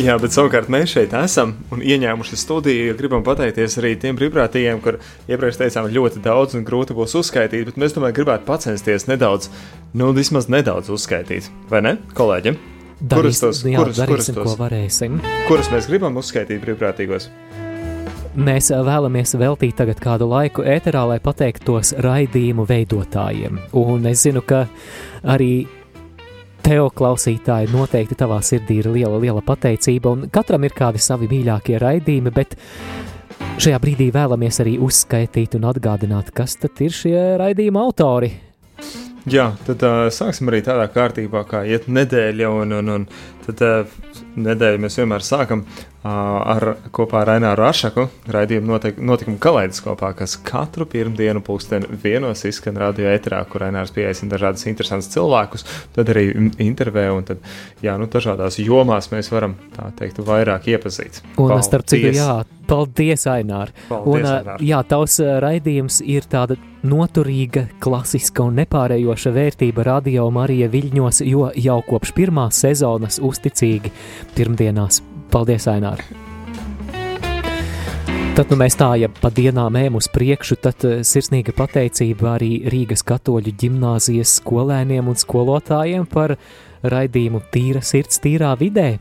Jā, 0.00 0.14
bet 0.16 0.32
savukārt 0.32 0.70
mēs 0.72 0.94
šeit 0.94 1.12
esam 1.18 1.50
un 1.74 1.82
ieņēmuši 1.84 2.38
studiju. 2.40 2.94
Gribam 2.96 3.24
pateikties 3.26 3.74
arī 3.82 3.90
tiem 4.00 4.16
brīvprātīgiem, 4.16 4.78
kur 4.80 4.96
iepriekš 5.28 5.58
teicām, 5.60 5.90
ļoti 5.92 6.22
daudz 6.24 6.56
un 6.56 6.64
grūti 6.64 6.96
būs 6.96 7.18
uzskaitīt, 7.20 7.66
bet 7.68 7.80
mēs 7.80 7.92
tomēr 7.96 8.14
gribētu 8.16 8.48
pacensties 8.48 9.04
nedaudz, 9.10 9.50
nu, 9.92 10.08
vismaz 10.16 10.48
nedaudz 10.48 10.88
uzskaitīt. 10.94 11.50
Vai 11.68 11.82
ne, 11.84 11.92
kolēģi? 12.16 12.54
Darīs, 13.00 13.12
kurus 13.12 13.42
tos, 13.44 13.60
jā, 13.66 13.76
kurus, 13.76 14.00
darīsim, 14.00 14.14
kurus 14.14 14.30
tos, 14.32 14.46
ko 14.48 14.56
varēsim. 14.62 15.20
Kurus 15.50 15.68
mēs 15.74 15.90
gribam 15.92 16.16
uzskaitīt 16.20 16.64
brīvprātīgos? 16.64 17.28
Mēs 18.40 18.70
vēlamies 18.70 19.36
veltīt 19.36 19.76
tagad 19.82 20.00
kādu 20.00 20.30
laiku 20.30 20.64
ēterā, 20.64 21.02
lai 21.12 21.18
pateiktos 21.20 21.92
raidījumu 22.00 22.64
veidotājiem. 22.68 23.60
Un 23.76 24.08
es 24.08 24.24
zinu, 24.24 24.40
ka 24.46 24.64
arī 25.28 25.66
tev, 26.64 26.90
klausītāji, 26.96 27.70
noteikti 27.74 28.18
tavā 28.18 28.40
sirdī 28.44 28.80
ir 28.82 28.90
liela, 28.92 29.18
liela 29.22 29.42
pateicība, 29.44 30.14
un 30.14 30.28
katram 30.32 30.64
ir 30.66 30.76
kādi 30.76 31.02
savi 31.02 31.28
mīļākie 31.30 31.80
raidījumi, 31.82 32.32
bet 32.34 32.56
šajā 33.60 33.80
brīdī 33.82 34.10
vēlamies 34.14 34.60
arī 34.64 34.76
uzskaitīt 34.82 35.56
un 35.58 35.66
atgādināt, 35.70 36.32
kas 36.36 36.56
tad 36.60 36.80
ir 36.84 36.94
šie 36.94 37.18
raidījuma 37.40 37.84
autori. 37.84 38.32
Jā, 39.28 39.50
tad 39.66 39.82
uh, 39.84 40.06
sāksim 40.12 40.48
arī 40.48 40.62
tādā 40.64 40.86
kārtībā, 40.90 41.44
kā 41.48 41.60
iet 41.68 41.90
nedēļa, 41.92 42.52
un, 42.62 42.72
un, 42.78 42.92
un 42.94 43.06
tad 43.44 43.64
uh, 43.66 43.98
nedēļu 44.40 44.80
mēs 44.80 44.96
vienmēr 45.02 45.24
sākam 45.26 45.66
ar, 46.04 46.64
kopā 46.96 47.20
ar 47.24 47.34
Aināru 47.34 47.66
Ašaku 47.68 48.06
raidījumu 48.32 48.72
notik, 48.72 49.00
notikumu 49.04 49.36
kaleidoskopā, 49.42 50.12
kas 50.16 50.36
katru 50.46 50.86
pirmdienu 50.88 51.42
pulksteni 51.44 51.90
vienos 52.02 52.44
izskan 52.48 52.78
radio 52.80 53.10
eterā, 53.12 53.42
kur 53.50 53.66
Ainārs 53.66 53.92
pieaicina 53.92 54.32
dažādus 54.32 54.64
interesantus 54.70 55.10
cilvēkus, 55.12 55.66
tad 55.96 56.12
arī 56.12 56.30
intervē, 56.62 57.10
un 57.12 57.28
tad, 57.28 57.44
jā, 57.84 57.98
nu, 58.00 58.08
dažādās 58.10 58.56
jomās 58.62 59.10
mēs 59.12 59.28
varam, 59.32 59.58
tā 59.76 59.90
teikt, 59.98 60.22
vairāk 60.24 60.70
iepazīt. 60.72 61.20
Un, 61.36 61.50
paldies. 61.50 61.68
starp 61.68 61.92
citu, 61.92 62.14
jā, 62.16 62.40
paldies, 62.70 63.26
Ainār. 63.28 63.74
Paldies, 63.90 64.24
un, 64.24 64.32
Ainār. 64.38 64.64
jā, 64.64 64.80
tavs 64.88 65.20
raidījums 65.44 66.00
ir 66.08 66.24
tāda 66.32 66.56
noturīga, 66.80 67.66
klasiska 67.82 68.46
un 68.48 68.56
nepārējoša 68.62 69.34
vērtība 69.36 69.84
radio 69.90 70.30
Marija 70.32 70.70
Viļņos, 70.72 71.20
jo 71.28 71.52
jau 71.60 71.78
kopš 71.92 72.16
pirmās 72.16 72.64
sezonas 72.64 73.20
uzticīgi 73.20 73.92
pirmdienās 74.32 75.02
Paldies, 75.30 75.68
Ainār! 75.70 76.02
Tad 78.34 78.48
nu, 78.50 78.56
mēs 78.56 78.76
tā, 78.78 78.88
ja 78.96 79.08
pa 79.10 79.28
dienām 79.34 79.74
ejam 79.76 79.98
uz 79.98 80.06
priekšu, 80.10 80.56
tad 80.64 80.84
uh, 80.86 81.00
sirsnīga 81.04 81.52
pateicība 81.56 82.36
arī 82.36 82.50
Rīgas 82.72 83.02
katoļu 83.06 83.52
ģimnāzijas 83.60 84.38
skolēniem 84.38 85.10
un 85.10 85.18
skolotājiem 85.18 86.06
par 86.08 86.36
raidījumu 86.80 87.42
Tīra 87.52 87.82
sirds 87.84 88.22
tīrā 88.22 88.54
vidē. 88.58 88.94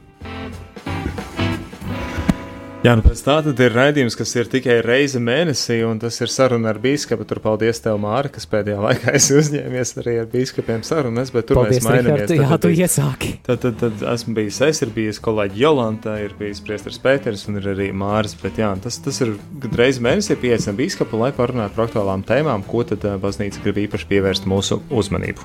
Jā, 2.80 2.94
nu 2.95 3.03
pēc 3.03 3.19
tā 3.25 3.33
tad 3.44 3.59
ir 3.59 3.73
raidījums, 3.75 4.16
kas 4.16 4.30
ir 4.39 4.47
tikai 4.47 4.77
reize 4.80 5.19
mēnesī, 5.19 5.81
un 5.83 5.97
tas 5.99 6.16
ir 6.23 6.31
saruna 6.31 6.69
ar 6.72 6.77
bīskapu. 6.80 7.25
Tur 7.27 7.41
paldies 7.44 7.83
tev, 7.83 7.97
Māra, 7.99 8.31
kas 8.31 8.47
pēdējā 8.47 8.80
laikā 8.85 9.11
esi 9.19 9.35
uzņēmies 9.35 9.91
arī 9.99 10.13
ar 10.22 10.30
bīskapiem 10.31 10.85
sarunas, 10.88 11.33
bet 11.35 11.50
tur 11.50 11.59
paldies, 11.59 11.81
mēs 11.83 11.89
mainamies. 11.89 12.23
Richard, 12.31 12.39
jā, 12.39 12.61
tu 12.63 12.72
iesāki. 12.72 13.33
Tad, 13.44 13.59
tad, 13.66 13.75
tad 13.83 14.07
esmu 14.13 14.38
bijis 14.39 14.61
es, 14.69 14.80
ir 14.88 14.95
bijis 14.95 15.19
kolēģi 15.27 15.59
Jolanta, 15.66 16.16
ir 16.23 16.31
bijis 16.39 16.63
priestars 16.63 17.03
Pēters 17.03 17.44
un 17.52 17.59
ir 17.59 17.67
arī 17.75 17.91
Māris, 17.91 18.39
bet 18.39 18.63
jā, 18.63 18.72
tas, 18.80 19.02
tas 19.03 19.19
ir 19.27 19.35
reize 19.75 20.00
mēnesī 20.00 20.39
pieeicam 20.39 20.80
bīskapu, 20.80 21.19
lai 21.19 21.33
parunātu 21.35 21.75
par 21.75 21.89
aktuālām 21.89 22.23
tēmām, 22.23 22.63
ko 22.63 22.88
tad 22.88 23.03
eh, 23.03 23.19
baznīca 23.19 23.59
grib 23.67 23.83
īpaši 23.89 24.07
pievērst 24.16 24.47
mūsu 24.47 24.80
uzmanību. 24.88 25.44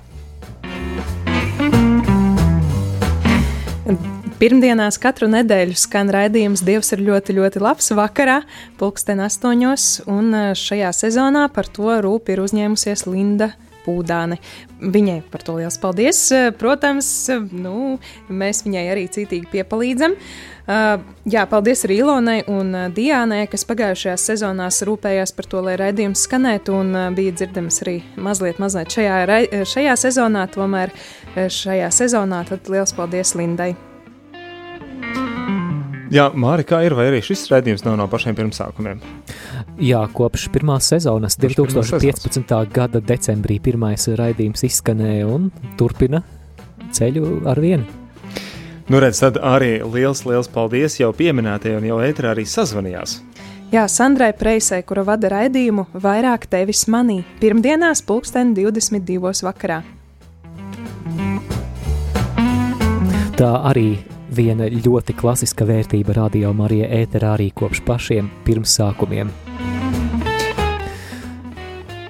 Pirmdienās 4.34 4.96
katru 4.98 5.28
nedēļu 5.30 5.76
skan 5.78 6.08
raidījums 6.10 6.64
Dievs 6.66 6.88
ir 6.96 7.04
ļoti, 7.06 7.36
ļoti 7.36 7.60
labs 7.62 7.92
vakarā, 7.94 8.40
pulksten 8.80 9.22
astoņos, 9.22 9.84
un 10.10 10.34
e, 10.34 10.40
šajā 10.58 10.90
sezonā 10.90 11.44
par 11.54 11.70
to 11.70 12.00
rūp 12.02 12.32
ir 12.34 12.42
uzņēmusies 12.42 13.06
Linda 13.06 13.52
Pūdāne. 13.84 14.40
Viņai 14.80 15.20
par 15.30 15.44
to 15.46 15.54
liels 15.60 15.78
paldies. 15.78 16.24
Protams, 16.58 17.12
nu, 17.52 18.00
mēs 18.26 18.64
viņai 18.66 18.84
arī 18.90 19.06
cītīgi 19.14 19.52
piepalīdzam. 19.52 20.18
Uh, 20.64 20.96
jā, 21.28 21.42
paldies 21.44 21.84
arī 21.84 22.00
Ilonai 22.00 22.38
un 22.48 22.72
uh, 22.72 22.84
Diānai, 22.96 23.42
kas 23.52 23.66
pagājušajās 23.68 24.26
sezonās 24.32 24.80
rūpējās 24.88 25.36
par 25.36 25.50
to, 25.52 25.60
lai 25.68 25.76
raidījums 25.76 26.24
skanētu, 26.24 26.80
un 26.80 27.00
bija 27.14 27.36
dzirdams 27.36 27.82
arī 27.84 27.98
mazliet, 28.16 28.58
mazliet 28.64 28.96
šajā, 28.96 29.40
šajā 29.76 29.98
sezonā. 30.08 30.48
Tomēr 30.56 30.96
šajā 31.36 31.92
sezonā 32.02 32.46
tad 32.48 32.72
liels 32.72 32.96
paldies 32.96 33.36
Lindai! 33.36 33.74
Jā, 36.12 36.28
Māri, 36.36 36.66
kā 36.68 36.82
ir, 36.84 36.94
vai 36.96 37.06
arī 37.08 37.20
šis 37.24 37.46
raidījums 37.52 37.84
nav 37.86 37.96
no 37.96 38.06
pašiem 38.12 38.36
pirmsākumiem? 38.36 39.00
Jā, 39.80 40.02
kopš 40.12 40.48
pirmās 40.52 40.90
sezonas, 40.92 41.38
kopš 41.40 41.56
2015. 41.62 42.40
Sezonas. 42.42 42.72
gada 42.74 43.00
decembrī, 43.00 43.60
pirmais 43.62 44.04
raidījums 44.08 44.66
izskanēja 44.68 45.28
un 45.30 45.48
turpina 45.80 46.22
ceļu 46.94 47.44
ar 47.48 47.60
vienu. 47.60 47.86
Nu, 48.92 49.00
redz, 49.00 49.22
tad 49.22 49.38
arī 49.40 49.78
liels, 49.80 50.26
liels 50.28 50.50
paldies 50.52 50.98
jau 51.00 51.08
pieminētajai, 51.16 51.78
un 51.80 51.88
jau 51.88 52.02
ētrā 52.04 52.34
arī 52.34 52.44
sazvanījās. 52.44 53.16
Jā, 53.72 53.86
Sandrai 53.88 54.34
Preisai, 54.36 54.82
kura 54.86 55.02
vada 55.08 55.30
raidījumu 55.32 55.86
vairāk 56.04 56.44
tevis 56.52 56.84
manī, 56.92 57.22
pirmdienās, 57.40 58.04
pulksten 58.04 58.52
22. 58.54 59.32
vakarā. 59.48 59.80
Tā 63.34 63.50
arī 63.66 63.88
viena 64.34 64.66
ļoti 64.68 65.14
klasiska 65.18 65.66
vērtība 65.68 66.16
radio 66.16 66.52
Marija 66.56 66.88
ēterā 67.02 67.34
arī 67.36 67.50
kopš 67.54 67.82
pašiem 67.86 68.30
pirmsākumiem. 68.46 69.30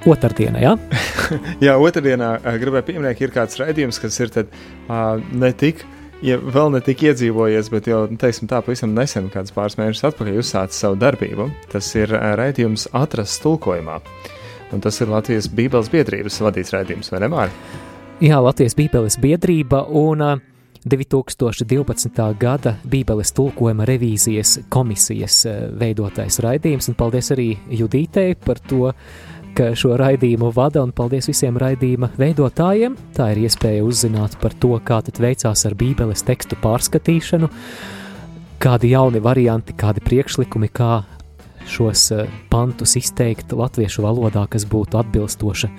Otradienā, 0.05 0.61
jā? 0.61 0.73
jā, 1.67 1.75
otrdienā 1.81 2.37
gribēju 2.61 2.89
pieminēt, 2.91 3.17
ka 3.17 3.25
ir 3.25 3.33
kāds 3.33 3.61
raidījums, 3.61 4.01
kas 4.03 4.19
ir 4.21 4.33
tad, 4.35 4.53
uh, 4.85 5.17
ne 5.33 5.51
tik, 5.57 5.81
ja 6.25 6.37
vēl 6.37 6.75
ne 6.75 6.83
tik 6.85 7.07
iedzīvojies, 7.09 7.71
bet 7.73 7.89
jau, 7.89 8.03
nu, 8.11 8.21
teiksim 8.21 8.51
tā, 8.51 8.61
pavisam 8.65 8.93
nesen, 8.97 9.31
kāds 9.33 9.55
pāris 9.57 9.79
mēnešus 9.81 10.11
atpakaļ 10.11 10.41
uzsācis 10.43 10.85
savu 10.85 11.01
darbību. 11.01 11.49
Tas 11.73 11.89
ir 11.97 12.13
uh, 12.13 12.35
raidījums 12.41 12.91
Atrast 12.93 13.41
tulkojumā. 13.45 14.01
Un 14.75 14.85
tas 14.85 15.01
ir 15.01 15.13
Latvijas 15.13 15.49
Bībeles 15.49 15.89
biedrības 15.93 16.41
vadīts 16.45 16.75
raidījums, 16.75 17.13
vai 17.15 17.23
ne, 17.25 17.31
Māri? 17.33 17.55
Jā, 18.25 18.43
Latvijas 18.45 18.77
Bībeles 18.77 19.17
biedrība 19.23 19.87
un 19.89 20.25
uh, 20.25 20.43
2012. 20.85 22.37
gada 22.37 22.75
Bībeles 22.85 23.33
tulkojuma 23.33 23.87
revīzijas 23.89 24.59
komisijas 24.69 25.39
eh, 25.49 25.63
veidotais 25.81 26.37
raidījums, 26.45 26.91
un 26.93 26.99
paldies 26.99 27.31
arī 27.33 27.55
Judītei 27.73 28.35
par 28.37 28.61
to, 28.69 28.91
ka 29.57 29.71
šo 29.79 29.95
raidījumu 29.97 30.51
vada, 30.53 30.83
un 30.85 30.93
paldies 30.93 31.31
visiem 31.31 31.57
raidījuma 31.61 32.11
veidotājiem. 32.19 32.99
Tā 33.17 33.31
ir 33.33 33.45
iespēja 33.47 33.87
uzzināt 33.87 34.37
par 34.43 34.53
to, 34.61 34.75
kā 34.85 35.01
tad 35.07 35.21
veicās 35.25 35.65
ar 35.65 35.77
Bībeles 35.79 36.27
tekstu 36.27 36.59
pārskatīšanu, 36.61 37.49
kādi 38.61 38.93
jauni 38.93 39.23
varianti, 39.25 39.77
kādi 39.79 40.05
priekšlikumi, 40.05 40.69
kā 40.75 40.99
šos 41.65 42.11
eh, 42.13 42.29
pantus 42.53 42.99
izteikt 43.01 43.57
latviešu 43.57 44.05
valodā, 44.05 44.45
kas 44.53 44.69
būtu 44.69 45.01
atbilstoša 45.01 45.73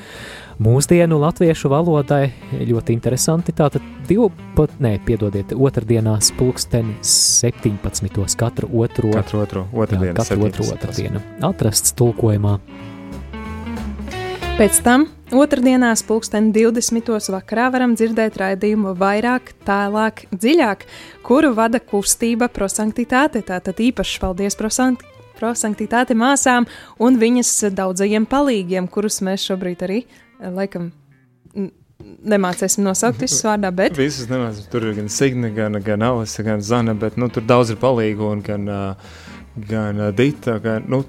mūsdienu 0.61 1.17
latviešu 1.19 1.69
valodai 1.71 2.29
ļoti 2.53 2.95
interesanti. 2.95 3.53
Tātad 3.55 3.83
divu, 4.07 4.29
pat, 4.55 4.73
nē, 4.83 4.95
piedodiet, 5.05 5.53
otrdienās 5.55 6.31
pulksteni 6.37 6.95
17. 7.05 8.37
katru 8.39 8.69
otro, 8.81 9.11
katru 9.15 9.43
otro, 9.43 9.65
otrdienu, 9.73 10.11
jā, 10.11 10.17
katru 10.17 10.47
otro 10.47 10.67
otrdienu 10.75 11.23
atrasts 11.45 11.95
tulkojumā. 11.99 12.57
Pēc 14.55 14.77
tam 14.85 15.09
otrdienās 15.35 16.05
pulksten 16.07 16.53
20. 16.55 17.09
vakarā 17.33 17.67
varam 17.73 17.97
dzirdēt 17.99 18.37
raidījumu 18.39 18.93
vairāk, 18.95 19.51
tālāk, 19.67 20.29
dziļāk, 20.31 20.85
kuru 21.27 21.51
vada 21.57 21.81
kustība 21.83 22.47
prosanktitāte. 22.47 23.43
Tātad 23.43 23.83
īpašs 23.83 24.21
paldies 24.23 24.55
prosankt 24.55 25.03
prosanktitāte 25.35 26.15
māsām 26.15 26.63
un 27.03 27.19
viņas 27.19 27.49
daudzajiem 27.75 28.23
palīgiem, 28.31 28.87
kurus 28.87 29.19
mēs 29.25 29.49
šobrīd 29.49 29.83
arī 29.83 30.05
laikam 30.39 30.91
nemācīsim 32.03 32.83
nosaukt 32.85 33.21
visus 33.23 33.43
vārdā, 33.45 33.71
bet. 33.75 33.95
Visus 33.97 34.29
nemācīsim. 34.29 34.69
Tur 34.71 34.89
ir 34.89 34.97
gan 34.97 35.11
Signe, 35.11 35.51
gan, 35.55 35.79
gan 35.83 36.03
Alisa, 36.05 36.43
gan 36.45 36.63
Zana, 36.65 36.95
bet 36.99 37.19
nu, 37.21 37.29
tur 37.33 37.45
daudz 37.47 37.71
ir 37.73 37.79
palīgu 37.81 38.31
un 38.33 38.41
gan, 38.45 38.67
gan 39.69 40.01
Dita, 40.17 40.57
gan, 40.63 40.89
nu, 40.91 41.03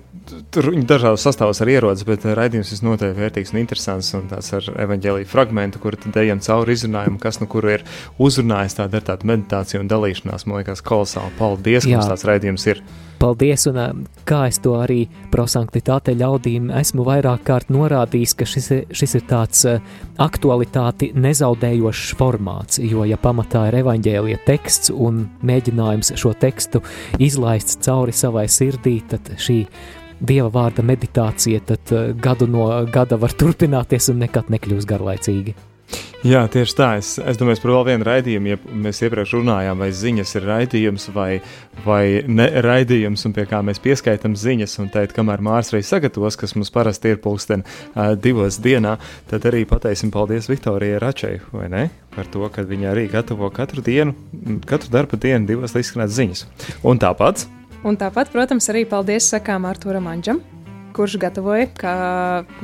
tur 0.54 0.70
viņi 0.72 0.86
dažādos 0.88 1.24
sastāvos 1.26 1.60
arī 1.62 1.76
ierodas, 1.76 2.04
bet 2.06 2.24
raidījums 2.38 2.72
ir 2.74 2.84
noteikti 2.86 3.18
vērtīgs 3.20 3.52
un 3.54 3.60
interesants 3.60 4.12
un 4.18 4.28
tāds 4.30 4.52
ar 4.56 4.70
evaņģēlīju 4.86 5.30
fragmentu, 5.30 5.82
kur 5.82 5.98
tad 6.00 6.18
ejam 6.22 6.42
cauri 6.44 6.76
izrunājumu, 6.78 7.20
kas 7.22 7.40
nu 7.42 7.50
kuru 7.50 7.74
ir 7.76 7.84
uzrunājis 8.22 8.78
tāda 8.80 9.00
ar 9.00 9.10
tādu 9.10 9.30
meditāciju 9.32 9.82
un 9.82 9.90
dalīšanās, 9.92 10.46
man 10.46 10.62
liekas, 10.62 10.84
kolosāli. 10.86 11.34
Paldies, 11.40 11.86
ka 11.86 11.98
mums 11.98 12.10
tāds 12.12 12.26
raidījums 12.30 12.70
ir. 12.72 12.82
Paldies, 13.16 13.64
un 13.70 14.06
kā 14.28 14.42
es 14.50 14.58
to 14.60 14.74
arī 14.76 15.06
prosanktitāte 15.32 16.12
ļaudīm 16.18 16.68
esmu 16.80 17.06
vairāk 17.06 17.46
kārt 17.48 17.70
norādījis, 17.72 18.34
ka 18.36 18.48
šis, 18.48 18.68
šis 18.92 19.16
ir 19.16 19.24
tāds 19.30 19.62
aktualitāti 20.20 21.12
nezaudējošs 21.16 22.14
formāts, 22.18 22.80
jo, 22.84 23.06
ja 23.08 23.16
pamatā 23.20 23.66
ir 23.70 23.78
evaņģēlija 23.80 24.42
teksts 24.48 24.92
un 24.92 25.24
mēģinājums 25.46 26.12
šo 26.20 26.34
tekstu 26.36 26.82
izlaist 27.22 27.78
cauri 27.86 28.12
savai 28.16 28.46
sirdī, 28.52 28.98
tad 29.08 29.32
šī 29.40 29.62
dieva 30.20 30.50
vārda 30.52 30.84
meditācija, 30.84 31.62
tad 31.72 31.94
gadu 32.20 32.48
no 32.50 32.68
gada 32.92 33.18
var 33.20 33.32
turpināties 33.36 34.10
un 34.12 34.22
nekad 34.24 34.52
nekļūs 34.52 34.88
garlaicīgi. 34.88 35.56
Jā, 36.26 36.40
tieši 36.50 36.74
tā. 36.74 36.86
Es, 36.98 37.12
es 37.22 37.38
domāju 37.38 37.60
par 37.62 37.70
vēl 37.70 37.84
vienu 37.90 38.06
raidījumu. 38.08 38.48
Ja 38.50 38.56
mēs 38.86 38.98
iepriekš 39.04 39.36
runājām, 39.36 39.78
vai 39.78 39.90
ziņas 39.94 40.32
ir 40.38 40.46
raidījums 40.48 41.04
vai, 41.14 41.28
vai 41.84 42.02
ne 42.26 42.48
raidījums, 42.64 43.22
un 43.28 43.34
pie 43.36 43.44
kā 43.46 43.60
mēs 43.66 43.78
pieskaitām 43.84 44.34
ziņas, 44.38 44.78
un 44.82 44.90
teikt, 44.94 45.14
kamēr 45.14 45.44
Mārcis 45.46 45.76
reiz 45.76 45.92
sagatavos, 45.92 46.38
kas 46.40 46.56
mums 46.58 46.72
parasti 46.74 47.14
ir 47.14 47.20
pulksten 47.22 47.62
uh, 47.62 48.16
divos 48.18 48.58
dienā, 48.64 48.96
tad 49.30 49.46
arī 49.46 49.62
pateiksim 49.70 50.10
paldies 50.14 50.50
Viktorijai 50.50 50.98
Račai, 51.04 51.36
vai 51.52 51.70
ne? 51.70 51.84
Par 52.16 52.26
to, 52.32 52.42
ka 52.50 52.64
viņa 52.66 52.90
arī 52.94 53.06
gatavo 53.12 53.52
katru 53.54 53.84
dienu, 53.86 54.16
katru 54.66 54.90
darba 54.96 55.20
dienu 55.20 55.46
divas 55.46 55.76
izskanēt 55.78 56.16
ziņas. 56.16 56.46
Un 56.82 57.02
tāpat. 57.02 57.46
Un 57.86 58.00
tāpat, 58.00 58.34
protams, 58.34 58.66
arī 58.72 58.82
paldies 58.88 59.30
sakām 59.30 59.68
Arturam 59.68 60.10
Anģam 60.10 60.42
kurš 60.96 61.18
gatavoja, 61.20 61.68
kā 61.76 61.94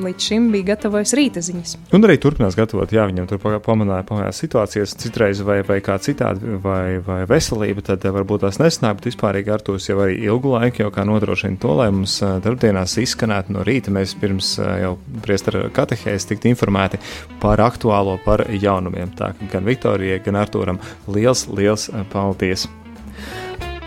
līdz 0.03 0.29
šim 0.29 0.49
bija 0.53 0.73
gatavojis 0.73 1.15
rīta 1.19 1.43
ziņas. 1.45 1.77
Un 1.95 2.07
arī 2.07 2.19
turpinās 2.23 2.57
gatavot, 2.59 2.93
jā, 2.93 3.05
viņam 3.11 3.29
tur 3.31 3.41
pamanāja, 3.43 4.05
pamanāja 4.09 4.35
situācijas, 4.37 4.97
citreiz 5.03 5.43
vai, 5.47 5.61
vai 5.67 5.79
kā 5.85 5.99
citādi, 6.03 6.57
vai, 6.63 6.99
vai 7.05 7.23
veselība, 7.31 7.85
tad 7.87 8.07
varbūt 8.17 8.47
tās 8.47 8.61
nesanāk, 8.63 9.01
bet 9.01 9.11
vispārīgi 9.13 9.55
ar 9.55 9.65
tos 9.65 9.89
jau 9.91 10.01
arī 10.05 10.19
ilgu 10.25 10.55
laiku 10.57 10.85
jau 10.85 10.91
kā 10.95 11.07
nodrošina 11.09 11.61
to, 11.63 11.77
lai 11.79 11.91
mums 11.95 12.19
darbdienās 12.45 12.99
izskanētu 13.03 13.57
no 13.57 13.65
rīta. 13.69 13.95
Mēs 13.95 14.17
pirms 14.19 14.55
jau 14.59 14.97
priestara 15.25 15.67
katehēs 15.75 16.29
tikt 16.31 16.49
informēti 16.51 17.01
par 17.43 17.63
aktuālo, 17.65 18.19
par 18.25 18.47
jaunumiem. 18.51 19.15
Tā 19.19 19.33
gan 19.53 19.67
Viktorijai, 19.69 20.23
gan 20.25 20.41
Artūram 20.43 20.81
liels, 21.11 21.49
liels 21.53 21.91
paldies! 22.13 22.69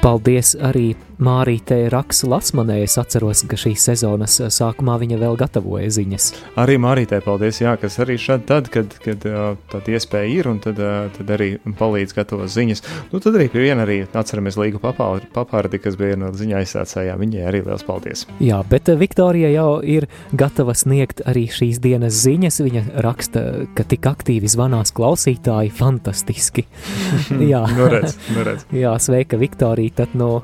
Paldies 0.06 0.52
arī 0.62 0.92
Mārītei 1.26 1.88
Raksa 1.90 2.28
Lasmanē. 2.30 2.76
Es 2.86 2.98
atceros, 3.02 3.40
ka 3.50 3.58
šīs 3.58 3.88
sezonas 3.88 4.36
sākumā 4.54 5.00
viņa 5.02 5.18
vēl 5.18 5.38
gatavoja 5.40 5.88
ziņas. 5.96 6.28
Arī 6.62 6.76
Mārītei 6.84 7.22
paldies, 7.26 7.62
jā, 7.64 7.72
kas 7.82 7.98
arī 8.04 8.20
šad 8.22 8.44
tad, 8.46 8.70
kad, 8.70 8.92
kad 9.02 9.26
tāda 9.72 9.96
iespēja 9.96 10.28
ir, 10.30 10.50
un 10.52 10.60
tad, 10.62 10.78
tad 11.16 11.32
arī 11.34 11.56
palīdz 11.80 12.14
gatavot 12.20 12.52
ziņas. 12.52 12.84
Nu, 13.14 13.22
tad 13.24 13.40
arī 13.40 13.48
pie 13.50 13.64
viena 13.64 13.86
arī 13.88 14.04
atceramies 14.06 14.60
Līgu 14.60 14.82
papārdi, 14.84 15.82
kas 15.82 15.98
bija 15.98 16.20
no 16.22 16.30
ziņa 16.36 16.60
aizsācējā. 16.62 17.18
Viņai 17.24 17.48
arī 17.50 17.64
liels 17.66 17.88
paldies. 17.88 18.28
Jā, 18.44 18.62
bet 18.70 18.94
Viktorija 19.02 19.50
jau 19.56 19.80
ir 19.82 20.06
gatava 20.38 20.76
sniegt 20.78 21.24
arī 21.26 21.48
šīs 21.50 21.82
dienas 21.82 22.22
ziņas. 22.28 22.62
Viņa 22.68 22.86
raksta, 23.08 23.46
ka 23.74 23.88
tik 23.90 24.06
aktīvi 24.12 24.54
zvanās 24.54 24.94
klausītāji, 24.94 25.74
fantastiski. 25.82 26.68
jā, 27.56 27.66
nu 27.74 27.90
redz, 27.90 28.20
nu 28.36 28.46
redz. 28.46 28.70
jā, 28.76 28.94
sveika 29.02 29.42
Viktorija 29.42 29.95
tad 29.96 30.14
no 30.18 30.44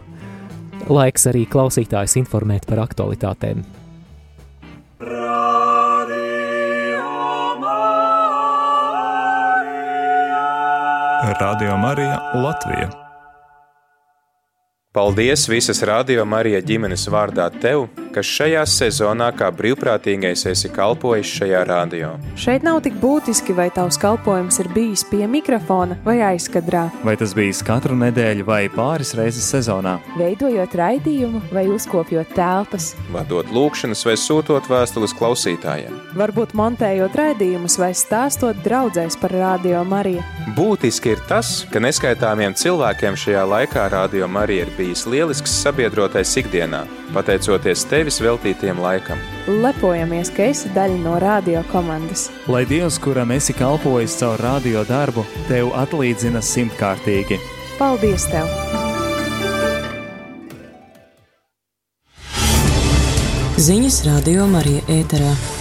laiks 0.90 1.28
arī 1.32 1.46
klausītājs 1.50 2.18
informēt 2.22 2.68
par 2.70 2.84
aktualitātēm. 2.88 3.64
Radio 11.42 11.78
Marija 11.78 12.18
Latvija 12.34 13.01
Paldies 14.94 15.50
visas 15.50 15.80
radio 15.88 16.26
Marija 16.28 16.60
ģimenes 16.60 17.06
vārdā 17.08 17.46
tev, 17.64 17.86
kas 18.12 18.28
šajā 18.28 18.66
sezonā 18.68 19.30
kā 19.40 19.48
brīvprātīgais 19.56 20.42
esi 20.52 20.68
kalpojis 20.76 21.30
šajā 21.32 21.62
radio. 21.70 22.10
Šeit 22.36 22.66
nav 22.68 22.82
tik 22.84 22.98
būtiski, 23.00 23.56
vai 23.56 23.70
tavs 23.72 23.96
kalpojums 24.02 24.60
ir 24.60 24.68
bijis 24.76 25.06
pie 25.08 25.22
mikrofona 25.32 25.96
vai 26.04 26.18
aizkadrā. 26.34 26.90
Vai 27.08 27.14
tas 27.16 27.32
bijis 27.38 27.62
katru 27.64 27.96
nedēļu 28.02 28.44
vai 28.50 28.66
pāris 28.74 29.14
reizes 29.16 29.48
sezonā? 29.54 29.94
Veidojot 30.20 30.76
raidījumu 30.82 31.40
vai 31.56 31.64
uzkopjot 31.72 32.36
telpas. 32.36 32.90
Vadot 33.16 33.48
lūkšanas 33.48 34.04
vai 34.10 34.18
sūtot 34.20 34.68
vēstules 34.68 35.16
klausītājiem. 35.16 35.96
Varbūt 36.20 36.52
montējot 36.60 37.16
raidījumus 37.16 37.80
vai 37.80 37.94
stāstot 37.96 38.60
draudzēs 38.68 39.16
par 39.24 39.40
radio 39.40 39.86
Mariju. 39.88 40.28
Būtiski 40.60 41.16
ir 41.16 41.24
tas, 41.32 41.62
ka 41.72 41.80
neskaitāmiem 41.80 42.60
cilvēkiem 42.60 43.16
šajā 43.16 43.48
laikā 43.56 43.88
radio 43.96 44.28
Marija 44.28 44.68
ir 44.68 44.76
bijis 44.82 45.06
lielisks 45.06 45.54
sabiedrotais 45.62 46.32
ikdienā, 46.42 46.82
pateicoties 47.14 47.86
tevis 47.92 48.18
veltītiem 48.24 48.82
laikam. 48.82 49.20
Lepojamies, 49.62 50.32
ka 50.34 50.50
esi 50.50 50.72
daļa 50.76 50.98
no 51.04 51.18
radio 51.22 51.62
komandas. 51.72 52.30
Lai 52.50 52.64
Dievs, 52.70 52.98
kuram 53.02 53.34
esi 53.36 53.54
kalpojis 53.58 54.18
caur 54.22 54.42
radio 54.42 54.86
darbu, 54.90 55.26
tev 55.50 55.74
atlīdzina 55.84 56.42
simtkārtīgi. 56.46 57.40
Paldies 57.78 58.28
tev! 58.34 58.50
Ziņas 63.62 64.04
radio 64.08 64.50
Marija 64.50 64.82
ēterā. 64.90 65.61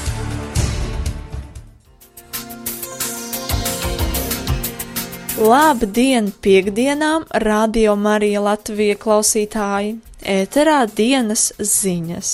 Labdien, 5.40 6.26
piekdienām, 6.44 7.22
Radio 7.32 7.94
Marija 7.96 8.42
Latvija 8.44 8.92
klausītāji, 9.00 9.94
ēterā 10.20 10.82
dienas 10.92 11.46
ziņas. 11.56 12.32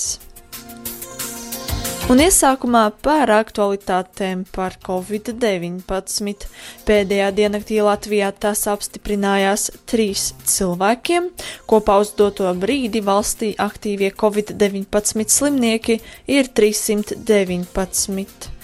Un 2.11 2.19
iesākumā 2.19 2.81
par 3.03 3.31
aktualitātēm 3.31 4.41
par 4.51 4.75
Covid-19. 4.83 6.49
Pēdējā 6.89 7.29
diennaktī 7.39 7.79
Latvijā 7.87 8.33
tas 8.35 8.65
apstiprinājās 8.67 9.69
trīs 9.87 10.33
cilvēkiem. 10.43 11.31
Kopā 11.63 12.01
uz 12.03 12.11
doto 12.19 12.51
brīdi 12.59 13.05
valstī 13.07 13.53
aktīvie 13.55 14.11
Covid-19 14.19 15.31
slimnieki 15.39 15.99
ir 16.27 16.51
319. 16.59 18.56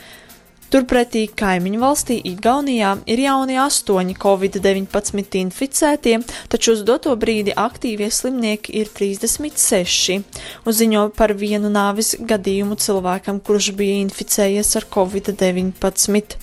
Turpretī 0.73 1.27
kaimiņu 1.37 1.77
valstī 1.83 2.15
Igaunijā 2.25 2.95
ir 3.13 3.19
jauni 3.21 3.59
astoņi 3.61 4.15
covid-19 4.17 5.37
inficētie, 5.37 6.15
taču 6.49 6.73
uz 6.73 6.81
doto 6.87 7.13
brīdi 7.13 7.53
aktīvie 7.53 8.07
slimnieki 8.09 8.73
ir 8.81 8.89
36, 8.89 10.17
un 10.65 10.77
ziņo 10.79 11.05
par 11.13 11.35
vienu 11.37 11.69
nāvis 11.69 12.15
gadījumu 12.17 12.79
cilvēkam, 12.81 13.43
kurš 13.45 13.69
bija 13.77 14.01
inficējies 14.07 14.73
ar 14.81 14.89
covid-19. 14.97 16.41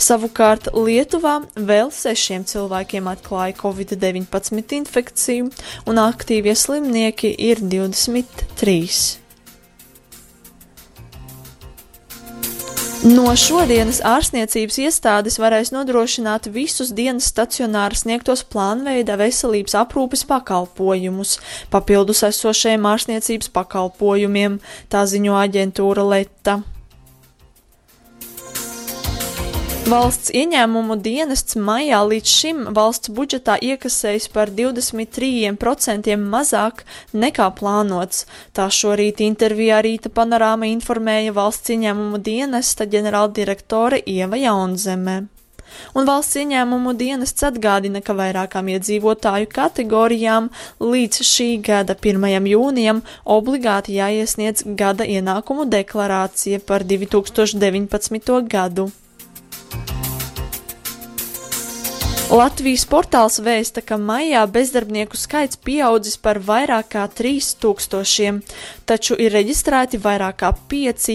Savukārt 0.00 0.72
Lietuvā 0.72 1.42
vēl 1.52 1.92
sešiem 1.92 2.48
cilvēkiem 2.48 3.12
atklāja 3.12 3.60
covid-19 3.60 4.78
infekciju, 4.80 5.52
un 5.84 6.06
aktīvie 6.08 6.56
slimnieki 6.56 7.36
ir 7.52 7.60
23. 7.60 9.19
No 13.00 13.30
šodienas 13.32 14.02
ārstniecības 14.04 14.76
iestādes 14.82 15.38
varēs 15.40 15.70
nodrošināt 15.72 16.50
visus 16.52 16.90
dienas 16.92 17.30
stacionāri 17.32 17.96
sniegtos 17.96 18.42
plānveida 18.44 19.14
veselības 19.16 19.72
aprūpes 19.80 20.26
pakalpojumus, 20.28 21.38
papildus 21.72 22.20
esošajiem 22.28 22.84
ārstniecības 22.90 23.48
pakalpojumiem, 23.56 24.58
tā 24.92 25.06
ziņo 25.08 25.38
aģentūra 25.46 26.04
Leta. 26.10 26.58
Valsts 29.88 30.28
ieņēmumu 30.36 30.98
dienests 31.00 31.56
maijā 31.56 32.02
līdz 32.04 32.32
šim 32.40 32.58
valsts 32.76 33.08
budžetā 33.16 33.54
iekasējis 33.64 34.26
par 34.34 34.52
23% 34.52 36.16
mazāk 36.20 36.84
nekā 37.16 37.46
plānots. 37.56 38.26
Tā 38.52 38.68
šorīt 38.68 39.24
intervijā 39.24 39.80
Rīta 39.86 40.12
panorāma 40.12 40.68
informēja 40.68 41.32
valsts 41.32 41.72
ieņēmumu 41.72 42.20
dienesta 42.20 42.84
ģenerāldirektore 42.92 44.02
Ieva 44.04 44.36
Jaunzemē. 44.42 45.16
Un 45.96 46.06
valsts 46.06 46.36
ieņēmumu 46.42 46.92
dienests 47.00 47.48
atgādina, 47.48 48.04
ka 48.04 48.12
vairākām 48.20 48.68
iedzīvotāju 48.76 49.48
kategorijām 49.54 50.52
līdz 50.84 51.24
šī 51.32 51.50
gada 51.64 51.96
1. 51.96 52.48
jūnijam 52.52 53.00
obligāti 53.24 53.96
jāiesniedz 53.96 54.66
gada 54.76 55.08
ienākumu 55.08 55.70
deklarācija 55.72 56.60
par 56.68 56.84
2019. 56.84 58.42
gadu. 58.44 58.90
Latvijas 62.30 62.84
portāls 62.86 63.40
vēsta, 63.42 63.82
ka 63.82 63.96
maijā 63.98 64.44
bezdarbnieku 64.54 65.18
skaits 65.18 65.58
pieaudzis 65.66 66.14
par 66.14 66.38
vairāk 66.38 66.92
kā 66.92 67.08
3000, 67.10 68.44
taču 68.86 69.16
ir 69.18 69.34
reģistrēti 69.34 69.98
vairāk 70.04 70.38
kā 70.44 70.52
5 70.70 71.08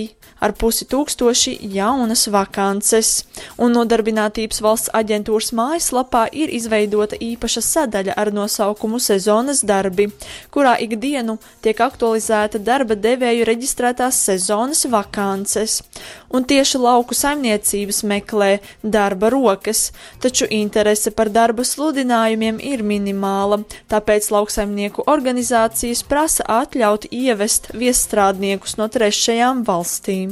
ar 0.44 0.54
pusi 0.60 0.86
tūkstoši 0.90 1.56
jaunas 1.76 2.28
vakances, 2.32 3.24
un 3.62 3.76
Nodarbinātības 3.76 4.62
valsts 4.64 4.92
aģentūras 4.96 5.52
mājaslapā 5.56 6.26
ir 6.32 6.52
izveidota 6.54 7.18
īpaša 7.22 7.64
sadaļa 7.66 8.16
ar 8.20 8.32
nosaukumu 8.36 9.00
Sezonas 9.04 9.64
darbi, 9.68 10.10
kurā 10.54 10.76
ikdienu 10.86 11.38
tiek 11.66 11.80
aktualizēta 11.82 12.60
darba 12.60 12.98
devēju 13.00 13.48
reģistrētās 13.48 14.20
sezonas 14.28 14.86
vakances, 14.92 15.82
un 16.30 16.46
tieši 16.48 16.82
lauku 16.82 17.16
saimniecības 17.18 18.04
meklē 18.08 18.52
darba 18.84 19.32
rokas, 19.34 19.90
taču 20.24 20.48
interese 20.50 21.12
par 21.16 21.32
darba 21.34 21.66
sludinājumiem 21.68 22.60
ir 22.74 22.84
minimāla, 22.84 23.62
tāpēc 23.92 24.30
lauksaimnieku 24.36 25.08
organizācijas 25.12 26.04
prasa 26.08 26.48
atļaut 26.62 27.10
ievest 27.12 27.72
viesstrādniekus 27.76 28.78
no 28.80 28.90
trešajām 28.92 29.64
valstīm. 29.68 30.25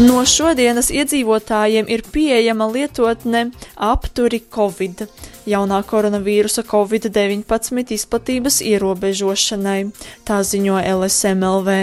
No 0.00 0.22
šodienas 0.24 0.88
iedzīvotājiem 0.88 1.90
ir 1.92 2.00
pieejama 2.14 2.64
lietotne 2.72 3.42
apturi 3.76 4.40
Covid, 4.54 5.04
jaunā 5.46 5.82
koronavīrusa 5.84 6.64
Covid-19 6.64 7.92
izplatības 7.98 8.62
ierobežošanai, 8.64 9.82
tā 10.24 10.40
ziņo 10.48 10.80
LSMLV. 10.94 11.76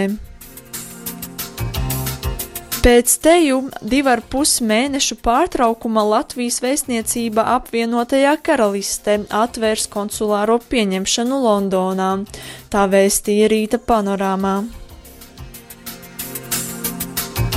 Pēc 2.80 3.14
teju 3.20 3.60
divu 3.84 4.08
ar 4.08 4.24
pus 4.32 4.54
mēnešu 4.64 5.18
pārtraukuma 5.20 6.00
Latvijas 6.14 6.62
vēstniecība 6.64 7.44
apvienotajā 7.58 8.34
karalistē 8.40 9.18
atvērs 9.28 9.84
konsulāro 9.92 10.56
pieņemšanu 10.72 11.40
Londonā, 11.44 12.12
tā 12.72 12.88
vēstīja 12.88 13.52
rīta 13.52 13.84
panorāmā. 13.84 14.79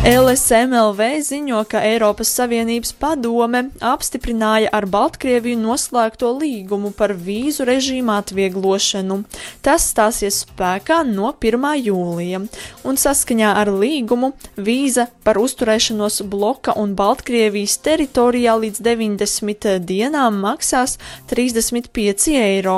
LSMLV 0.03 1.05
ziņo, 1.23 1.61
ka 1.71 1.79
Eiropas 1.87 2.27
Savienības 2.35 2.89
padome 2.99 3.61
apstiprināja 3.87 4.67
ar 4.75 4.83
Baltkrieviju 4.91 5.61
noslēgto 5.61 6.27
līgumu 6.41 6.89
par 6.91 7.13
vīzu 7.15 7.63
režīmu 7.69 8.11
atvieglošanu. 8.11 9.21
Tas 9.63 9.85
stāsies 9.93 10.41
spēkā 10.43 10.97
no 11.07 11.29
1. 11.39 11.67
jūlija, 11.85 12.41
un 12.83 12.99
saskaņā 12.99 13.53
ar 13.61 13.71
līgumu 13.71 14.33
vīza 14.59 15.07
par 15.23 15.39
uzturēšanos 15.39 16.19
bloka 16.27 16.75
un 16.83 16.97
Baltkrievijas 16.99 17.77
teritorijā 17.87 18.57
līdz 18.59 18.83
90 18.83 19.79
dienām 19.87 20.43
maksās 20.43 20.97
35 21.31 22.35
eiro, 22.43 22.75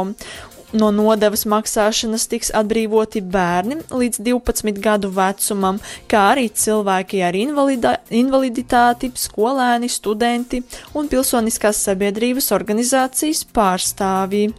No 0.76 0.90
nodevas 0.92 1.46
maksāšanas 1.48 2.26
tiks 2.28 2.50
atbrīvoti 2.56 3.22
bērni 3.32 3.78
līdz 3.96 4.20
12 4.26 4.82
gadu 4.84 5.12
vecumam, 5.16 5.80
kā 6.12 6.26
arī 6.34 6.50
cilvēki 6.52 7.22
ar 7.24 7.38
invaliditāti, 7.40 9.12
skolēni, 9.16 9.88
studenti 9.92 10.60
un 10.94 11.08
pilsoniskās 11.12 11.80
sabiedrības 11.88 12.52
organizācijas 12.58 13.46
pārstāvji. 13.56 14.52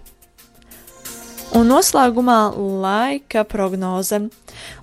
Un 1.57 1.69
noslēgumā 1.71 2.41
laika 2.57 3.45
prognoze. 3.49 4.25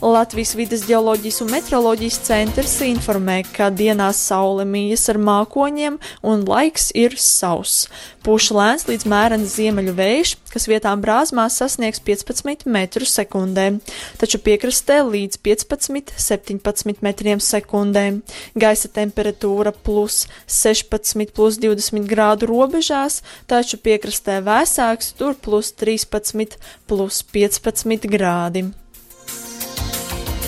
Latvijas 0.04 0.56
vidas 0.60 0.86
geoloģijas 0.88 1.42
un 1.46 1.52
meteoroloģijas 1.54 2.20
centrs 2.28 2.76
informē, 2.86 3.42
ka 3.56 3.70
dienā 3.72 4.10
saule 4.16 4.66
mījas 4.68 5.08
ar 5.14 5.20
mākoņiem 5.22 6.00
un 6.28 6.44
laiks 6.48 6.92
ir 6.98 7.16
sauss. 7.20 7.88
Pūš 8.24 8.50
lēns 8.56 8.86
līdz 8.88 9.04
mērens 9.12 9.56
ziemeļu 9.58 9.94
vējš, 9.98 10.30
kas 10.54 10.68
vietām 10.72 11.02
brāzmā 11.04 11.50
sasniegs 11.52 12.00
15 12.08 12.64
metru 12.72 13.08
sekundē, 13.10 13.66
taču 14.22 14.40
piekrastē 14.44 15.02
līdz 15.04 15.42
15-17 15.44 17.04
metriem 17.04 17.42
sekundē. 17.44 18.06
Gaisa 18.56 18.92
temperatūra 18.96 19.74
plus 19.76 20.22
16 20.48 21.34
plus 21.36 21.60
20 21.60 22.08
grādu 22.08 22.48
robežās, 22.52 23.20
taču 23.48 23.82
piekrastē 23.84 24.40
vēsāks 24.46 25.12
tur 25.20 25.36
plus 25.36 25.74
13 25.84 26.56
plus 26.88 27.20
15 27.36 28.08
grādi. 28.08 28.70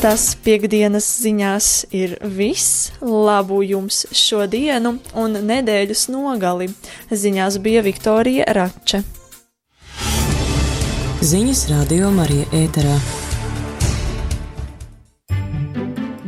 Tas 0.06 0.36
piekdienas 0.46 1.06
ziņās 1.24 1.68
ir 1.98 2.12
viss. 2.38 2.92
Labu 3.02 3.64
jums 3.66 4.04
šodienu 4.14 4.92
un 5.18 5.40
nedēļas 5.50 6.04
nogali. 6.14 6.68
Ziņās 7.10 7.58
bija 7.66 7.82
Viktorija 7.82 8.46
Rače. 8.54 9.02
Ziņas 11.26 11.66
radio 11.74 12.14
Marija 12.14 12.46
Ēterā. 12.54 13.00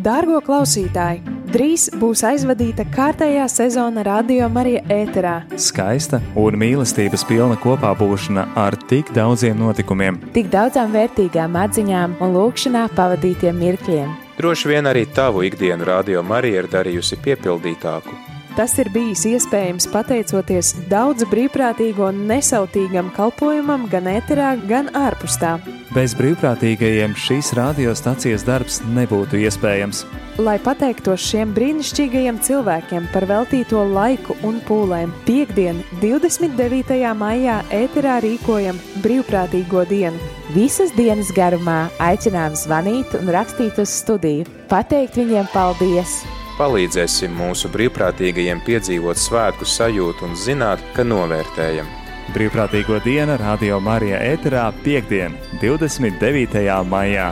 Dārgo 0.02 0.42
klausītāji! 0.42 1.37
Drīz 1.58 1.88
būs 1.98 2.22
aizvadīta 2.22 2.84
kārtējā 2.94 3.48
sezona 3.50 4.04
Radio 4.06 4.46
Marija 4.54 4.84
ēterā. 4.94 5.32
Skaista 5.58 6.20
un 6.38 6.54
mīlestības 6.62 7.24
pilna 7.26 7.58
kopā 7.58 7.96
būšana 7.98 8.44
ar 8.62 8.78
tik 8.92 9.10
daudziem 9.16 9.58
notikumiem, 9.64 10.22
tik 10.38 10.52
daudzām 10.54 10.94
vērtīgām 10.94 11.58
atziņām 11.64 12.20
un 12.22 12.38
lūkšanā 12.38 12.86
pavadītiem 12.94 13.58
mirkļiem. 13.66 14.16
Droši 14.38 14.76
vien 14.76 14.94
arī 14.94 15.08
tavu 15.10 15.48
ikdienu 15.50 15.90
Radio 15.90 16.22
Marija 16.22 16.62
ir 16.62 16.74
darījusi 16.78 17.24
piepildītāku. 17.26 18.37
Tas 18.58 18.72
ir 18.82 18.88
bijis 18.90 19.22
iespējams 19.30 19.86
pateicoties 19.94 20.72
daudz 20.90 21.28
brīvprātīgo 21.30 22.08
un 22.10 22.24
nesautīgam 22.26 23.12
kalpojumam 23.14 23.84
gan 23.92 24.08
ēterā, 24.10 24.56
gan 24.66 24.88
ārpus 24.98 25.36
tā. 25.38 25.60
Bez 25.94 26.16
brīvprātīgajiem 26.18 27.14
šīs 27.22 27.52
radiostacijas 27.54 28.42
darbs 28.48 28.80
nebūtu 28.96 29.38
iespējams. 29.44 30.00
Lai 30.42 30.56
pateiktos 30.66 31.22
šiem 31.30 31.54
brīnišķīgajiem 31.54 32.40
cilvēkiem 32.48 33.06
par 33.14 33.28
veltīto 33.30 33.84
laiku 33.92 34.34
un 34.48 34.58
pūlēm, 34.66 35.14
piekdien, 35.30 35.84
29. 36.02 36.98
maijā 37.22 37.60
ēterā 37.78 38.18
rīkojam 38.26 38.82
brīvprātīgo 39.06 39.86
dienu. 39.92 40.34
Visas 40.58 40.96
dienas 40.98 41.30
garumā 41.38 41.92
aicinām 42.02 42.58
zvanīt 42.58 43.14
un 43.22 43.30
rakstīt 43.38 43.78
uz 43.86 43.94
studiju, 44.02 44.50
pateikt 44.74 45.22
viņiem 45.22 45.54
paldies! 45.54 46.24
Palīdzēsim 46.58 47.36
mūsu 47.38 47.70
brīvprātīgajiem 47.70 48.64
piedzīvot 48.66 49.20
svētku 49.22 49.66
sajūtu 49.70 50.26
un 50.26 50.32
zināt, 50.34 50.82
ka 50.96 51.04
novērtējam. 51.06 51.86
Brīvprātīgo 52.34 52.98
dienu 53.06 53.36
Radio 53.38 53.78
Marija 53.80 54.18
ēterā 54.26 54.64
piekdien, 54.82 55.38
29. 55.62 56.66
maijā. 56.90 57.30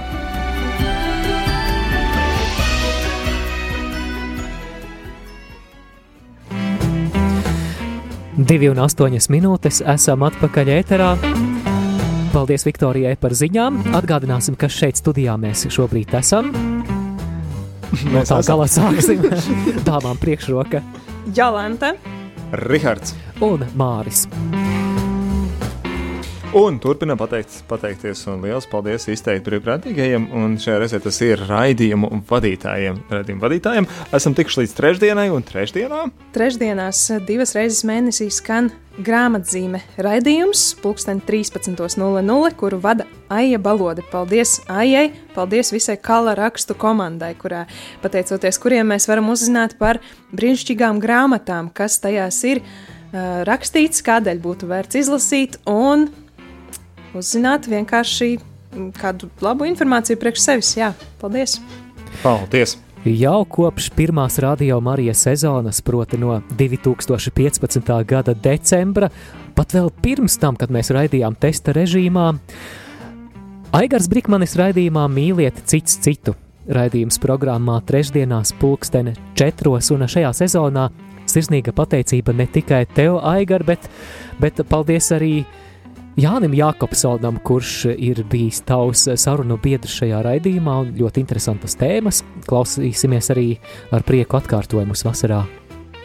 Divi 8.36 8.70
un 8.70 8.86
astoņas 8.86 9.32
minūtes 9.34 9.82
esam 9.96 10.28
atpakaļ 10.30 10.74
ēterā. 10.78 11.12
Paldies 12.36 12.68
Viktorijai 12.68 13.18
par 13.18 13.34
ziņām. 13.34 13.88
Atgādināsim, 13.98 14.60
ka 14.60 14.70
šeit 14.70 15.02
studijā 15.02 15.34
mēs 15.40 15.66
šobrīd 15.74 16.14
esam. 16.22 16.75
No 18.14 18.24
tā 18.28 18.42
galā 18.46 18.68
sāksim. 18.72 19.26
Dāmām 19.88 20.20
priekšroka. 20.22 20.84
Jolanta. 21.36 21.96
Rihards. 22.66 23.16
Un 23.44 23.66
Māris. 23.76 24.26
Un 26.56 26.78
turpinām 26.80 27.18
pateikt, 27.20 27.58
pateikties 27.68 28.22
un 28.32 28.46
liels 28.46 28.64
paldies 28.72 29.10
izteikt 29.12 29.44
brīvprātīgajiem. 29.50 30.30
Un 30.40 30.54
šajā 30.62 30.78
reizē 30.80 31.02
tas 31.04 31.18
ir 31.26 31.42
raidījumu 31.50 32.22
vadītājiem. 32.30 33.02
Raidījumu 33.12 33.44
vadītājiem. 33.44 33.88
Esam 34.16 34.38
tikuši 34.38 34.62
līdz 34.62 34.76
trešdienai 34.78 35.28
un 35.36 35.44
trešdienā. 35.44 36.06
Trešdienās 36.38 37.02
divas 37.28 37.52
reizes 37.58 37.84
mēnesī 37.90 38.30
skan 38.32 38.72
grāmatzīme 39.04 39.82
raidījums 40.02 40.62
pulksten 40.80 41.20
13.00, 41.26 42.52
kuru 42.60 42.80
vada 42.84 43.08
Aija 43.34 43.60
Balode. 43.60 44.06
Paldies 44.12 44.60
Aijai, 44.72 45.10
paldies 45.36 45.74
visai 45.74 45.98
kala 46.02 46.36
rakstu 46.38 46.78
komandai, 46.80 47.34
kurā 47.40 47.66
pateicoties 48.04 48.60
kuriem 48.62 48.94
mēs 48.94 49.10
varam 49.10 49.32
uzzināt 49.34 49.78
par 49.82 50.00
brīnišķīgām 50.36 51.02
grāmatām, 51.04 51.72
kas 51.76 52.00
tajās 52.04 52.42
ir 52.48 52.64
uh, 52.64 53.44
rakstīts, 53.48 54.06
kādēļ 54.06 54.42
būtu 54.44 54.72
vērts 54.72 55.02
izlasīt 55.04 55.60
un 55.70 56.08
uzzināt 57.16 57.70
vienkārši 57.72 58.36
kādu 59.00 59.32
labu 59.44 59.68
informāciju 59.70 60.20
priekš 60.22 60.48
sevis. 60.50 60.74
Jā, 60.80 60.94
paldies! 61.22 61.60
Paldies! 62.24 62.80
Jau 63.06 63.44
kopš 63.46 63.92
pirmās 63.94 64.40
radio 64.42 64.80
Marijas 64.82 65.20
sezonas, 65.28 65.78
proti 65.86 66.18
no 66.18 66.40
2015. 66.58 67.92
gada 68.10 68.34
decembra, 68.34 69.12
pat 69.54 69.76
vēl 69.78 69.92
pirms 70.02 70.40
tam, 70.42 70.58
kad 70.58 70.74
mēs 70.74 70.90
raidījām 70.90 71.38
testa 71.38 71.76
režīmā, 71.78 72.32
Aigars 73.78 74.10
Brikmanis 74.10 74.58
raidījumā 74.58 75.04
Mīliet 75.14 75.62
cits 75.70 76.00
citu. 76.02 76.34
Raidījums 76.66 77.22
programmā 77.22 77.78
trešdienās 77.86 78.56
pulksteni 78.58 79.14
četros 79.38 79.92
un 79.94 80.08
šajā 80.10 80.34
sezonā 80.42 80.88
sirsnīga 81.30 81.76
pateicība 81.78 82.34
ne 82.34 82.50
tikai 82.50 82.88
tev, 82.90 83.20
Aigar, 83.22 83.68
bet, 83.70 83.86
bet 84.42 84.66
paldies 84.66 85.12
arī 85.14 85.44
Jānim 86.16 86.54
Jākopsonam, 86.56 87.42
kurš 87.44 87.90
ir 87.92 88.22
bijis 88.32 88.62
tavs 88.64 89.02
sarunu 89.20 89.58
biedrs 89.60 89.98
šajā 90.00 90.22
raidījumā 90.24 90.76
un 90.86 90.94
ļoti 90.96 91.20
interesantas 91.20 91.76
tēmas. 91.76 92.22
Klausīsimies 92.48 93.28
arī 93.36 93.50
ar 93.92 94.06
prieku 94.08 94.40
atkārtojumus 94.40 95.04
vasarā. 95.04 95.42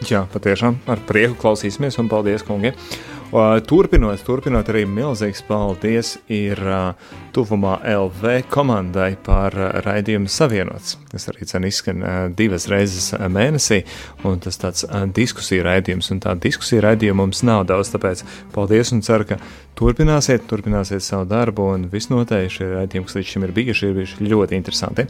Jā, 0.09 0.25
patiešām 0.33 0.81
ar 0.91 0.99
prieku 1.07 1.37
klausīsimies 1.39 1.95
un 2.01 2.11
paldies, 2.11 2.43
kungi! 2.43 2.73
Turpinot, 3.31 4.19
turpinot 4.27 4.67
arī 4.73 4.81
milzīgs 4.89 5.39
paldies 5.47 6.17
ir 6.27 6.59
tuvumā 7.31 7.77
LV 7.87 8.41
komandai 8.51 9.13
par 9.23 9.55
raidījumu 9.85 10.27
savienots, 10.27 10.97
kas 11.13 11.29
arī 11.31 11.47
cen 11.47 11.63
izskan 11.69 12.03
divas 12.35 12.67
reizes 12.67 13.13
mēnesī, 13.31 13.85
un 14.27 14.43
tas 14.43 14.59
tāds 14.59 14.83
diskusija 15.15 15.63
raidījums, 15.69 16.11
un 16.11 16.19
tā 16.25 16.35
diskusija 16.35 16.83
raidījuma 16.89 17.23
mums 17.23 17.45
nav 17.47 17.63
daudz, 17.71 17.93
tāpēc 17.95 18.25
paldies 18.51 18.91
un 18.91 18.99
ceru, 19.07 19.29
ka 19.31 19.39
turpināsiet, 19.81 20.43
turpināsiet 20.49 21.01
savu 21.01 21.25
darbu, 21.29 21.65
un 21.73 21.87
visnotaļ 21.91 22.47
šie 22.53 22.67
raidījumi, 22.75 23.07
kas 23.07 23.17
līdz 23.17 23.29
šim 23.31 23.45
ir 23.47 23.53
bijuši, 23.55 23.87
ir 23.87 23.95
bijuši 23.97 24.27
ļoti 24.29 24.57
interesanti. 24.59 25.05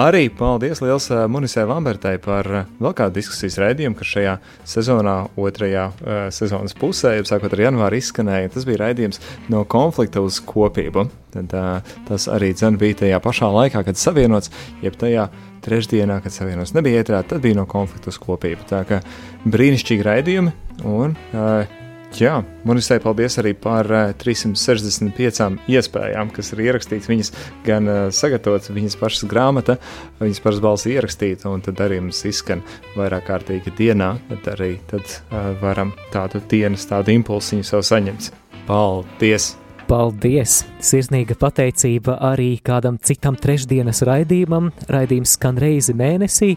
Arī 0.00 0.24
paldies 0.32 0.80
liels 0.84 1.10
Munisē 1.30 1.66
Lambertai 1.68 2.16
par 2.24 2.48
vēl 2.80 2.96
kādu 2.96 3.18
diskusijas 3.18 3.58
raidījumu, 3.60 3.98
kas 3.98 4.12
šajā 4.14 4.34
sezonā, 4.74 5.16
otrajā 5.36 5.84
uh, 5.90 6.14
sezonas 6.34 6.76
pusē, 6.78 7.18
sākot 7.28 7.52
ar 7.56 7.64
janvāru 7.66 8.00
izskanēja. 8.00 8.54
Tas 8.56 8.68
bija 8.68 8.86
raidījums 8.86 9.20
no 9.52 9.64
konflikta 9.68 10.24
uz 10.24 10.40
kopību. 10.44 11.06
Tad, 11.34 11.52
uh, 11.52 11.94
tas 12.08 12.28
arī 12.32 12.54
dzen, 12.56 12.80
bija 12.80 13.02
tajā 13.04 13.20
pašā 13.24 13.52
laikā, 13.52 13.84
kad 13.84 14.00
savienots, 14.00 14.52
jeb 14.84 14.96
tajā 15.00 15.28
trešdienā, 15.64 16.20
kad 16.24 16.32
savienots 16.32 16.74
nebija 16.76 17.04
ietrā, 17.04 17.22
tad 17.28 17.44
bija 17.44 17.60
no 17.60 17.68
konflikta 17.68 18.12
uz 18.12 18.20
kopību. 18.22 18.68
Tā 18.72 18.84
kā 18.88 19.04
brīnišķīgi 19.44 20.12
raidījumi 20.12 20.54
un 20.88 21.16
uh, 21.36 21.80
Jā, 22.14 22.34
Monisai 22.68 23.00
paldies 23.02 23.34
arī 23.40 23.54
par 23.58 23.88
uh, 23.90 24.12
365 24.20 25.56
iespējām, 25.74 26.30
kas 26.34 26.52
ir 26.54 26.62
ierakstīts. 26.68 27.08
Viņas 27.10 27.32
gan 27.66 27.90
uh, 27.90 27.96
sagatavotas, 28.14 28.70
viņas 28.74 28.96
pašas 29.00 29.26
grāmata, 29.30 29.76
viņas 30.20 30.42
pašas 30.44 30.62
balss 30.62 30.86
ierakstīta, 30.90 31.50
un 31.50 31.64
tad 31.64 31.82
arī 31.82 31.98
mums 32.04 32.22
izskan 32.28 32.62
vairāk 32.94 33.26
kārtīgi 33.32 33.74
dienā. 33.80 34.12
Tad 34.30 34.52
arī 34.54 34.76
tad, 34.90 35.02
uh, 35.32 35.50
varam 35.62 35.90
tādu 36.14 36.42
dienas, 36.50 36.86
tādu 36.90 37.16
impulsiņu 37.16 37.66
sev 37.66 37.82
saņemt. 37.86 38.30
Paldies! 38.68 39.54
Paldies! 39.88 40.62
Sirsnīga 40.80 41.34
pateicība 41.40 42.14
arī 42.30 42.54
kādam 42.64 42.96
citam 43.02 43.36
trešdienas 43.36 44.04
raidījumam. 44.06 44.70
Raidījums 44.88 45.34
skan 45.36 45.58
reizi 45.60 45.96
mēnesī. 45.98 46.54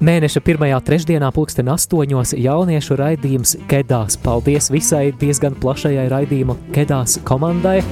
Mēneša 0.00 0.40
pirmajā 0.40 0.78
trešdienā, 0.80 1.28
pulksten 1.36 1.68
astoņos, 1.68 2.30
jauniešu 2.40 2.96
raidījums 2.96 3.50
Kedās. 3.68 4.14
Paldies 4.24 4.70
visai 4.72 5.10
diezgan 5.20 5.52
plašajai 5.60 6.06
raidījuma 6.08 6.56
Kedās 6.72 7.18
komandai. 7.28 7.82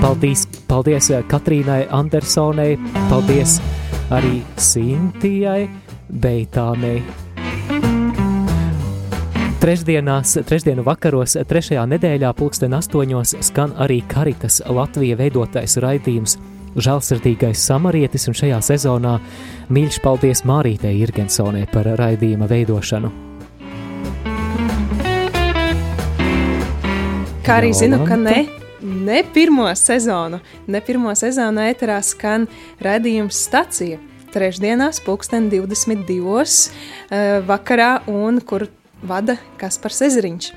Paldies, 0.00 0.46
paldies 0.70 1.10
eh, 1.12 1.20
Katrīnai 1.28 1.82
Andersonai, 1.92 2.78
paldies 3.10 3.58
arī 4.08 4.38
Sintijai 4.56 5.66
Beitānei. 6.08 7.02
Trešdienās, 9.60 10.38
trešdienu 10.48 10.80
vakaros, 10.86 11.36
trešajā 11.44 11.84
nedēļā, 11.92 12.32
pulksten 12.40 12.72
astoņos, 12.78 13.36
skan 13.50 13.76
arī 13.84 14.00
Karitas 14.08 14.62
Latvija 14.64 15.20
veidotais 15.20 15.76
raidījums 15.84 16.38
žēlsirdīgais 16.78 17.62
samarietis, 17.66 18.28
un 18.30 18.36
šajā 18.36 18.60
sezonā 18.64 19.16
mīļš 19.72 20.00
paldies 20.04 20.44
Mārītei 20.48 21.00
Irgensonē 21.02 21.66
par 21.72 21.88
raidījuma 21.98 22.48
veidošanu. 22.50 23.10
Kā 27.46 27.58
arī 27.58 27.72
zinu, 27.74 28.02
ka 28.06 28.18
ne, 28.20 28.44
ne 28.82 29.22
pirmo 29.34 29.66
sezonu, 29.74 30.38
ne 30.70 30.80
pirmo 30.84 31.14
sezonu 31.18 31.64
ēterā 31.66 31.98
skan 32.06 32.46
raidījums 32.84 33.40
stacija. 33.48 33.98
Trešdienās, 34.30 35.00
pulksten 35.02 35.48
22. 35.50 36.20
Uh, 36.22 37.40
vakarā, 37.48 37.96
un 38.06 38.38
kur 38.46 38.68
vada 39.02 39.34
Kaspars 39.58 40.04
Ezeriņš. 40.06 40.52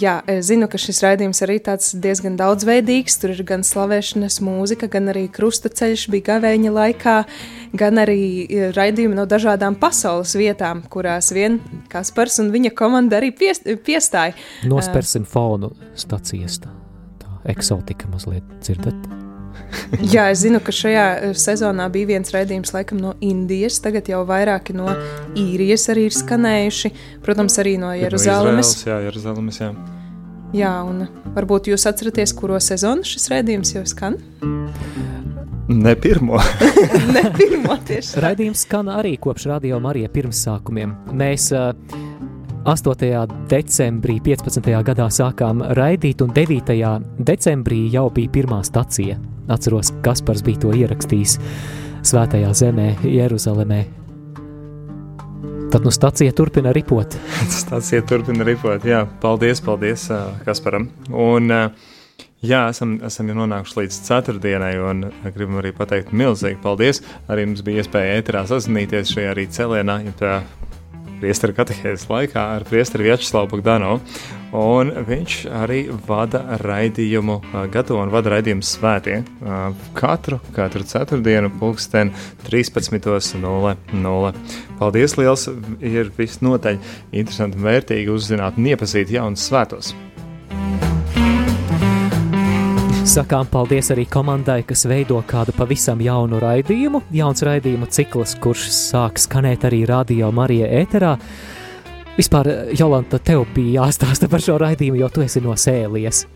Jā, 0.00 0.16
es 0.30 0.48
zinu, 0.50 0.66
ka 0.70 0.78
šis 0.80 0.98
raidījums 1.04 1.40
arī 1.46 1.56
tāds 1.64 1.92
diezgan 2.02 2.36
daudzveidīgs. 2.38 3.18
Tur 3.22 3.32
ir 3.34 3.42
gan 3.46 3.64
slavēšanas 3.66 4.38
mūzika, 4.44 4.88
gan 4.92 5.10
arī 5.12 5.26
krustaceļš 5.32 6.06
bija 6.12 6.26
gavēņa 6.32 6.72
laikā, 6.74 7.16
gan 7.78 8.02
arī 8.02 8.20
e, 8.44 8.70
raidījumi 8.76 9.18
no 9.18 9.26
dažādām 9.30 9.78
pasaules 9.80 10.36
vietām, 10.38 10.82
kurās 10.92 11.32
vien 11.36 11.60
Kaspars 11.92 12.40
un 12.42 12.50
viņa 12.54 12.74
komanda 12.76 13.20
arī 13.20 13.32
pies, 13.36 13.62
piestāja. 13.86 14.36
Nospersim 14.68 15.26
uh, 15.26 15.30
fonu 15.36 15.72
stacijas, 15.98 16.60
tā, 16.64 16.72
eksotika 17.52 18.10
mazliet 18.12 18.58
dzirdat. 18.60 19.25
Jā, 20.14 20.28
es 20.32 20.42
zinu, 20.44 20.60
ka 20.64 20.74
šajā 20.74 21.06
eh, 21.16 21.34
sezonā 21.38 21.88
bija 21.92 22.12
viens 22.14 22.32
raidījums, 22.34 22.72
laikam, 22.76 23.00
no 23.02 23.14
Indijas. 23.24 23.80
Tagad 23.84 24.08
jau 24.10 24.22
vairāki 24.28 24.76
no 24.76 24.88
īrijas 25.38 25.88
arī 25.92 26.08
ir 26.10 26.16
skanējuši. 26.16 26.92
Protams, 27.24 27.58
arī 27.62 27.76
no 27.82 27.92
Jeruzalemes. 27.96 28.72
No 28.84 28.92
jā, 28.92 29.00
Jeruzalemes, 29.08 29.60
jā. 29.62 29.72
jā, 30.56 30.74
un 30.86 31.06
varbūt 31.36 31.72
jūs 31.72 31.88
atceraties, 31.90 32.34
kuro 32.36 32.60
sezonu 32.62 33.06
šis 33.06 33.30
raidījums 33.32 33.76
jau 33.76 33.84
skan? 33.88 34.20
Ne 35.68 35.96
pirmo. 35.98 36.38
ne 37.14 37.24
pirmo 37.34 37.74
tieši. 37.88 38.20
Raidījums 38.22 38.62
skan 38.68 38.90
arī 38.92 39.16
kopš 39.18 39.48
radio 39.50 39.80
Marija 39.82 40.10
pirmsākumiem. 40.14 40.94
Mēs 41.18 41.50
uh, 41.56 41.72
8. 42.66 43.46
decembrī 43.46 44.16
15. 44.18 44.64
gadā 44.82 45.04
sākām 45.06 45.60
raidīt, 45.78 46.18
un 46.24 46.32
9. 46.34 46.72
decembrī 47.22 47.84
jau 47.92 48.08
bija 48.10 48.32
pirmā 48.34 48.58
stacija. 48.66 49.20
Atceros, 49.46 49.92
Kaspars 50.02 50.42
bija 50.42 50.64
to 50.64 50.72
ierakstījis 50.74 51.36
Svētajā 52.10 52.50
zemē, 52.58 52.88
Jeruzalemē. 53.06 53.78
Tad 55.70 55.86
nu 55.86 55.94
stacija 55.94 56.34
turpina 56.34 56.74
ripot. 56.74 57.14
stacija 57.62 58.02
turpina 58.02 58.42
ripot, 58.42 58.82
jā. 58.82 59.04
Paldies, 59.22 59.62
paldies 59.62 60.08
Kasparam. 60.42 60.90
Un, 61.14 61.54
jā, 62.42 62.66
esam, 62.74 62.98
esam 63.06 63.30
nonākuši 63.30 63.82
līdz 63.84 64.02
ceturtdienai, 64.10 64.74
un 64.90 65.06
gribam 65.22 65.62
arī 65.62 65.70
pateikt 65.70 66.10
milzīgi 66.10 66.58
paldies. 66.66 67.04
Arī 67.30 67.46
mums 67.46 67.62
bija 67.62 67.86
iespēja 67.86 68.18
ēterā 68.18 68.42
sazināties 68.50 69.14
šajā 69.14 69.36
arī 69.38 69.46
celienā, 69.54 70.00
ja 70.10 70.40
priesteru 71.20 71.54
katehēzes 71.56 72.08
laikā 72.10 72.42
ar 72.56 72.66
priesteru 72.68 73.06
Vjačeslavu 73.06 73.50
Bogdanovu. 73.54 74.00
Un 74.56 74.92
viņš 75.08 75.36
arī 75.52 75.80
vada 76.06 76.40
raidījumu, 76.62 77.40
gatavo 77.74 78.00
un 78.04 78.12
vada 78.14 78.30
raidījumu 78.36 78.64
svētie. 78.64 79.18
Katru, 79.98 80.38
katru 80.56 80.86
ceturtdienu, 80.86 81.50
pulksten 81.60 82.14
13.00. 82.46 84.34
Paldies 84.80 85.18
liels! 85.20 85.48
Ir 85.82 86.12
visnotaļ 86.16 86.80
interesanti 87.12 87.58
un 87.60 87.68
vērtīgi 87.68 88.12
uzzināt 88.12 88.60
un 88.60 88.70
iepazīt 88.72 89.12
jaunus 89.18 89.48
svētos. 89.50 89.94
Sakām 93.16 93.46
paldies 93.48 93.86
arī 93.94 94.02
komandai, 94.12 94.58
kas 94.68 94.82
veido 94.84 95.16
kādu 95.24 95.54
pavisam 95.56 96.02
jaunu 96.04 96.36
raidījumu, 96.36 96.98
jauns 97.16 97.40
raidījumu 97.48 97.88
cikls, 97.88 98.34
kurš 98.44 98.66
sāk 98.76 99.16
skanēt 99.16 99.64
arī 99.64 99.78
radio 99.88 100.28
Marija 100.36 100.68
ēterā. 100.82 101.14
Vispār, 102.18 102.50
Jolanta, 102.76 103.16
tev 103.16 103.46
bija 103.56 103.86
jāstāsta 103.86 104.28
par 104.28 104.44
šo 104.44 104.58
raidījumu, 104.60 105.00
jo 105.00 105.08
tu 105.08 105.24
esi 105.24 105.40
no 105.40 105.56
sēlies. 105.56 106.26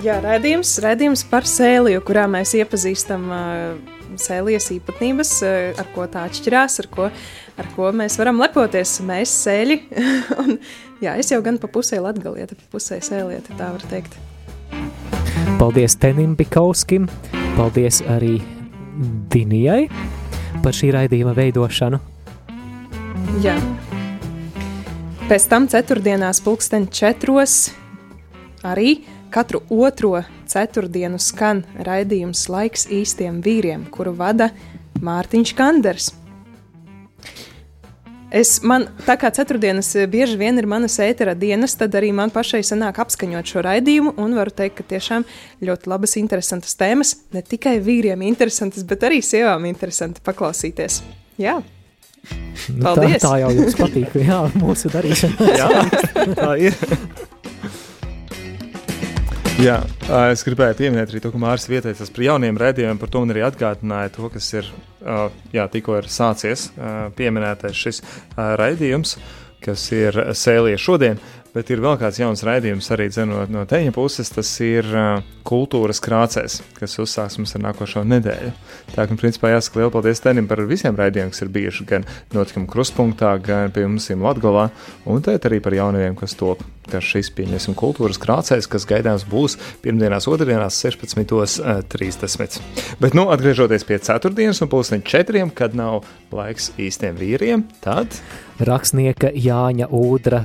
Jā, 0.00 0.16
raidījums, 0.24 0.72
raidījums 0.80 1.26
par 1.28 1.44
sēliju, 1.44 2.00
kurā 2.08 2.24
mēs 2.32 2.56
iepazīstam 2.56 3.28
uh, 3.28 4.02
sēlijas 4.16 4.72
īpatnības, 4.78 5.36
uh, 5.44 5.62
ar 5.76 5.92
ko 5.92 6.08
tā 6.08 6.24
atšķirās, 6.30 6.80
ar 6.86 6.92
ko, 6.96 7.14
ar 7.60 7.74
ko 7.76 7.92
mēs 8.00 8.16
varam 8.22 8.40
lepoties. 8.40 8.96
Mēs 9.04 9.42
sēļi, 9.44 9.82
un 10.40 10.56
jā, 11.04 11.18
es 11.20 11.36
jau 11.36 11.44
gan 11.44 11.60
pa 11.60 11.68
pusē 11.68 12.00
latgalieti, 12.00 12.56
pa 12.56 12.78
pusē 12.78 13.04
sēlieti, 13.04 13.60
tā 13.60 13.74
var 13.76 13.92
teikt. 13.92 14.16
Paldies 15.58 15.96
Tenim 15.96 16.34
Bikauskim, 16.36 17.06
paldies 17.56 18.02
arī 18.10 18.38
Dinijai 19.32 19.86
par 20.62 20.76
šī 20.76 20.90
raidījuma 20.94 21.34
veidošanu. 21.36 22.00
Jā. 23.44 23.56
Pēc 25.24 25.46
tam 25.48 25.66
ceturtdienās 25.72 26.42
pulksten 26.44 26.86
četros 26.92 27.72
arī 28.64 28.98
katru 29.34 29.62
otro 29.72 30.20
ceturtdienu 30.50 31.18
skan 31.18 31.64
raidījums 31.86 32.44
Laiks 32.52 32.86
īstiem 32.92 33.40
vīriem, 33.44 33.88
kuru 33.90 34.12
vada 34.16 34.50
Mārtiņš 35.04 35.54
Kanders. 35.58 36.12
Es, 38.34 38.56
man, 38.66 38.88
tā 39.06 39.14
kā 39.20 39.28
ceturtdienas 39.34 39.92
eh, 39.94 40.08
bieži 40.10 40.34
vien 40.40 40.58
ir 40.58 40.66
manas 40.66 40.96
ētera 41.02 41.36
dienas, 41.38 41.76
tad 41.78 41.94
arī 41.94 42.10
man 42.16 42.32
pašai 42.34 42.64
sanāk 42.66 42.98
apskaņot 43.04 43.52
šo 43.52 43.62
raidījumu, 43.62 44.16
un 44.18 44.34
varu 44.34 44.50
teikt, 44.50 44.80
ka 44.80 44.88
tiešām 44.94 45.26
ļoti 45.62 45.92
labas, 45.92 46.16
interesantas 46.18 46.74
tēmas, 46.80 47.14
ne 47.34 47.44
tikai 47.46 47.76
vīriem 47.84 48.26
interesantas, 48.26 48.82
bet 48.90 49.06
arī 49.06 49.22
sievām 49.22 49.68
interesanti 49.70 50.24
paklausīties. 50.26 50.98
Jā. 51.38 51.60
Nu, 52.72 52.82
tā, 52.82 52.96
Paldies! 52.96 53.22
tā 53.22 53.36
jau 53.44 53.54
jums 53.54 53.78
patīk, 53.78 54.18
jā, 54.30 54.42
mūsu 54.58 54.90
darīšana. 54.90 55.50
Jā, 55.54 55.86
tā 56.34 56.52
ir. 56.66 56.78
Jā, 59.62 59.76
es 60.32 60.42
gribēju 60.42 60.74
pieminēt 60.80 61.12
arī 61.12 61.20
to, 61.22 61.30
ka 61.30 61.38
Mārcis 61.38 61.70
vieteicās 61.70 62.10
par 62.10 62.24
jauniem 62.26 62.56
raidījumiem, 62.58 62.98
par 62.98 63.10
to 63.12 63.20
man 63.22 63.30
arī 63.30 63.44
atgādināja 63.46 64.10
to, 64.16 64.26
kas 64.34 64.48
ir, 64.58 64.70
jā, 65.54 65.66
tikko 65.70 66.00
ir 66.00 66.08
sācies 66.10 66.64
pieminētais 67.14 67.78
šis 67.78 68.02
ā, 68.34 68.48
raidījums, 68.58 69.14
kas 69.62 69.84
ir 69.94 70.18
sēlija 70.34 70.80
šodien, 70.82 71.22
bet 71.54 71.70
ir 71.70 71.82
vēl 71.84 71.96
kāds 72.00 72.18
jauns 72.18 72.42
raidījums 72.46 72.90
arī 72.94 73.06
dzenot 73.12 73.52
no 73.52 73.62
teņa 73.68 73.94
puses, 73.94 74.30
tas 74.34 74.50
ir 74.64 74.88
ā, 74.90 75.22
kultūras 75.46 76.00
krācēs, 76.02 76.60
kas 76.78 76.98
uzsāks 77.02 77.38
mums 77.38 77.54
ar 77.56 77.62
nākošo 77.68 78.02
nedēļu. 78.08 78.52
Tā 78.94 79.06
kā, 79.06 79.16
principā, 79.20 79.52
jāsaka 79.52 79.80
liela 79.80 79.92
paldies 79.94 80.22
Tenim 80.24 80.48
par 80.50 80.62
visiem 80.68 80.96
raidījumiem, 80.98 81.32
kas 81.34 81.44
ir 81.44 81.52
bijuši 81.54 81.86
gan 81.88 82.06
notikumu 82.34 82.66
kruspunktā, 82.70 83.34
gan 83.44 83.74
pie 83.74 83.86
mums 83.86 84.10
Latgolā, 84.24 84.70
un 85.10 85.22
tēt 85.24 85.46
arī 85.48 85.58
par 85.62 85.76
jaunajiem, 85.76 86.16
kas 86.18 86.36
top. 86.40 86.64
Kā 86.84 86.98
šis 87.00 87.30
pieņemsim 87.32 87.72
kultūras 87.80 88.18
krācēs, 88.20 88.66
kas 88.68 88.84
gaidāms 88.88 89.24
būs 89.28 89.56
pirmdienās, 89.80 90.26
otrdienās 90.28 90.76
16.30. 90.84 92.60
Bet, 93.00 93.16
nu, 93.16 93.30
atgriežoties 93.32 93.86
pie 93.88 93.96
ceturtdienas 94.04 94.60
un 94.60 94.68
pulksteņa 94.72 95.08
četriem, 95.08 95.48
kad 95.56 95.72
nav 95.78 96.04
laiks 96.34 96.74
īstiem 96.76 97.16
vīriem, 97.16 97.64
tad 97.84 98.20
Rakstnieka 98.60 99.32
Jāņa 99.32 99.88
Udra 99.96 100.44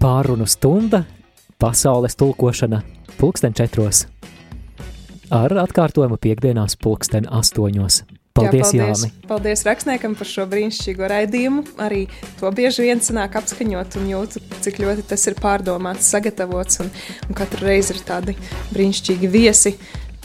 pārunu 0.00 0.46
stunda, 0.48 1.02
pasaules 1.58 2.16
tulkošana 2.16 2.80
pulksten 3.18 3.52
četros. 3.54 4.06
Ar 5.30 5.52
atkārtojumu 5.62 6.16
piekdienās 6.18 6.78
pulksten 6.80 7.28
astoņos. 7.28 8.00
Paldies, 8.34 8.70
Jā, 8.72 8.86
Jāni! 8.86 9.10
paldies, 9.10 9.26
paldies 9.28 9.64
rakstniekam 9.66 10.14
par 10.16 10.28
šo 10.30 10.46
brīnišķīgo 10.50 11.08
raidījumu. 11.10 11.64
Arī 11.82 12.04
to 12.38 12.50
bieži 12.54 12.86
vien 12.86 13.02
sanāk 13.04 13.36
apskaņot 13.42 13.98
un 14.00 14.08
jūtu, 14.10 14.42
cik 14.64 14.80
ļoti 14.80 15.04
tas 15.10 15.26
ir 15.28 15.36
pārdomāts, 15.42 16.08
sagatavots. 16.14 16.80
Un, 16.84 16.90
un 17.28 17.38
katru 17.38 17.66
reizi 17.66 17.96
ir 17.96 18.00
tādi 18.06 18.36
brīnišķīgi 18.70 19.30
viesi 19.30 19.74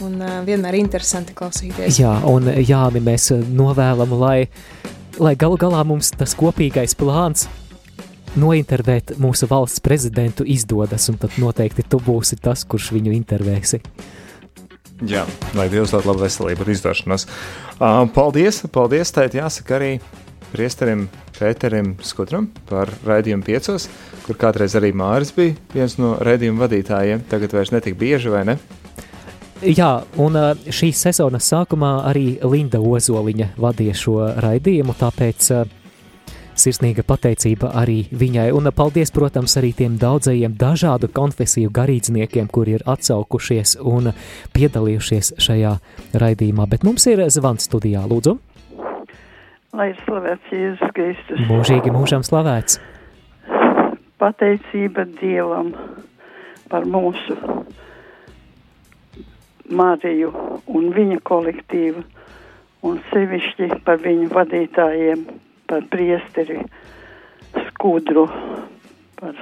un 0.06 0.16
uh, 0.22 0.38
vienmēr 0.46 0.78
interesanti 0.78 1.36
klausīties. 1.36 2.00
Jā, 2.00 2.14
un 2.30 2.48
Jāni 2.62 3.02
mēs 3.04 3.28
novēlam, 3.34 4.16
lai, 4.22 4.48
lai 5.20 5.36
galu 5.36 5.60
galā 5.60 5.84
mums 5.84 6.14
tas 6.16 6.34
kopīgais 6.38 6.96
plāns 6.96 7.48
nointervēt 8.36 9.16
mūsu 9.22 9.48
valsts 9.50 9.82
prezidentu 9.84 10.46
izdodas, 10.46 11.08
un 11.12 11.18
tad 11.20 11.36
noteikti 11.40 11.86
tu 11.88 12.00
būsi 12.02 12.38
tas, 12.42 12.64
kurš 12.68 12.92
viņu 12.96 13.14
intervēsi. 13.16 13.82
Jā, 15.04 15.26
lai 15.52 15.68
Dievs 15.68 15.92
dod 15.92 16.06
labu 16.08 16.24
veselību 16.24 16.64
un 16.64 16.72
izdošanos. 16.72 17.26
Uh, 17.76 18.06
paldies, 18.16 18.62
paldies, 18.72 19.12
tēt 19.12 19.36
jāsaka 19.36 19.76
arī 19.76 19.90
priesterim 20.54 21.04
Pēterim 21.36 21.94
Skudram 22.00 22.48
par 22.68 22.88
raidījumu 23.04 23.44
piecos, 23.44 23.90
kur 24.24 24.38
kādreiz 24.40 24.76
arī 24.78 24.94
Māris 24.96 25.34
bija 25.36 25.52
viens 25.74 25.98
no 26.00 26.14
raidījuma 26.24 26.64
vadītājiem, 26.64 27.26
tagad 27.28 27.52
vairs 27.52 27.74
netik 27.74 27.98
bieži, 28.00 28.32
vai 28.32 28.46
ne? 28.48 28.56
Jā, 29.64 30.02
un 30.20 30.36
šīs 30.68 31.00
sezonas 31.06 31.46
sākumā 31.48 31.92
arī 32.08 32.38
Linda 32.44 32.80
Ozoliņa 32.80 33.54
vadīja 33.60 33.94
šo 33.96 34.16
raidījumu, 34.44 34.96
tāpēc 35.00 35.48
ā, 35.56 35.62
sirsnīga 36.66 37.04
pateicība 37.06 37.70
arī 37.78 38.02
viņai. 38.10 38.48
Un 38.56 38.70
paldies, 38.74 39.12
protams, 39.14 39.56
arī 39.60 39.72
tiem 39.76 39.96
daudzajiem 40.02 40.56
dažādu 40.58 41.08
konfesiju 41.14 41.70
garīdzniekiem, 41.74 42.50
kuri 42.52 42.76
ir 42.78 42.84
atsaukušies 42.90 43.78
un 43.86 44.12
piedalījušies 44.56 45.36
šajā 45.46 45.76
raidījumā. 46.18 46.66
Bet 46.70 46.86
mums 46.86 47.06
ir 47.10 47.24
zvans 47.30 47.70
studijā, 47.70 48.04
lūdzu, 48.10 48.38
Lai 49.76 49.90
ir 49.90 49.98
slavēts 50.06 50.52
Jēzus 50.54 50.92
Kristus. 50.96 51.40
mūžīgi 51.50 51.90
mūžam 51.92 52.22
slavēts. 52.24 52.78
Pateicība 54.16 55.04
Dievam 55.18 55.74
par 56.70 56.86
mūsu 56.88 57.36
Mariju 59.68 60.30
un 60.72 60.88
viņa 60.96 61.18
kolektīvu, 61.28 62.04
un 62.88 63.02
sevišķi 63.10 63.82
par 63.84 64.00
viņu 64.00 64.30
vadītājiem, 64.32 65.26
par 65.68 65.86
priesteri 65.92 66.60
Skudru, 67.68 68.26
par 69.20 69.38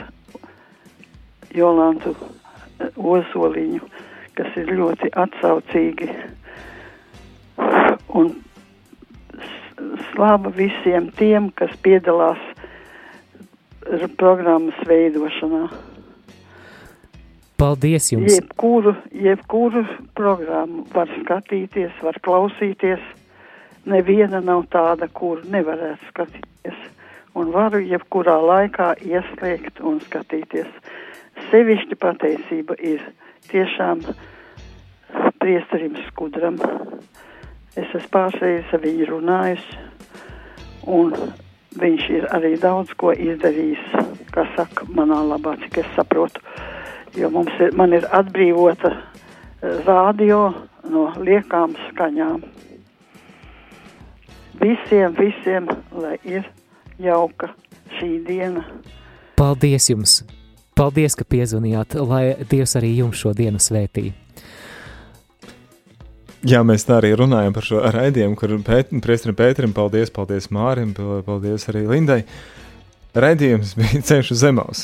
Jolantu 1.54 2.14
eh, 2.18 2.90
Ozoliņu, 2.96 3.80
kas 4.38 4.58
ir 4.60 4.72
ļoti 4.74 5.12
atsaucīgi. 5.24 6.10
Un 8.14 8.30
slava 10.10 10.50
visiem 10.54 11.10
tiem, 11.18 11.50
kas 11.58 11.74
piedalās 11.82 12.42
programmas 14.18 14.78
veidošanā. 14.88 15.68
Paldies 17.60 18.10
jums! 18.12 18.32
Jebkuru, 18.34 18.94
jebkuru 19.14 19.84
programmu 20.18 20.86
var 20.94 21.10
skatīties, 21.20 21.94
var 22.02 22.18
klausīties. 22.26 23.02
Neviena 23.84 24.40
nav 24.40 24.64
tāda, 24.72 25.08
kur 25.12 25.42
nevarētu 25.44 26.10
skatīties. 26.10 26.78
Un 27.34 27.50
varu 27.52 27.82
jebkurā 27.84 28.36
laikā 28.40 28.94
ieslēgt 29.04 29.82
un 29.84 29.98
skatīties. 30.00 30.70
Sevišķi 31.50 31.98
pateicība 32.00 32.78
ir 32.78 33.02
tiešām 33.50 34.04
priesterim 35.42 35.98
skudram. 36.08 36.60
Es 37.74 37.90
esmu 37.90 38.10
pārsteigts 38.14 38.72
ar 38.72 38.80
viņu 38.84 39.08
runājusi, 39.10 39.78
un 40.86 41.10
viņš 41.80 42.04
ir 42.14 42.28
arī 42.32 42.54
daudz 42.62 42.94
ko 42.96 43.12
izdarījis, 43.12 43.82
kā 44.34 44.46
saka, 44.54 44.86
manā 44.94 45.18
labā, 45.26 45.56
cik 45.64 45.82
es 45.82 45.90
saprotu. 45.96 46.40
Jo 47.18 47.30
mums 47.34 47.52
ir, 47.60 47.74
man 47.78 47.92
ir 47.94 48.06
atbrīvota 48.10 48.90
eh, 48.94 49.82
rādio 49.86 50.40
no 50.90 51.08
liekām 51.18 51.76
skaņām. 51.90 52.42
Visiem, 54.64 55.12
visiem, 55.18 55.66
lai 55.92 56.14
ir 56.24 56.46
jauka 56.96 57.50
šī 57.98 58.14
diena. 58.24 58.62
Paldies 59.36 59.90
jums! 59.90 60.22
Paldies, 60.74 61.14
ka 61.14 61.26
piezvanījāt, 61.28 61.94
lai 62.00 62.22
Dievs 62.50 62.72
arī 62.80 62.94
jums 62.96 63.20
šo 63.20 63.34
dienu 63.36 63.60
svētī. 63.62 64.08
Jā, 66.44 66.62
mēs 66.64 66.86
tā 66.88 66.96
arī 66.98 67.12
runājam 67.16 67.54
par 67.56 67.64
šo 67.68 67.82
raidījumu, 67.94 68.38
kur 68.40 68.56
pēt, 68.64 68.90
priesterim 69.04 69.36
Pēterim 69.36 69.76
paldies, 69.76 70.10
paldies 70.12 70.48
Mārim, 70.52 70.96
paldies 70.96 71.68
arī 71.72 71.84
Lindai. 71.88 72.22
Raidījums 73.14 73.76
bija 73.78 74.02
ceļš 74.08 74.30
uz 74.34 74.40
zemes, 74.42 74.80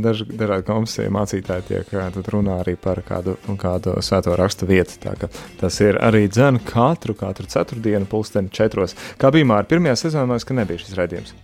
daži 0.00 0.24
dažādi 0.32 0.64
komisija 0.64 1.12
mācītāji 1.12 1.66
tiek 1.68 1.90
runā 2.32 2.60
arī 2.62 2.72
par 2.80 3.02
kādu, 3.04 3.36
kādu 3.60 3.98
svēto 4.04 4.32
rakstu 4.38 4.68
vietu. 4.68 4.96
Tā 5.02 5.12
tas 5.60 5.80
ir 5.84 6.00
arī 6.00 6.24
dzēn 6.32 6.62
katru, 6.64 7.12
katru 7.18 7.44
ceturtdienu 7.52 8.08
pulksteni 8.08 8.48
četros. 8.48 8.96
Kā 9.20 9.28
bija 9.34 9.48
Māri, 9.50 9.68
pirmajā 9.74 10.06
sezonā, 10.06 10.24
man 10.24 10.38
liekas, 10.38 10.48
ka 10.48 10.56
nebija 10.56 10.80
šis 10.80 10.96
raidījums. 10.96 11.34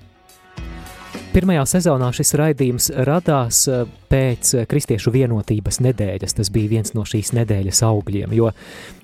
Pirmajā 1.30 1.66
sezonā 1.68 2.08
šis 2.16 2.32
raidījums 2.40 2.88
radās 3.06 3.60
eh, 3.68 3.84
pēc 4.10 4.54
eh, 4.56 4.64
Kristiešu 4.70 5.12
vienotības 5.14 5.82
nedēļas. 5.84 6.34
Tas 6.40 6.50
bija 6.54 6.72
viens 6.72 6.96
no 6.96 7.04
šīs 7.06 7.34
nedēļas 7.36 7.82
augļiem, 7.86 8.32
jo 8.34 8.48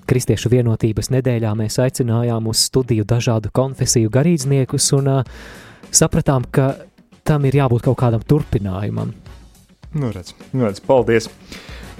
Kristiešu 0.09 0.49
vienotības 0.51 1.13
nedēļā 1.13 1.53
mēs 1.61 1.77
aicinājām 1.85 2.49
uz 2.49 2.65
studiju 2.71 3.05
dažādu 3.07 3.53
konfesiju 3.55 4.11
garīdzniekus 4.11 4.89
un 4.97 5.13
uh, 5.13 5.39
sapratām, 5.91 6.45
ka 6.51 6.75
tam 7.27 7.45
ir 7.47 7.59
jābūt 7.59 7.87
kaut 7.87 7.99
kādam 7.99 8.23
turpinājumam. 8.23 9.13
Nu, 9.97 10.11
redz, 10.13 10.33
nu, 10.51 10.65
redz, 10.65 10.81
paldies! 10.83 11.29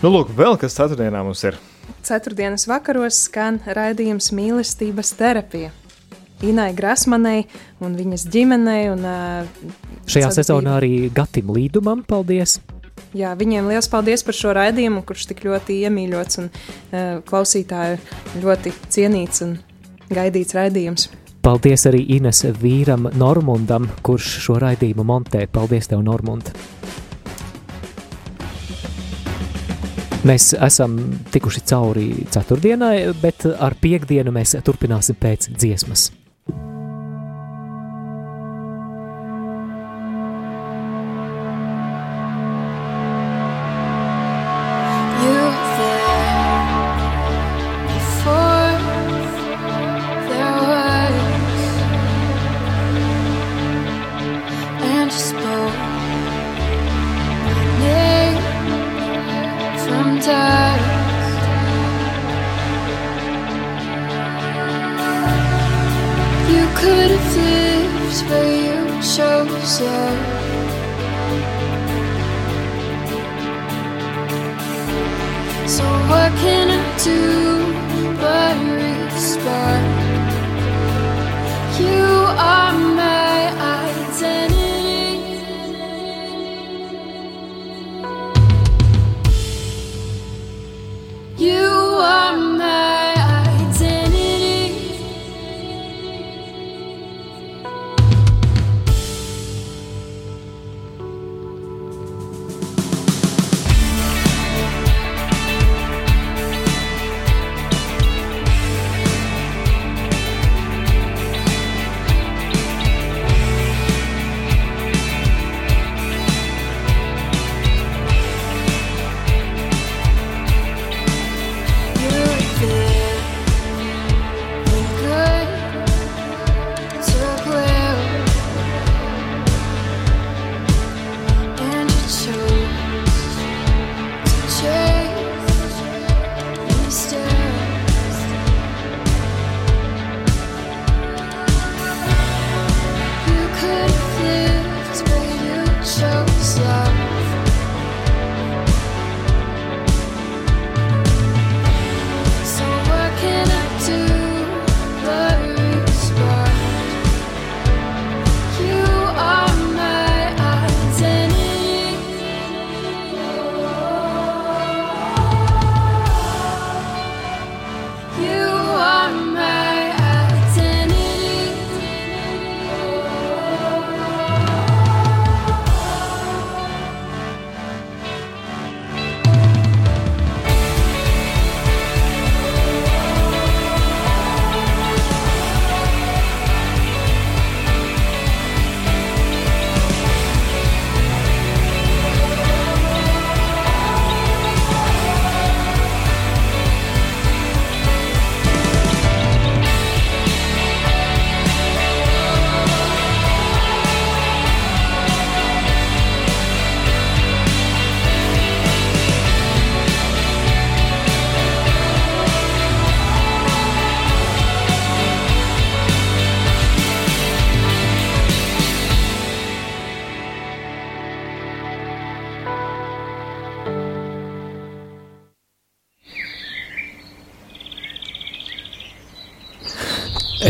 Nu, 0.04 0.12
lūk, 0.14 0.30
vēl 0.38 0.60
kas 0.62 0.78
ceturtdienā 0.78 1.24
mums 1.26 1.42
ir. 1.48 1.58
Ceturtdienas 2.06 2.68
vakaros 2.70 3.24
skan 3.26 3.60
raidījums 3.66 4.30
mīlestības 4.36 5.14
terapija. 5.18 5.72
Inai 6.46 6.70
Grasmanai 6.78 7.48
un 7.82 7.96
viņas 7.98 8.28
ģimenei. 8.30 8.84
Un, 8.94 9.06
uh, 9.08 9.70
Šajā 10.08 10.30
sezonā 10.38 10.78
arī 10.78 11.08
Gatim 11.14 11.50
Līdumam 11.56 12.04
paldies! 12.08 12.60
Jā, 13.18 13.32
viņiem 13.40 13.70
liels 13.72 13.88
paldies 13.90 14.24
par 14.26 14.36
šo 14.36 14.52
raidījumu, 14.58 15.02
kurš 15.08 15.30
tik 15.32 15.46
ļoti 15.48 15.80
iemīļots 15.88 16.42
un 16.44 16.50
uh, 16.52 17.24
klausītāju 17.26 18.44
ļoti 18.44 18.74
cienīts 18.94 19.46
un 19.46 19.58
gaidīts 20.12 20.56
raidījums. 20.58 21.08
Paldies 21.48 21.86
arī 21.88 22.02
Ines 22.12 22.42
vīram 22.60 23.06
Normundam, 23.16 23.86
kurš 24.04 24.34
šo 24.44 24.58
raidījumu 24.60 25.06
montē. 25.08 25.46
Paldies 25.48 25.88
tev, 25.88 26.02
Normund! 26.04 26.50
Mēs 30.28 30.50
esam 30.60 31.00
tikuši 31.32 31.64
cauri 31.72 32.08
ceturtdienai, 32.36 33.14
bet 33.24 33.48
ar 33.48 33.80
piekdienu 33.80 34.36
mēs 34.36 34.58
turpināsim 34.60 35.16
pēc 35.22 35.48
dziesmas. 35.56 36.10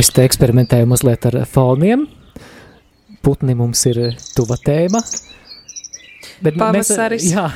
Es 0.08 0.13
te 0.15 0.24
eksperimentēju 0.24 0.88
mazliet 0.88 1.26
ar 1.28 1.36
foniem. 1.52 2.06
Putni 3.26 3.52
mums 3.60 3.82
ir 3.89 3.98
tuva 4.38 4.56
tēma. 4.63 5.02
Bet 6.41 6.56
mēs- 6.56 6.62
Pavasaris. 6.62 7.26
jā, 7.34 7.50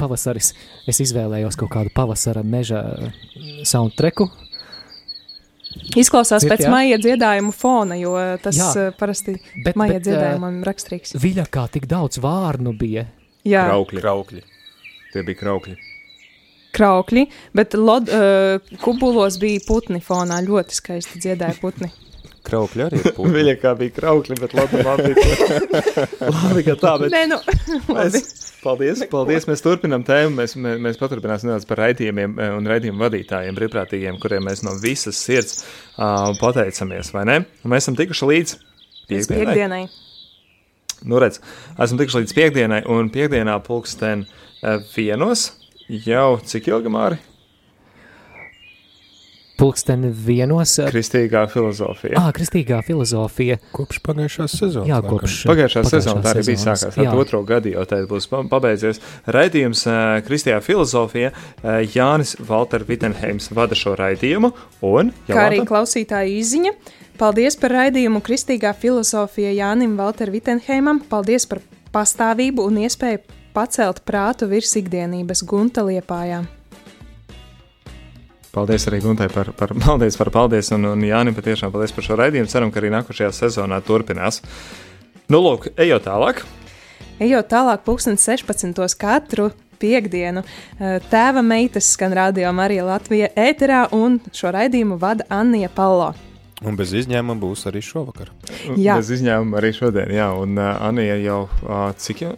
pavasaris. 0.00 0.54
Es 0.88 0.96
izvēlējos 1.04 1.58
kaut 1.60 1.68
kādu 1.74 1.92
pavasara 1.92 2.40
meža 2.42 2.80
soundtracku. 3.68 4.30
Izklausās 5.94 6.40
Dzird, 6.40 6.54
pēc 6.54 6.64
jā? 6.64 6.70
maija 6.72 6.96
dziedājumu 6.98 7.52
fona, 7.52 7.94
jo 8.00 8.14
tas 8.42 8.56
Jā. 8.56 8.70
jā. 8.74 8.92
parasti 8.96 9.36
Bet, 9.64 9.76
maija 9.76 9.98
bet, 9.98 10.06
dziedājumam 10.08 10.62
raksturīgs. 10.64 11.14
Viļa 11.20 11.44
kā 11.52 11.68
tik 11.70 11.86
daudz 11.86 12.16
vārnu 12.18 12.72
bija. 12.78 13.04
Jā, 13.44 13.68
Kraukļi. 13.68 14.00
Kraukļi. 14.00 14.42
Tie 15.12 15.22
bija 15.22 15.36
kraukļi. 15.36 15.76
Kraukļi, 16.76 17.26
bet 17.56 17.74
lod, 17.78 18.10
uh, 18.12 18.76
kubulos 18.84 19.38
bija 19.42 19.62
putni 19.66 20.02
fonā. 20.04 20.40
Ļoti 20.46 20.76
skaisti 20.78 21.20
dziedāja 21.22 21.58
putni. 21.62 21.90
Kraukļi 22.46 22.84
arī 22.86 23.00
ir 23.02 23.10
putni. 23.16 23.34
Viņa 23.36 23.54
kā 23.60 23.74
bija 23.78 23.94
kraukļi, 23.98 24.36
bet 24.40 24.54
labi, 24.56 24.80
labi. 24.86 25.10
labi 26.36 26.64
ka 26.66 26.76
tā, 26.80 26.94
bet 27.02 27.12
Nē, 27.12 27.24
nu, 27.34 27.40
labi. 27.94 28.22
Mēs, 28.22 28.30
paldies, 28.64 29.02
paldies. 29.12 29.46
Mēs 29.50 29.64
turpinām 29.64 30.04
tēmu. 30.08 30.32
Mēs, 30.40 30.56
mēs, 30.56 30.80
mēs 30.88 31.00
paturpināsim 31.00 31.50
nedaudz 31.50 31.68
par 31.68 31.82
raidījumiem 31.84 32.38
eh, 32.40 32.54
un 32.56 32.68
raidījumu 32.70 33.04
vadītājiem, 33.04 33.56
brīvprātīgiem, 33.60 34.18
kuriem 34.22 34.48
mēs 34.48 34.64
no 34.66 34.72
visas 34.80 35.20
sirds 35.20 35.60
uh, 35.62 36.32
pateicamies, 36.40 37.12
vai 37.16 37.26
ne? 37.28 37.38
Un 37.64 37.74
mēs 37.74 37.84
esam 37.86 37.98
tikuši 38.00 38.32
līdz 38.32 38.56
Līdz 39.10 39.26
piekdienai. 39.26 39.46
piekdienai. 39.46 41.06
Nu, 41.10 41.16
redz, 41.20 41.40
esam 41.80 41.98
tikuši 42.00 42.22
līdz 42.22 42.34
piekdienai, 42.36 42.82
un 42.92 43.08
piekdienā 43.12 43.56
pulksten 43.66 44.24
uh, 44.26 44.78
vienos 44.96 45.48
jau 46.06 46.38
cik 46.46 46.68
ilgi 46.70 46.92
māri? 46.92 47.18
Pulksteni 49.60 50.08
vienos. 50.26 50.78
ar- 50.80 50.88
Kristīgā 50.88 51.42
filozofija. 51.52 52.16
Ā, 52.16 52.30
kristīgā 52.32 52.78
filozofija. 52.86 53.58
Kopš 53.76 53.98
pagājušās 54.06 54.54
sezonas. 54.56 54.88
Jā, 54.88 55.00
kopš 55.04 55.34
Pagājušā 55.50 55.82
sezonā 55.84 56.22
tā 56.24 56.30
arī 56.32 56.44
bija 56.46 56.56
sezonas. 56.56 56.84
sākās. 56.84 56.94
Tad 56.94 57.04
Jā. 57.04 57.12
otro 57.20 57.42
gadu 57.44 57.68
jau 57.74 57.84
tā 57.84 57.98
būs 58.08 58.26
pa- 58.30 58.40
pabeidzies. 58.48 59.00
Raidījums 59.28 59.82
uh, 59.86 60.22
Kristijā 60.24 60.62
filozofija 60.64 61.32
uh, 61.34 61.84
Jānis 61.92 62.36
Valter 62.40 62.84
Vitsenheims 62.88 63.50
vada 63.52 63.74
šo 63.76 63.92
raidījumu. 64.00 64.52
Un, 64.80 65.12
Kā 65.28 65.50
arī 65.50 65.58
Jolanta? 65.60 65.68
klausītāja 65.74 66.40
izziņa. 66.40 66.72
Paldies 67.18 67.56
par 67.60 67.70
raidījumu 67.76 68.22
Kristīgā 68.24 68.72
filozofija 68.74 69.52
Jānim 69.52 69.94
Valter 69.98 70.30
Vitsenheimam. 70.32 71.02
Paldies 71.10 71.44
par 71.46 71.60
pastāvību 71.92 72.64
un 72.64 72.76
iespēju 72.86 73.18
pacelt 73.54 74.02
prātu 74.06 74.48
virs 74.50 74.72
ikdienības 74.80 75.44
gunta 75.48 75.84
liepājām. 75.86 76.48
Paldies 78.50 78.88
arī 78.90 78.98
Guntai 79.04 79.28
par, 79.30 79.52
par, 79.54 79.70
paldies 79.78 80.16
par 80.18 80.32
paldies, 80.34 80.72
un, 80.74 80.88
un 80.90 81.04
Jānim 81.06 81.36
patiešām 81.36 81.70
paldies 81.70 81.94
par 81.94 82.06
šo 82.06 82.16
raidījumu. 82.18 82.50
Ceram, 82.50 82.72
ka 82.74 82.80
arī 82.82 82.90
nākošajā 82.96 83.30
sezonā 83.36 83.78
turpinās. 83.86 84.40
Nu, 85.30 85.38
lūk, 85.38 85.68
ejot 85.78 86.02
tālāk. 86.08 86.42
Ejot 87.22 87.46
tālāk, 87.52 87.84
pulkstenis 87.86 88.26
16. 88.26 88.74
katru 88.98 89.52
piekdienu. 89.80 90.42
eh, 90.80 90.98
Tēva 91.12 91.44
meitas 91.46 91.92
skan 91.94 92.12
radio 92.16 92.50
Marija 92.52 92.84
Latvija 92.88 93.30
ēterā, 93.36 93.86
un 93.94 94.18
šo 94.34 94.50
raidījumu 94.56 94.98
vada 94.98 95.24
Anija 95.30 95.70
Palo. 95.70 96.10
Un 96.66 96.76
bez 96.76 96.90
izņēmuma 96.92 97.38
būs 97.40 97.64
arī 97.70 97.80
šovakar. 97.80 98.34
Jā. 98.76 98.98
Bez 98.98 99.14
izņēmuma 99.14 99.62
arī 99.62 99.70
šodien, 99.72 100.10
jā, 100.12 100.26
un 100.36 100.58
uh, 100.58 100.74
Anija 100.90 101.16
jau 101.22 101.44
uh, 101.46 101.92
cik, 101.96 102.26
jau, 102.26 102.34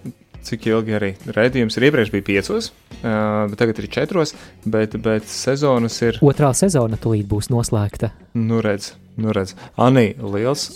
cik 0.46 0.66
ilgi 0.70 0.96
arī 0.98 1.12
raidījums 1.36 1.76
ir 1.78 1.88
iepriekš 1.88 2.12
bija 2.14 2.26
piecos, 2.26 2.70
uh, 3.00 3.46
bet 3.50 3.58
tagad 3.60 3.78
ir 3.82 3.88
četros, 3.92 4.34
bet, 4.64 4.96
bet 5.02 5.28
sezonas 5.30 5.98
ir, 6.02 6.18
Otrā 6.24 6.52
sezona 6.56 6.98
tulīt 7.00 7.28
būs 7.30 7.50
noslēgta. 7.52 8.12
nu 8.38 8.62
redz, 8.64 8.92
nu 9.20 9.34
redz. 9.34 9.56
Anija, 9.76 10.18
liels. 10.34 10.68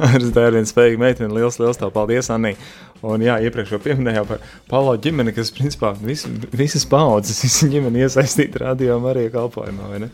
Tā 0.00 0.46
ir 0.48 0.56
viena 0.56 0.66
spējīga 0.66 1.00
meitene, 1.00 1.32
liels, 1.32 1.60
liels 1.62 1.78
tev 1.80 1.92
paldies, 1.94 2.28
Anija. 2.34 2.58
Un 3.06 3.22
jā, 3.24 3.38
iepriekš 3.46 3.70
jau 3.72 3.80
pieminējām 3.80 4.26
par 4.28 4.42
Palo 4.68 4.92
ģimeni, 5.00 5.32
kas 5.32 5.52
principā 5.56 5.94
vis, 5.96 6.26
visas 6.52 6.84
paudzes, 6.88 7.40
visa 7.46 7.68
ģimene 7.72 8.02
iesaistīta 8.04 8.66
radio 8.66 8.98
Marija 9.00 9.32
kalpojumā, 9.38 9.88
vai 9.94 10.02
ne? 10.04 10.10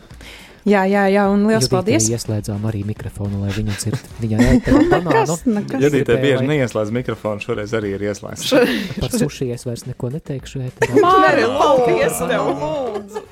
Jā, 0.67 0.81
jā, 0.89 1.05
jā, 1.07 1.23
un 1.31 1.45
liels 1.47 1.63
Judītei 1.63 1.77
paldies! 1.77 2.07
Ieslēdzām 2.11 2.65
arī 2.67 2.81
mikrofonu, 2.89 3.39
lai 3.45 3.53
viņa 3.55 3.75
dzird. 3.79 4.09
Banānu. 4.91 5.37
nekas. 5.47 5.79
Ja 5.85 5.91
tā 6.09 6.17
bieži 6.19 6.41
lai- 6.41 6.49
neieslēdz 6.51 6.91
mikrofonu, 6.97 7.43
šoreiz 7.45 7.71
arī 7.77 7.93
ir 7.95 8.03
ieslēgts. 8.09 8.51
Par 9.01 9.15
suši 9.15 9.51
es 9.55 9.63
vairs 9.67 9.85
neko 9.87 10.11
neteikšu. 10.17 10.65
Mārija, 10.99 11.47
paldies 11.55 12.19
tev! 12.19 13.23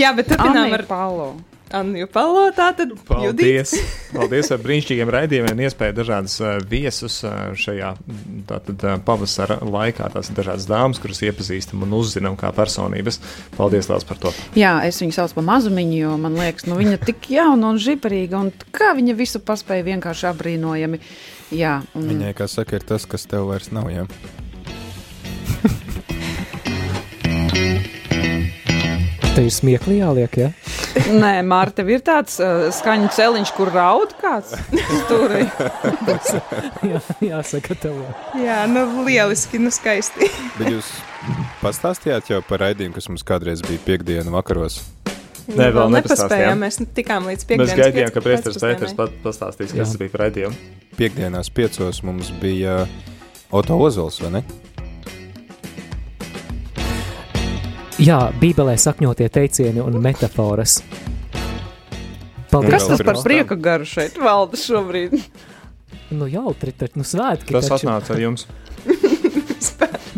Jā, 0.00 0.14
bet 0.16 0.30
turpinām 0.32 0.72
ar 0.72 0.86
Palo. 0.88 1.28
Annu 1.72 2.04
Palo. 2.12 2.44
Tātad 2.52 2.92
Paldies! 3.08 3.72
Paldies 4.16 4.50
par 4.52 4.60
brīnišķīgiem 4.66 5.10
raidījumiem 5.12 5.56
un 5.56 5.62
iespēju 5.64 5.96
dažādas 5.96 6.34
viesus 6.68 7.22
šajā 7.58 7.94
tātad, 8.48 8.84
pavasara 9.06 9.58
laikā. 9.64 10.10
Tās 10.12 10.28
ir 10.28 10.36
dažādas 10.36 10.68
dāmas, 10.68 11.00
kuras 11.02 11.22
iepazīstam 11.24 11.84
un 11.86 11.96
uzzinām 11.96 12.36
kā 12.40 12.52
personības. 12.56 13.20
Paldies 13.56 13.88
liels 13.90 14.06
par 14.08 14.20
to! 14.20 14.30
Jā, 14.58 14.74
es 14.88 15.00
viņu 15.02 15.16
saucu 15.16 15.34
par 15.40 15.48
mazumiņu, 15.48 15.96
jo 16.04 16.12
man 16.20 16.36
liekas, 16.40 16.64
nu, 16.68 16.74
viņa 16.80 16.96
tik 17.06 17.18
jauna 17.32 17.64
un 17.72 17.80
žiparīga, 17.82 18.34
un 18.44 18.52
kā 18.74 18.92
viņa 18.98 19.12
visu 19.18 19.38
paspēja 19.40 19.88
vienkārši 19.88 20.24
apbrīnojami. 20.32 20.98
Jā, 21.56 21.74
un... 21.96 22.02
Viņai, 22.12 22.32
kā 22.36 22.48
saka, 22.48 22.70
ir 22.78 22.84
tas, 22.88 23.08
kas 23.08 23.22
tev 23.28 23.48
vairs 23.48 23.72
nav. 23.72 23.86
Jā. 23.92 24.04
Te 29.32 29.40
ir 29.48 29.52
smieklīgi 29.52 30.04
jāliek, 30.04 30.32
ja? 30.36 30.52
Nē, 31.22 31.32
Mārta, 31.46 31.82
ir 31.90 32.02
tāds 32.04 32.36
uh, 32.42 32.68
skaņu 32.74 33.08
celiņš, 33.16 33.52
kur 33.56 33.70
raud 33.74 34.12
kāds 34.20 34.52
tur. 35.10 35.34
Jā, 36.86 37.00
jāsaka, 37.24 37.76
tev. 37.82 37.98
Jā, 38.38 38.62
nu 38.70 38.84
lieliski, 39.06 39.60
nu 39.62 39.72
skaisti. 39.74 40.28
Bet 40.58 40.70
jūs 40.72 40.90
pastāstījāt 41.62 42.30
jau 42.32 42.40
par 42.46 42.62
raidījumu, 42.66 42.94
kas 42.98 43.08
mums 43.10 43.24
kādreiz 43.26 43.62
bija 43.66 43.82
piekdienu 43.86 44.34
vakaros. 44.34 44.80
Nē, 45.52 45.72
vēl 45.74 45.90
nepaspējām. 45.90 45.96
nepastāstījām. 45.98 46.60
Mēs 46.62 46.78
tikām 46.96 47.24
līdz 47.26 47.42
Mēs 47.42 47.48
piekdienas. 47.50 47.78
gaidījām, 47.82 48.12
ka 48.14 48.20
pēcpusdienai. 48.22 48.74
Pēters 48.76 48.94
pat 48.98 49.16
pastāstīs, 49.24 49.72
Jā. 49.74 49.82
kas 49.82 49.90
tas 49.94 49.98
bija 50.00 50.12
par 50.14 50.22
raidījumu. 50.28 50.68
Piektdienās 51.00 51.50
piecos 51.56 52.02
mums 52.06 52.30
bija 52.42 52.84
Oto 53.52 53.76
Ozols, 53.82 54.20
vai 54.22 54.30
ne? 54.38 54.44
Jā, 58.02 58.18
Bībelē 58.34 58.72
sakņotie 58.82 59.28
teicieni 59.30 59.78
un 59.78 59.94
metafāras. 60.02 60.80
Paldies! 62.50 62.72
Kas 62.74 62.88
tas 62.90 63.02
par 63.06 63.20
prieka 63.22 63.54
garu 63.54 63.86
šeit 63.86 64.18
valda 64.18 64.58
šobrīd? 64.58 65.14
Nu, 66.10 66.26
jautri, 66.26 66.74
taču, 66.74 66.98
nu, 66.98 67.06
svētki. 67.06 67.54
Tas 67.54 67.70
taču. 67.70 67.86
atnāca 67.86 68.16
ar 68.16 68.24
jums. 68.24 68.48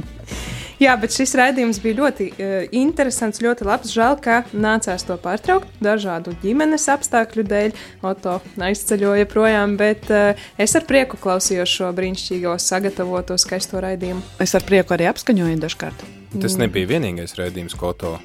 Jā, 0.83 0.97
bet 0.99 1.15
šis 1.15 1.35
raidījums 1.39 1.79
bija 1.83 2.01
ļoti 2.01 2.27
uh, 2.33 2.55
interesants, 2.75 3.43
ļoti 3.45 3.67
labs. 3.69 3.93
Žēl, 3.95 4.17
ka 4.25 4.41
nācās 4.51 5.07
to 5.07 5.17
pārtraukt 5.23 5.71
dažādu 5.85 6.35
ģimenes 6.43 6.89
apstākļu 6.91 7.45
dēļ. 7.47 7.77
Oto 8.11 8.41
aizceļoja 8.59 9.29
projām, 9.31 9.77
bet 9.79 10.11
uh, 10.11 10.35
es 10.59 10.75
ar 10.75 10.87
prieku 10.89 11.21
klausījos 11.21 11.71
šo 11.71 11.93
brīnišķīgo 11.95 12.57
sagatavoto 12.59 13.39
skaisto 13.39 13.83
raidījumu. 13.85 14.25
Es 14.43 14.57
ar 14.59 14.67
prieku 14.67 14.97
arī 14.97 15.09
apskaņoju 15.13 15.63
dažkārt. 15.63 16.07
Tas 16.43 16.59
nebija 16.59 16.91
vienīgais 16.97 17.37
raidījums, 17.39 17.79
ko 17.79 17.93
Oto 17.95 18.17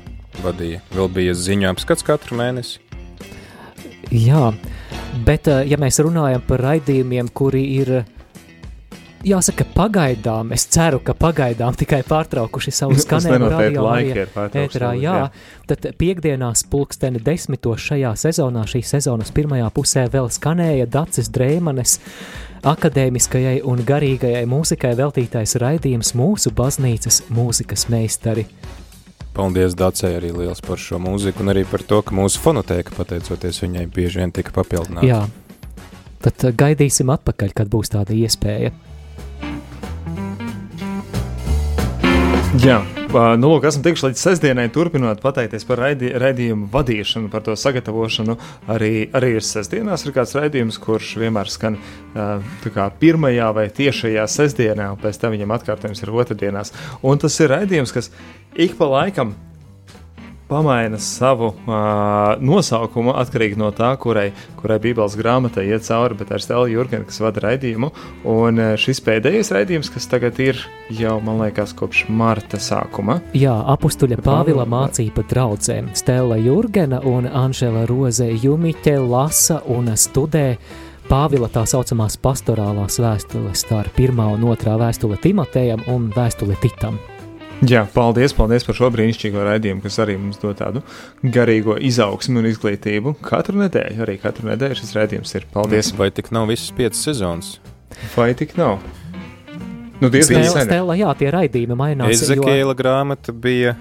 vadīja. 0.41 0.81
Vēl 0.95 1.11
bija 1.13 1.37
ziņu 1.37 1.69
apskats 1.69 2.05
katru 2.07 2.39
mēnesi. 2.39 2.81
Jā, 4.09 4.47
bet 5.25 5.51
uh, 5.51 5.61
ja 5.69 5.77
mēs 5.77 6.01
runājam 6.01 6.41
par 6.49 6.65
raidījumiem, 6.65 7.29
kuri 7.29 7.67
ir. 7.77 7.99
Jāsaka, 9.19 9.65
pagaidām, 9.75 10.53
es 10.55 10.63
ceru, 10.71 11.01
ka 11.03 11.11
pagaidām 11.11 11.75
tikai 11.75 11.99
pārtraukuši 12.07 12.71
savu 12.71 12.95
skanējumu 13.03 13.49
nenoteikti 13.49 13.65
radio 13.65 13.83
laika 13.83 14.13
arī 14.13 14.23
ir 14.23 14.31
pārtraukts 14.31 14.75
ēterā. 14.77 14.91
vēl, 14.93 15.03
Jā, 15.03 15.15
jā. 15.19 15.65
tad 15.67 15.87
piekdienās 15.99 16.63
pulksteni 16.71 17.19
desmitos 17.25 17.83
šajā 17.83 18.13
sezonā, 18.21 18.63
šīs 18.71 18.93
sezonas 18.95 19.33
pirmajā 19.35 19.67
pusē 19.75 20.05
vēl 20.13 20.31
skanēja 20.31 20.87
Dacis 20.87 21.27
Drēmanes 21.35 21.97
akadēmiskajai 22.63 23.59
un 23.67 23.83
garīgajai 23.87 24.47
mūzikai 24.47 24.95
veltītais 24.99 25.57
raidījums 25.59 26.15
mūsu 26.15 26.55
baznīcas 26.55 27.25
mūzikas 27.27 27.89
meistari. 27.91 28.47
Paldies 29.35 29.75
Dācei 29.77 30.15
arī 30.15 30.31
liels 30.35 30.63
par 30.63 30.79
šo 30.79 30.97
mūziku 30.99 31.43
un 31.43 31.51
arī 31.51 31.65
par 31.67 31.83
to, 31.87 31.99
ka 32.03 32.15
mūsu 32.15 32.39
fonotēka, 32.43 32.95
pateicoties 32.95 33.61
viņai, 33.63 33.85
bieži 33.91 34.23
vien 34.23 34.31
tika 34.35 34.55
papildināta. 34.55 35.07
Jā, 35.07 35.21
tad 36.23 36.47
uh, 36.47 36.55
gaidīsim 36.55 37.11
atpakaļ, 37.13 37.53
kad 37.55 37.71
būs 37.71 37.93
tāda 37.93 38.15
iespēja. 38.15 38.73
Jā, 42.59 42.81
nu, 43.39 43.47
lūk, 43.53 43.63
esam 43.69 43.83
tikuši 43.85 44.09
līdz 44.09 44.19
sestdienai. 44.19 44.65
Turpinot 44.75 45.21
pateikties 45.23 45.63
par 45.63 45.79
raidi, 45.79 46.09
raidījumu 46.19 46.65
vadīšanu, 46.73 47.29
par 47.31 47.45
to 47.45 47.53
sagatavošanu. 47.55 48.35
Arī, 48.75 48.89
arī 49.15 49.29
ir 49.37 49.45
sestdienās 49.47 50.03
ir 50.03 50.11
kāds 50.17 50.35
raidījums, 50.35 50.79
kurš 50.83 51.13
vienmēr 51.21 51.47
skan 51.53 51.77
kā 52.75 52.89
pirmajā 52.99 53.47
vai 53.55 53.69
tiešajā 53.77 54.25
sestdienā, 54.27 54.89
un 54.91 54.99
pēc 54.99 55.21
tam 55.21 55.37
viņam 55.37 55.55
atkārtojums 55.55 56.03
ir 56.03 56.11
otrdienās. 56.11 56.73
Un 56.99 57.23
tas 57.23 57.39
ir 57.39 57.53
raidījums, 57.53 57.95
kas 57.95 58.11
ik 58.59 58.75
pa 58.75 58.91
laikam 58.91 59.37
pamaina 60.49 60.97
savu 61.01 61.51
uh, 61.53 62.33
nosaukumu 62.41 63.13
atkarīgi 63.21 63.59
no 63.59 63.69
tā, 63.75 63.91
kurai, 64.01 64.31
kurai 64.59 64.79
Bībeles 64.81 65.15
grāmatai 65.19 65.67
iet 65.69 65.85
cauri, 65.85 66.17
bet 66.19 66.33
ar 66.33 66.41
Stēlu 66.43 66.71
Jurgenu, 66.73 67.05
kas 67.09 67.21
vada 67.21 67.43
raidījumu. 67.45 67.91
Un 68.29 68.59
uh, 68.59 68.73
šis 68.81 69.01
pēdējais 69.05 69.53
raidījums, 69.55 69.91
kas 69.93 70.09
tagad 70.09 70.39
ir 70.41 70.59
jau, 70.97 71.19
man 71.21 71.43
liekas, 71.43 71.75
kopš 71.77 72.07
marta 72.09 72.57
sākuma. 72.61 73.19
Jā, 73.37 73.53
apstuļa 73.75 74.17
Pāvila 74.19 74.65
Pāvila- 74.65 74.67
mācība 74.73 75.25
draudzēm 75.29 75.93
Stela 75.97 76.39
Jurgena 76.41 77.03
un 77.05 77.29
Anžela 77.29 77.85
Roze 77.89 78.31
Jumiķe 78.33 78.97
lasa 79.05 79.61
un 79.69 79.93
studē 79.93 80.47
Pāvila 81.09 81.47
tā 81.49 81.63
saucamās 81.65 82.19
pastorālās 82.21 82.99
vēstules, 83.01 83.63
tā 83.65 83.79
ir 83.85 83.93
pirmā 83.97 84.27
un 84.35 84.43
otrā 84.51 84.75
vēstule 84.77 85.17
Timotejam 85.21 85.81
un 85.89 86.11
vēstule 86.13 86.57
Titam. 86.61 86.99
Jā, 87.67 87.81
paldies, 87.91 88.31
paldies 88.37 88.63
par 88.63 88.75
šo 88.77 88.87
brīnišķīgo 88.93 89.41
raidījumu, 89.43 89.81
kas 89.83 89.97
arī 89.99 90.13
mums 90.19 90.37
dod 90.39 90.55
tādu 90.61 90.79
garīgo 91.35 91.75
izaugsmu 91.75 92.39
un 92.39 92.47
izglītību. 92.47 93.17
Katru 93.25 93.59
nedēļu, 93.59 93.99
arī 94.05 94.15
katru 94.21 94.47
nedēļu 94.47 94.77
šis 94.79 94.93
raidījums 94.95 95.35
ir. 95.35 95.47
Paldies! 95.51 95.91
Vai 95.99 96.07
tik 96.15 96.31
nav 96.31 96.47
visas 96.47 96.71
piecas 96.77 97.01
sezonas? 97.03 97.57
Vai 98.15 98.29
tik 98.39 98.55
nav? 98.55 98.77
Nu, 99.99 100.07
diezgan 100.07 100.45
Stela, 100.45 100.55
sen. 100.55 100.69
Stela, 100.69 100.95
jā, 100.95 101.11
tie 101.19 101.31
raidījumi 101.35 101.75
mainās. 101.75 102.07
jo- 102.13 102.29
Ezekēla 102.29 102.75
grāmata 102.79 103.35
bija 103.35 103.75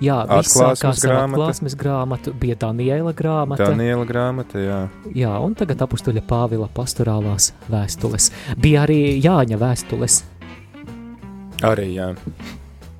Jā, 0.00 0.16
Atklāsmes 0.26 0.98
grāmata. 1.04 1.36
atklāsmes 1.36 1.74
grāmatu, 1.76 2.32
bija 2.40 2.56
Daniela 2.56 3.12
grāmata. 3.14 3.66
Daniela 3.68 4.06
grāmata, 4.08 4.58
jā. 4.58 4.78
Jā, 5.14 5.36
un 5.44 5.54
tagad 5.54 5.76
apstuļa 5.86 6.22
Pāvila 6.26 6.66
pastorālās 6.74 7.52
vēstules. 7.70 8.30
Bija 8.58 8.86
arī 8.88 9.20
Jāņa 9.22 9.58
vēstules. 9.60 10.22
Arī, 11.62 11.94
jā. 11.94 12.14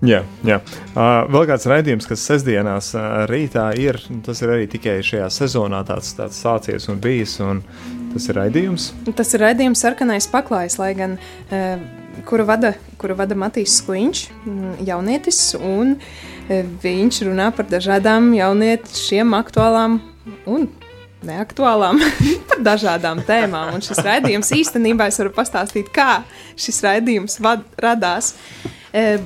Jā, 0.00 0.22
jā. 0.48 0.56
Uh, 0.94 1.26
vēl 1.28 1.44
kāds 1.50 1.66
raidījums, 1.68 2.06
kas 2.08 2.22
sestdienās 2.24 2.94
uh, 2.96 3.26
rītā 3.28 3.66
ir, 3.76 3.98
tas 4.24 4.38
ir 4.40 4.52
arī 4.54 4.68
tikai 4.72 5.02
šajā 5.04 5.26
sezonā 5.34 5.82
tāds, 5.84 6.14
tāds 6.16 6.38
sācies 6.40 6.88
un 6.88 7.02
bijis, 7.04 7.34
un 7.44 7.60
tas 8.14 8.30
ir 8.32 8.38
raidījums. 8.40 8.86
Tas 9.18 9.34
ir 9.36 9.44
raidījums 9.44 9.82
sarkanais 9.84 10.28
paklājs, 10.32 10.78
lai 10.80 10.94
gan 10.96 11.18
uh, 11.20 11.82
kuru 12.24 12.46
vada, 12.48 12.72
kuru 13.00 13.18
vada 13.18 13.36
Matīs 13.36 13.74
Skuiņš, 13.82 14.22
mm, 14.40 14.78
jaunietis, 14.88 15.42
un 15.60 15.92
uh, 15.98 16.72
viņš 16.80 17.20
runā 17.28 17.50
par 17.58 17.68
dažādām 17.68 18.32
jauniešiem 18.38 19.36
aktuālām 19.36 20.00
un 20.48 20.66
neaktuālām, 21.28 22.00
par 22.48 22.64
dažādām 22.72 23.20
tēmām. 23.28 23.76
Un 23.76 23.84
šis 23.84 24.00
raidījums 24.08 24.54
īstenībā 24.62 25.12
es 25.12 25.20
varu 25.20 25.36
pastāstīt, 25.36 25.92
kā 25.92 26.22
šis 26.56 26.80
raidījums 26.88 27.36
vad, 27.44 27.68
radās. 27.84 28.32
Uh, 28.96 29.20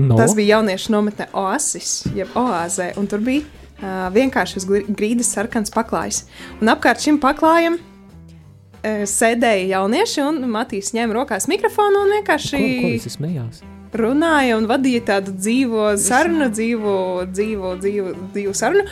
No, 0.00 0.16
Tas 0.16 0.34
bija 0.38 0.56
jauniešu 0.56 0.94
nometne 0.94 1.28
Oasis, 1.36 2.04
jeb 2.16 2.32
Oāzē, 2.38 2.92
un 3.00 3.08
tur 3.10 3.22
bija 3.24 3.44
uh, 3.44 4.06
vienkārši 4.14 4.60
uz 4.60 4.68
grīdas 4.88 5.32
sarkans 5.34 5.72
paklājs. 5.74 6.24
Un 6.60 6.72
apkārt 6.72 7.04
šim 7.04 7.20
paklājam 7.22 7.76
uh, 7.80 9.02
sēdēja 9.10 9.76
jaunieši, 9.76 10.22
un 10.28 10.46
Matīs 10.52 10.94
ņēma 10.96 11.20
rokās 11.20 11.50
mikrofonu 11.50 12.06
un 12.06 12.08
ko, 12.08 12.16
vienkārši 12.18 12.56
ko 12.56 12.94
visi 12.94 13.12
smējās? 13.18 13.62
runāja 13.96 14.58
un 14.58 14.68
vadīja 14.70 15.02
tādu 15.14 15.34
dzīvo 15.34 15.90
sarunu, 16.00 16.50
dzīvo, 16.54 16.96
dzīvo, 17.30 17.74
dzīvo, 17.82 18.14
dzīvo 18.34 18.54
sarunu. 18.54 18.86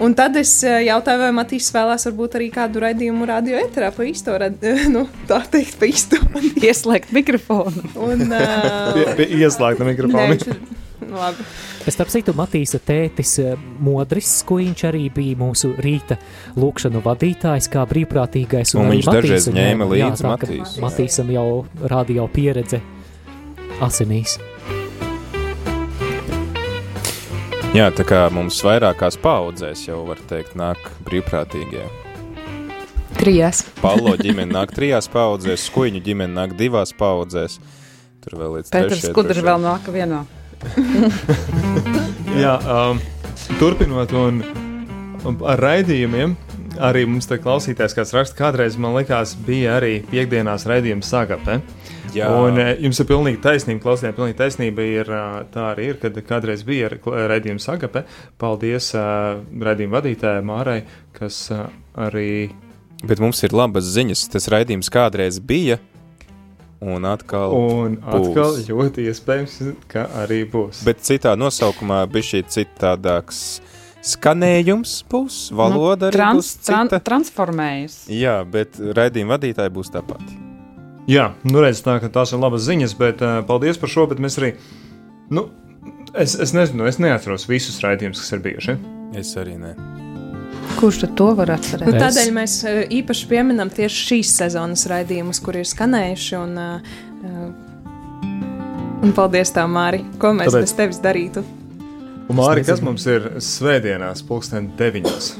Un 0.00 0.14
tad 0.16 0.36
es 0.40 0.52
eh, 0.64 0.78
jautāju, 0.86 1.20
vai 1.20 1.30
Matīs 1.36 1.68
vēlās 1.74 2.06
varbūt 2.08 2.38
arī 2.38 2.48
kādu 2.54 2.80
raidījumu 2.80 3.26
radio 3.28 3.58
eterā 3.60 3.90
pa 3.92 4.06
īsto, 4.08 4.32
rad- 4.40 4.64
nu, 4.94 5.04
tā 5.28 5.42
teikt, 5.52 5.76
pa 5.80 5.88
īsto. 5.90 6.20
Ieslēgt 6.56 7.12
mikrofonu. 7.16 7.84
Un, 8.00 8.24
uh, 8.32 9.16
pie 9.18 9.28
ieslēgta 9.42 9.84
nē, 9.84 9.96
viņš 9.98 10.46
ir- 10.48 10.62
labi. 11.10 11.44
Es 11.88 11.96
starp 11.96 12.10
citu, 12.12 12.34
Matīsa 12.36 12.80
tētis 12.84 13.34
eh, 13.42 13.54
Modris 13.80 14.30
Skuiņš 14.42 14.84
arī 14.90 15.06
bija 15.14 15.38
mūsu 15.40 15.72
rīta 15.80 16.18
lūkšanu 16.60 17.00
vadītājs, 17.04 17.70
kā 17.72 17.84
brīvprātīgais. 17.88 18.74
Un 18.76 18.86
arī 18.86 18.98
viņš 18.98 19.10
dažreiz 19.10 19.48
ņēma 19.56 19.90
līdzi 19.94 20.28
Matīsu. 20.28 20.82
Matīsam 20.84 21.32
jau 21.34 21.46
rādi 21.92 22.16
jau 22.20 22.28
pieredze 22.32 22.82
asinīs. 23.80 24.36
Jā, 27.70 27.84
tā 27.94 28.02
kā 28.02 28.24
mums 28.34 28.56
vairākās 28.66 29.14
paudzēs 29.22 29.84
jau 29.84 30.00
var 30.08 30.18
teikt, 30.26 30.56
nāk 30.58 30.88
brīvprātīgie. 31.06 31.84
Trijās. 33.14 33.60
Palo 33.78 34.16
ģimene 34.18 34.50
nāk 34.50 34.72
trijās 34.76 35.06
paudzēs, 35.12 35.68
skuiņu 35.68 36.00
ģimene 36.02 36.34
nāk 36.34 36.56
divās 36.58 36.90
paudzēs. 36.98 37.60
Tur 38.24 38.34
vēl 38.40 38.56
līdz 38.56 38.72
Pēters 38.74 39.06
droši 39.14 39.46
vēl 39.46 39.62
nāk 39.62 39.86
vienā. 39.94 40.24
Jā, 42.42 42.56
um, 42.58 42.98
turpinot 43.62 44.16
un, 44.18 44.42
un 45.22 45.38
ar 45.46 45.62
raidījumiem, 45.62 46.34
arī 46.82 47.06
mums 47.06 47.30
te 47.30 47.38
klausītājs 47.38 47.94
kāds 47.94 48.16
raksta, 48.18 48.40
kādreiz 48.42 48.80
man 48.82 48.98
likās, 48.98 49.36
bija 49.46 49.78
arī 49.78 50.00
piekdienās 50.10 50.66
raidījums 50.66 51.14
Sagape. 51.14 51.60
Jā. 52.14 52.30
Un 52.42 52.58
eh, 52.60 52.72
jums 52.86 53.02
ir 53.02 53.08
pilnīgi 53.10 53.42
taisnība, 53.44 53.82
klausītājiem, 53.84 54.16
pilnīgi 54.16 54.38
taisnība 54.40 54.86
ir 54.86 55.12
eh, 55.16 55.28
tā 55.54 55.68
arī 55.74 55.90
ir, 55.92 56.00
kad 56.02 56.16
kādreiz 56.26 56.64
bija 56.66 56.90
raidījums 56.90 57.68
Sagape. 57.68 58.04
Paldies 58.40 58.90
uh, 58.96 59.38
raidījuma 59.62 59.98
vadītājai 59.98 60.42
Mārai, 60.46 60.80
kas 61.16 61.44
arī 61.94 62.50
Bet 63.06 63.20
mums 63.20 63.40
ir 63.46 63.54
labas 63.56 63.86
ziņas. 63.94 64.26
Tas 64.34 64.48
raidījums 64.52 64.90
kādreiz 64.92 65.38
bija, 65.40 65.78
un 66.84 67.06
atkal. 67.08 67.54
Un 67.56 67.96
atkal 68.02 68.56
būs. 68.58 68.68
ļoti 68.68 69.06
iespējams, 69.08 69.56
ka 69.90 70.06
arī 70.22 70.42
būs. 70.50 70.84
Bet 70.88 71.00
citā 71.06 71.32
nosaukumā 71.38 72.02
bija 72.12 72.32
šī 72.34 72.44
citādāks 72.56 73.40
skanējums, 74.12 75.00
būs 75.12 75.40
valoda, 75.56 76.08
nu, 76.08 76.12
arī 76.12 76.20
trans, 76.20 76.38
būs 76.40 76.68
tran, 76.68 76.92
cita. 76.92 77.02
transformējas. 77.08 77.98
Jā, 78.12 78.40
bet 78.48 78.80
raidījuma 78.80 79.36
vadītāji 79.36 79.76
būs 79.76 79.92
tāpat. 79.96 80.49
Jā, 81.10 81.30
nu 81.48 81.62
redz, 81.64 81.80
tā, 81.82 81.96
ka 82.02 82.08
tās 82.12 82.30
ir 82.34 82.38
labas 82.42 82.62
ziņas, 82.68 82.92
bet 83.00 83.22
uh, 83.24 83.40
paldies 83.48 83.78
par 83.82 83.90
šo, 83.90 84.04
bet 84.10 84.20
mēs 84.22 84.36
arī, 84.38 84.52
nu, 85.34 85.48
es, 86.14 86.36
es 86.38 86.52
nezinu, 86.54 86.86
es 86.86 87.00
neatceros 87.02 87.48
visus 87.50 87.80
raidījumus, 87.82 88.20
kas 88.22 88.36
ir 88.36 88.42
bijuši. 88.44 88.76
Es 89.18 89.32
arī 89.40 89.56
ne. 89.58 89.72
Kurš 90.78 91.00
tad 91.02 91.16
to 91.18 91.32
var 91.34 91.50
Nu, 91.50 91.56
atcerēties? 91.58 91.98
tādēļ 92.04 92.30
mēs 92.36 92.54
uh, 92.68 92.82
īpaši 93.00 93.26
pieminam 93.32 93.72
tieši 93.74 94.04
šīs 94.12 94.36
sezonas 94.38 94.86
raidījumus, 94.92 95.40
kur 95.42 95.58
ir 95.58 95.66
skanējuši. 95.66 96.34
Un, 96.38 96.52
uh, 96.62 96.78
un 99.02 99.14
paldies, 99.16 99.50
tā 99.56 99.64
Māri, 99.66 100.04
ko 100.22 100.30
mēs 100.36 100.52
Tāpēc- 100.52 100.68
bez 100.68 100.76
tevis 100.78 101.00
darītu. 101.02 101.42
Un 102.30 102.38
Māri, 102.38 102.62
kas 102.62 102.78
mums 102.86 103.02
ir 103.10 103.26
svētdienās, 103.42 104.22
pulksten 104.28 104.70
deviņos 104.78 105.32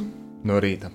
no 0.50 0.58
rīta? 0.58 0.90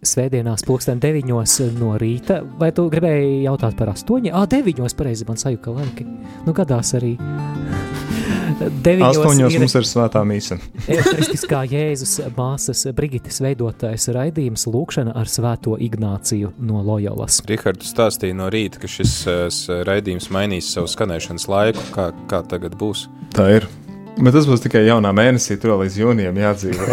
Svētdienās, 0.00 0.62
pulksten 0.64 0.96
9 0.96 1.28
no 1.76 1.90
rīta. 2.00 2.38
Vai 2.56 2.70
tu 2.72 2.86
gribēji 2.88 3.42
jautāt 3.44 3.74
par 3.76 3.90
8? 3.92 4.30
Ah, 4.32 4.46
9. 4.48 4.80
pareizi 4.96 5.26
man 5.28 5.36
sajūta 5.36 5.74
laiki. 5.76 6.06
Nu, 6.46 6.54
gadās 6.56 6.94
arī. 6.96 7.18
9. 8.86 9.04
Astoņos 9.10 9.58
mums 9.60 9.74
ir 9.76 9.88
svētā 9.88 10.22
mīsa. 10.24 10.56
Euharistiskā 10.88 11.60
Jēzus 11.68 12.14
māsas 12.36 12.86
Brigites 12.96 13.42
veidotais 13.44 14.08
raidījums 14.16 14.64
Lūkšana 14.72 15.12
ar 15.20 15.28
Svēto 15.28 15.76
Ignāciju 15.76 16.54
no 16.64 16.80
Loyolas. 16.86 17.42
Rihards 17.50 17.92
stāstīja 17.92 18.38
no 18.40 18.48
rīta, 18.52 18.80
ka 18.80 18.88
šis 18.88 19.18
uh, 19.28 19.52
raidījums 19.84 20.30
mainīs 20.32 20.72
savu 20.72 20.88
skanēšanas 20.88 21.44
laiku. 21.52 21.84
Kā, 21.92 22.08
kā 22.30 22.40
tagad 22.48 22.78
būs? 22.80 23.04
Tā 23.36 23.50
ir. 23.58 23.68
Bet 24.16 24.32
tas 24.36 24.48
būs 24.48 24.64
tikai 24.64 24.86
jaunā 24.88 25.12
mēnesī, 25.16 25.60
tur 25.60 25.74
vēl 25.74 25.84
līdz 25.84 26.00
jūnijam 26.04 26.40
jādzīvo. 26.40 26.88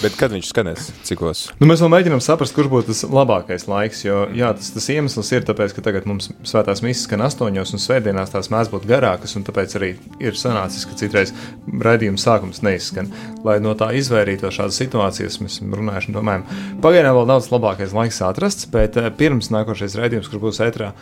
Bet 0.00 0.14
kad 0.16 0.32
viņš 0.32 0.48
skanēs? 0.48 0.86
Cikos? 1.04 1.42
nu, 1.60 1.66
mēs 1.68 1.82
vēl 1.84 1.90
mēģinām 1.92 2.22
saprast, 2.24 2.54
kurš 2.56 2.70
būtu 2.72 2.88
tas 2.88 3.02
labākais 3.04 3.66
laiks. 3.68 4.00
Jo 4.06 4.22
jā, 4.32 4.48
tas, 4.56 4.70
tas 4.72 4.88
iemesls 4.94 5.28
ir 5.36 5.44
tas, 5.44 5.74
ka 5.76 5.84
tagad 5.84 6.06
mums 6.08 6.30
svētās 6.40 6.80
misijas 6.80 7.04
skan 7.04 7.24
astoņos, 7.26 7.74
un 7.76 7.82
svētdienās 7.84 8.32
tās 8.32 8.48
mēdz 8.52 8.72
būt 8.72 8.88
garākas, 8.88 9.36
un 9.36 9.44
tāpēc 9.44 9.76
arī 9.76 9.92
ir 10.22 10.40
sanācis, 10.40 10.86
ka 10.88 10.96
citreiz 10.96 11.34
raidījuma 11.68 12.20
sākums 12.20 12.62
neizskan. 12.64 13.12
Lai 13.44 13.58
no 13.60 13.76
tā 13.76 13.92
izvairītos 14.00 14.56
šādas 14.56 14.80
situācijas, 14.80 15.40
mēs 15.44 15.60
un 15.60 16.16
domājam, 16.16 16.48
pagaidām 16.80 17.20
vēl 17.20 17.28
daudz 17.34 17.52
labākais 17.52 17.96
laiks 17.96 18.22
atrasts, 18.24 18.70
bet 18.72 18.96
eh, 18.96 19.10
pirms 19.12 19.52
nākošais 19.52 20.00
raidījums, 20.00 20.32
kurš 20.32 20.46
būs 20.48 20.62
ētrā, 20.64 20.94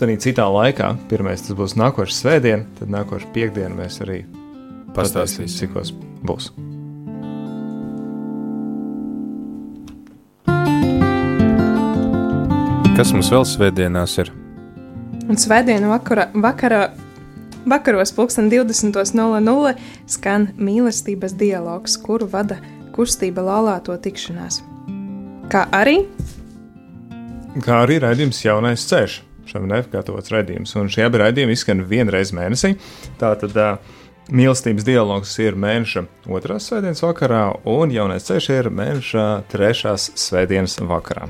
tad 0.00 0.14
citā 0.24 0.50
laikā, 0.50 0.96
pirmais 1.10 1.46
tas 1.46 1.54
būs 1.58 1.78
nākošais 1.78 2.24
svētdien, 2.24 2.66
tad 2.80 2.90
nākošais 2.90 3.30
piekdiena 3.36 3.84
mēs 3.84 4.02
arī 4.02 4.24
Pastāstīsim. 4.96 5.52
cikos 5.60 5.94
būs. 6.26 6.50
Kas 12.96 13.10
mums 13.12 13.28
vēl 13.28 13.42
svētdienās 13.44 14.14
ir? 14.22 14.30
Un 15.28 15.36
svētdienu 15.36 15.90
vakarā, 15.90 16.30
vakarā, 16.40 16.78
vakaros, 17.68 18.14
pulksten 18.16 18.48
20.00 18.48 19.74
skan 20.08 20.46
mīlestības 20.56 21.34
dialogs, 21.36 21.98
kuru 22.00 22.24
vada 22.32 22.56
kustība 22.96 23.44
laulāto 23.44 23.92
tikšanās. 24.00 24.62
Kā 25.52 25.66
arī 25.76 25.98
kā 27.66 27.82
arī 27.84 28.00
raidījums 28.00 28.40
Jaunais 28.46 28.88
ceļš. 28.88 29.20
Šam 29.46 29.68
neapkārtots 29.68 30.32
raidījums, 30.32 30.72
un 30.80 30.88
šie 30.88 31.04
abi 31.04 31.20
raidījumi 31.20 31.52
izskan 31.52 31.84
vienreiz 31.86 32.32
mēnesī. 32.34 32.78
Tātad 33.20 33.60
uh, 33.60 33.76
mīlestības 34.32 34.88
dialogs 34.88 35.36
ir 35.44 35.60
mēneša 35.60 36.08
otrās 36.32 36.72
svētdienas 36.72 37.04
vakarā, 37.04 37.44
un 37.68 37.92
jaunais 37.92 38.24
ceļš 38.24 38.54
ir 38.56 38.72
mēneša 38.72 39.26
trešās 39.52 40.14
svētdienas 40.16 40.80
vakarā. 40.80 41.28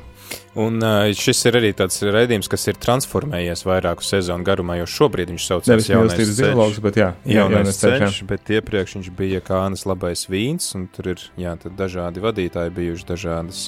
Un 0.57 0.81
šis 1.13 1.43
ir 1.51 1.59
arī 1.59 1.71
tāds 1.77 1.99
raidījums, 2.01 2.49
kas 2.49 2.63
ir 2.71 2.79
transformējies 2.81 3.67
vairāku 3.69 4.05
sezonu 4.07 4.47
garumā, 4.47 4.79
jo 4.81 4.87
šobrīd 4.89 5.29
viņš 5.35 5.49
saucās 5.51 5.69
Nevis 5.69 5.91
mīlestības 5.93 6.39
dialogs, 6.41 6.81
bet 6.87 6.97
jā, 6.97 7.11
jaunais 7.29 7.59
jaunais 7.59 7.81
ceļš, 7.83 8.01
ceļš, 8.01 8.21
bet 8.31 8.53
iepriekš 8.57 8.97
viņš 8.97 9.11
bija 9.19 9.43
Kānas 9.45 9.85
labais 9.85 10.25
vīns, 10.33 10.71
un 10.79 10.89
tur 10.97 11.13
ir 11.13 11.27
jā, 11.37 11.53
tad 11.61 11.77
dažādi 11.77 12.25
vadītāji 12.25 12.73
bijuši 12.79 13.09
dažādas. 13.13 13.67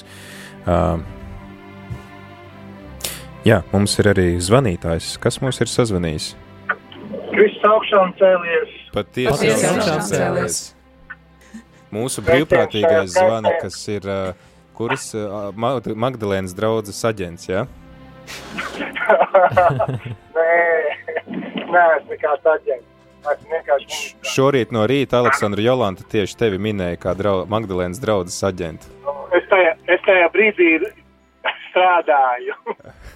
Uh, 0.65 0.97
jā, 3.45 3.61
mums 3.69 3.97
ir 4.01 4.09
arī 4.15 4.27
zvanītājs, 4.41 5.13
kas 5.21 5.37
mums 5.45 5.61
ir 5.61 5.69
sazvanījis. 5.69 6.33
Kristus 7.29 7.69
augšām 7.69 8.17
cēlies. 8.17 8.75
Patiesi 8.97 9.69
augšām 9.69 10.05
cēlies. 10.09 10.61
Mūsu 11.93 12.25
brīvprātīgais 12.25 13.13
zvana, 13.13 13.53
kas 13.61 13.77
ir 13.93 14.09
uh, 14.09 14.49
kuras 14.79 15.09
Mag- 15.59 15.91
Magdalēnas 16.07 16.55
draudzes 16.57 17.03
aģents, 17.11 17.49
jā? 17.51 17.65
Nē, 20.39 20.51
nē, 21.69 21.83
es 21.97 22.05
nekāds 22.09 22.45
aģents. 22.55 22.85
Šorīt 24.25 24.71
no 24.71 24.85
rīta 24.87 25.19
Aleksandra 25.19 25.61
Jolanta 25.61 26.05
tieši 26.07 26.37
tevi 26.39 26.59
minēja 26.61 26.97
kā 27.03 27.11
drau 27.19 27.43
Magdalēnas 27.51 27.99
draudzes 28.01 28.39
aģentu. 28.47 28.87
es 29.35 29.43
tajā, 29.51 29.73
es 29.91 30.01
tajā 30.07 30.29
brīdī 30.33 30.69
strādāju. 31.69 32.55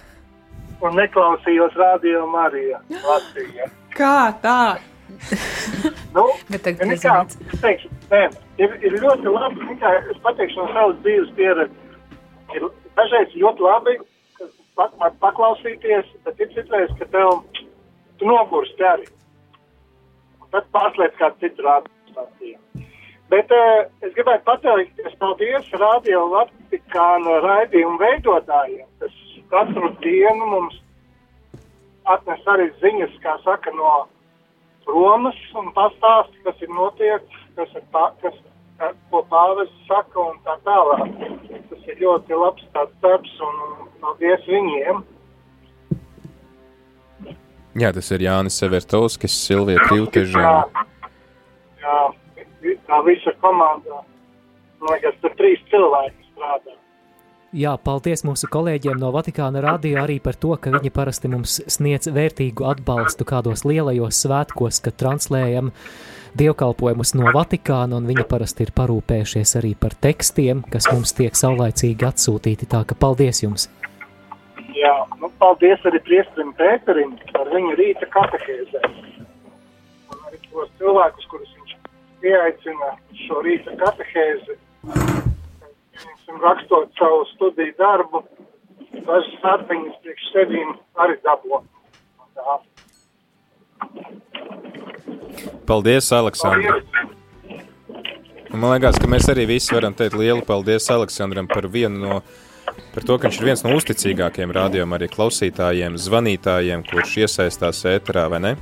Un 0.84 0.98
neklausījos 0.98 1.72
radio 1.80 2.26
Marija 2.28 2.82
Latvijā. 2.92 3.70
kā 3.96 4.16
tā? 4.42 4.58
Nu, 6.14 6.24
Bet 6.52 6.64
tagad 6.66 6.88
nekā, 6.90 7.14
nezinu. 7.24 7.50
es 7.52 7.62
teikšu, 7.62 7.90
nē, 8.10 8.22
ir, 8.62 8.74
ir 8.86 8.98
ļoti 9.02 9.32
labi, 9.34 9.76
kā 9.82 9.92
es 10.00 10.18
pateikšu 10.24 10.62
no 10.62 10.66
savas 10.72 10.98
dzīves 11.04 11.32
pieredzes. 11.38 11.80
Ir 12.54 12.66
dažreiz 12.98 13.34
ļoti 13.40 13.64
labi 13.64 13.96
pa, 14.76 14.88
pa, 14.98 15.10
paklausīties, 15.22 16.10
bet 16.26 16.40
ir 16.42 16.52
citreiz, 16.54 16.92
ka 16.98 17.08
tev 17.12 17.42
tu 18.18 18.28
nogursti 18.28 18.86
arī. 18.86 19.08
Tad 20.54 20.68
pārslēdz 20.74 21.18
kādu 21.18 21.42
citu 21.42 21.66
rādītāju. 21.66 22.84
Bet 23.32 23.50
uh, 23.56 23.86
es 24.04 24.12
gribētu 24.14 24.44
pateikties 24.46 25.16
paldies 25.18 25.70
Radio 25.80 26.26
Vatikāna 26.30 27.40
raidījumu 27.42 27.98
veidotājiem, 27.98 28.86
kas 29.00 29.14
katru 29.50 29.90
dienu 30.04 30.50
mums 30.52 30.76
atnes 32.12 32.44
arī 32.52 32.68
ziņas, 32.82 33.16
kā 33.24 33.38
saka, 33.42 33.72
no 33.74 34.04
Romas 34.86 35.38
un 35.58 35.70
pastāsti, 35.76 36.36
kas 36.44 36.60
ir 36.62 36.68
notiek, 36.74 37.22
kas 37.56 37.70
ir 37.74 37.84
pā, 37.94 38.10
kas, 38.22 38.36
ko 39.10 39.22
pāvests 39.30 39.86
saka 39.88 40.20
un 40.20 40.38
tā 40.44 40.56
tālāk. 40.66 41.14
Tas 41.70 41.88
ir 41.88 42.02
ļoti 42.02 42.38
labs 42.40 42.66
tāds 42.74 42.94
darbs 43.04 43.34
un 43.40 43.60
paldies 44.02 44.44
viņiem. 44.50 45.02
Jā, 47.74 47.90
tas 47.90 48.10
ir 48.14 48.22
Jānis 48.22 48.54
Severtovskis, 48.60 49.34
Silvija 49.34 49.82
Krivteža. 49.88 50.42
Jā, 51.82 51.96
vi- 52.62 52.78
tā 52.86 53.00
visa 53.04 53.32
komanda. 53.42 54.04
Man 54.80 54.92
liekas, 54.94 55.16
tur 55.22 55.30
trīs 55.30 55.58
cilvēki 55.72 56.28
strādā. 56.30 56.76
Jā, 57.54 57.76
paldies 57.78 58.24
mūsu 58.26 58.48
kolēģiem 58.50 58.96
no 58.98 59.12
Vatikāna 59.14 59.60
radio 59.62 60.00
arī 60.02 60.16
par 60.18 60.34
to, 60.42 60.56
ka 60.58 60.72
viņi 60.74 60.90
parasti 60.90 61.28
mums 61.30 61.60
sniedz 61.70 62.08
vērtīgu 62.10 62.64
atbalstu 62.66 63.22
kādos 63.30 63.62
lielajos 63.62 64.24
svētkos, 64.24 64.80
kad 64.82 64.96
translējam 64.98 65.68
dievkalpojumus 66.34 67.12
no 67.14 67.30
Vatikāna, 67.36 68.00
un 68.00 68.08
viņi 68.10 68.24
parasti 68.26 68.66
ir 68.66 68.72
parūpējušies 68.74 69.54
arī 69.60 69.70
par 69.78 69.94
tekstiem, 69.94 70.64
kas 70.66 70.88
mums 70.90 71.14
tiek 71.14 71.38
saulaicīgi 71.38 72.08
atsūtīti. 72.08 72.66
Tā 72.74 72.80
ka 72.90 72.98
paldies 72.98 73.44
jums! 73.44 73.68
Jā, 74.74 74.96
nu, 75.22 75.30
paldies 75.38 75.86
arī 75.86 76.02
priestrim 76.08 76.50
Pēterim 76.58 77.14
par 77.30 77.52
viņa 77.54 77.76
rīta 77.78 78.10
katehēzēm. 78.16 78.98
Arī 80.24 80.42
tos 80.48 80.74
cilvēkus, 80.82 81.30
kurus 81.30 81.54
viņš 81.60 81.78
pieaicina 82.26 82.90
šo 83.28 83.44
rīta 83.46 83.78
katehēzi. 83.84 84.58
Pieņemsim, 86.24 86.40
rakstot 86.40 86.88
savu 86.98 87.24
studiju 87.34 87.74
darbu, 87.78 88.22
dažas 89.04 89.42
atmiņas 89.44 89.96
priekš 90.02 90.28
sevīm 90.32 90.70
arī 90.96 91.16
dabū. 91.20 91.60
Paldies, 95.66 96.12
Aleksandra! 96.12 96.80
Man 98.54 98.70
liekas, 98.70 98.96
ka 99.00 99.10
mēs 99.10 99.28
arī 99.28 99.46
visi 99.46 99.74
varam 99.74 99.94
teikt 99.94 100.16
lielu 100.16 100.40
paldies 100.46 100.88
Aleksandram 100.90 101.48
par 101.50 101.66
vienu 101.68 102.00
no, 102.00 102.20
par 102.94 103.04
to, 103.04 103.18
ka 103.18 103.28
viņš 103.28 103.40
ir 103.40 103.48
viens 103.50 103.64
no 103.66 103.74
uzticīgākajiem 103.76 104.54
rādījumiem, 104.54 104.96
arī 104.96 105.10
klausītājiem, 105.12 105.98
zvanītājiem, 105.98 106.86
kurš 106.88 107.18
iesaistās 107.26 107.84
ēterā, 107.84 108.28
vai 108.30 108.40
ne? 108.46 108.56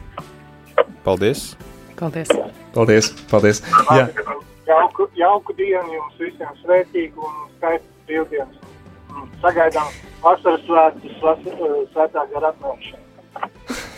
Paldies! 1.04 1.52
Paldies! 2.00 2.32
Paldies! 2.74 3.12
Paldies! 3.30 3.62
Jā, 3.92 4.08
Jauku, 4.66 5.08
jauku 5.18 5.54
dienu 5.58 5.96
jums 5.96 6.18
visiem 6.22 6.52
svētīgu 6.62 7.18
un 7.26 7.38
skaistu 7.56 7.88
brīvdienas. 8.06 8.58
Sagaidām 9.42 9.88
vasaras 10.22 10.62
svētkus, 10.68 11.16
vas- 11.22 11.46
eh, 11.50 11.78
svētā 11.94 12.26
gara 12.34 12.52
atnākšanu. 12.54 13.00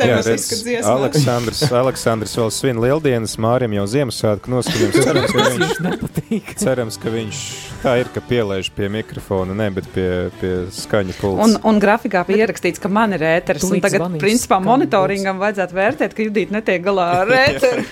Tev 0.00 0.14
redz. 0.24 0.46
Aleksandrs, 0.86 1.60
Aleksandrs 1.74 2.36
vēl 2.38 2.50
svin 2.54 2.78
lieldienas, 2.80 3.34
Mārim 3.42 3.72
jau 3.74 3.82
Ziemassvētku 3.90 4.48
noskaņojums. 4.52 5.00
Cerams, 5.04 5.34
ka 5.34 5.42
viņš, 5.50 6.52
cerams, 6.62 6.98
ka 7.02 7.12
viņš 7.12 7.40
tā 7.82 7.94
ir, 8.00 8.08
ka 8.14 8.22
pielaiž 8.30 8.70
pie 8.78 8.88
mikrofona, 8.94 9.56
ne, 9.58 9.66
bet 9.74 9.90
pie, 9.92 10.06
pie 10.40 10.52
skaņa 10.72 11.16
pults. 11.18 11.42
Un, 11.44 11.56
un 11.68 11.82
grafikā 11.82 12.22
bija 12.30 12.46
ierakstīts, 12.46 12.80
ka 12.80 12.88
man 12.88 13.12
ir 13.18 13.26
ēteris. 13.26 13.66
un 13.68 13.82
Tagad, 13.84 14.06
principā, 14.22 14.60
monitoringam 14.64 15.42
vajadzētu 15.42 15.76
vērtēt, 15.82 16.14
ka 16.16 16.28
Judita 16.30 16.56
netiek 16.60 16.86
galā 16.86 17.10
ar 17.26 17.34
ēteri. 17.42 17.84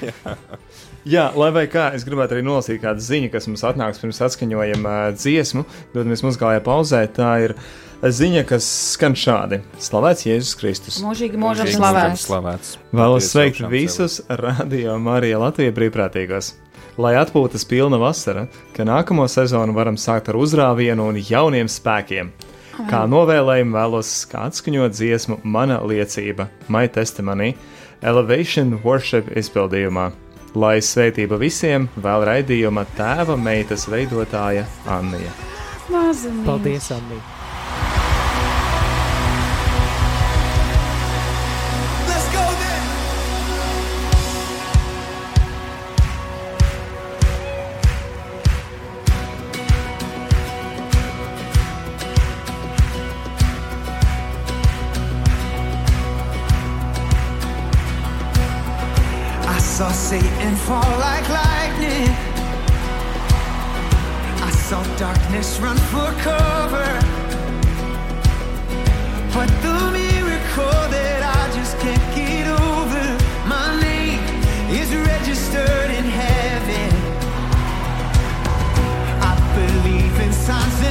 Jā, 1.09 1.29
lai 1.39 1.49
vai 1.55 1.65
kā, 1.71 1.87
es 1.97 2.03
gribētu 2.05 2.37
arī 2.37 2.43
nolasīt 2.45 2.83
kādu 2.83 3.01
ziņu, 3.01 3.31
kas 3.33 3.47
mums 3.49 3.63
atnāks 3.65 4.01
pirms 4.03 4.19
atskaņojuma 4.27 4.95
uh, 5.09 5.15
dziesmu. 5.17 5.63
Dodamies 5.95 6.25
muzikālajā 6.27 6.61
pauzē. 6.67 7.01
Tā 7.17 7.31
ir 7.47 7.55
ziņa, 8.05 8.43
kas 8.51 8.67
skan 8.93 9.17
šādi: 9.17 9.63
Slavēts 9.81 10.27
Jēzus 10.29 10.59
Kristus! 10.61 10.99
Mūžīgi 11.05 11.41
mūžam 11.41 11.65
Mūžīgi 11.65 11.79
slavēts. 11.81 12.27
slavēts. 12.29 12.75
Vēlos 12.93 13.31
sveikt 13.33 13.63
visus 13.73 14.19
radio 14.29 14.99
Marija 15.01 15.41
Latvijas 15.41 15.77
brīvprātīgos. 15.79 16.53
Lai 16.99 17.15
atpūtas 17.15 17.65
pilna 17.71 17.97
vasara, 18.03 18.49
ka 18.77 18.85
nākamo 18.85 19.25
sezonu 19.31 19.73
varam 19.77 19.97
sākt 19.97 20.29
ar 20.33 20.37
uzrāvienu 20.37 21.09
un 21.09 21.23
jauniem 21.23 21.71
spēkiem. 21.71 22.35
Kā 22.91 23.07
novēlējumu 23.11 23.75
vēlos 23.75 24.13
kā 24.31 24.45
atskaņot 24.51 24.93
dziesmu 24.99 25.41
Mana 25.43 25.81
liecība, 25.83 26.51
My 26.69 26.85
Testimony, 26.91 27.55
Elevation 28.03 28.77
Worship 28.85 29.31
izpildījumā. 29.39 30.11
Lai 30.57 30.79
svētība 30.81 31.37
visiem 31.41 31.89
vēl 32.01 32.25
raidījuma 32.31 32.87
tēva 32.97 33.37
meitas 33.37 33.89
veidotāja 33.91 34.65
Annija. 34.89 35.35
Maziņš. 35.93 36.47
Paldies, 36.47 36.93
Anni! 36.97 37.21
times 80.49 80.88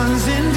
sun's 0.00 0.28
in 0.28 0.49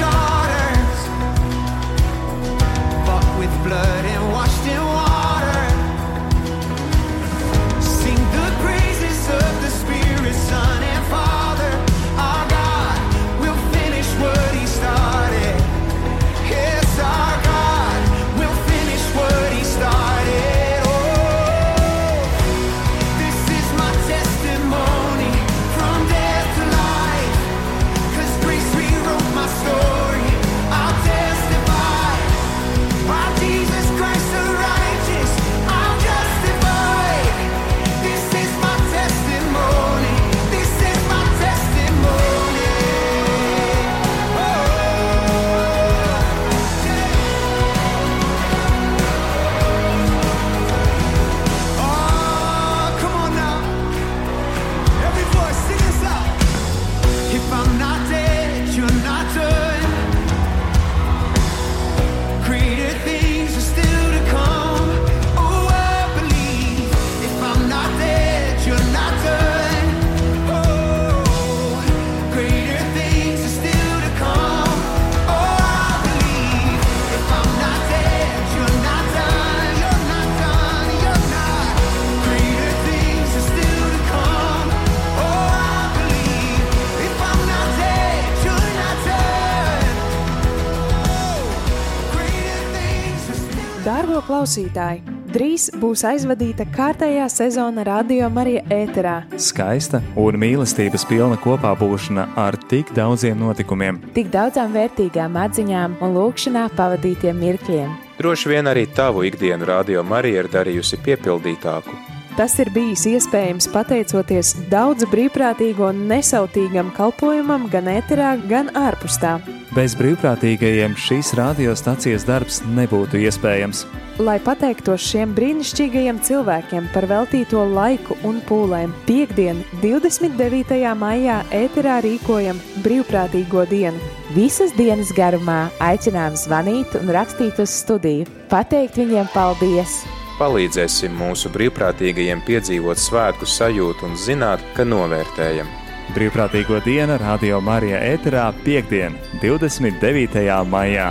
klausītāji! 94.54 95.02
Drīz 95.34 95.70
būs 95.82 96.04
aizvadīta 96.06 96.64
kārtējā 96.70 97.26
sezona 97.28 97.82
Radio 97.84 98.28
Marija 98.30 98.62
ēterā. 98.70 99.14
Skaista 99.36 100.00
un 100.16 100.38
mīlestības 100.38 101.04
pilna 101.10 101.36
kopā 101.42 101.74
būšana 101.74 102.28
ar 102.38 102.54
tik 102.70 102.92
daudziem 102.94 103.38
notikumiem. 103.38 103.98
Tik 104.14 104.30
daudzām 104.30 104.72
vērtīgām 104.74 105.34
atziņām 105.34 105.98
un 106.00 106.14
lūkšanā 106.14 106.68
pavadītiem 106.76 107.40
mirkļiem. 107.40 107.96
Droši 108.20 108.52
vien 108.52 108.70
arī 108.70 108.86
tavu 108.86 109.24
ikdienu 109.26 109.66
radio 109.66 110.04
Marija 110.06 110.44
ir 110.44 110.50
darījusi 110.52 111.00
piepildītāku. 111.02 111.98
Tas 112.38 112.54
ir 112.58 112.70
bijis 112.74 113.04
iespējams 113.06 113.68
pateicoties 113.70 114.54
daudzu 114.70 115.06
brīvprātīgo 115.10 115.90
un 115.90 116.06
nesautīgam 116.10 116.94
kalpojumam 116.94 117.68
gan 117.70 117.90
ēterā, 117.90 118.36
gan 118.50 118.70
ārpus 118.74 119.18
tā. 119.22 119.36
Bez 119.74 119.96
brīvprātīgajiem 119.98 120.92
šīs 120.94 121.32
radiostacijas 121.34 122.22
darbs 122.28 122.60
nebūtu 122.76 123.18
iespējams. 123.26 123.80
Lai 124.22 124.36
pateiktos 124.38 125.02
šiem 125.02 125.32
brīnišķīgajiem 125.34 126.20
cilvēkiem 126.22 126.86
par 126.94 127.08
veltīto 127.10 127.64
laiku 127.72 128.14
un 128.22 128.38
pūlēm, 128.46 128.94
piekdien, 129.08 129.64
29. 129.82 130.78
maijā 131.00 131.40
ēterā 131.50 131.98
rīkojam 132.06 132.62
brīvprātīgo 132.86 133.66
dienu. 133.72 133.98
Visas 134.36 134.70
dienas 134.78 135.10
garumā 135.16 135.64
aicinām 135.82 136.38
zvanīt 136.38 136.94
un 137.00 137.10
rakstīt 137.18 137.58
uz 137.58 137.74
studiju, 137.74 138.30
pateikt 138.54 139.02
viņiem 139.02 139.26
paldies! 139.34 140.04
Palīdzēsim 140.38 141.18
mūsu 141.18 141.50
brīvprātīgajiem 141.54 142.46
piedzīvot 142.46 143.02
svētku 143.02 143.50
sajūtu 143.50 144.06
un 144.06 144.14
zināt, 144.18 144.62
ka 144.78 144.86
novērtējam. 144.86 145.66
Brīvprātīgo 146.12 146.78
dienu 146.84 147.16
Radio 147.22 147.60
Marija 147.64 148.00
ēterā 148.12 148.44
piekdien, 148.66 149.16
29. 149.42 150.44
maijā. 150.76 151.08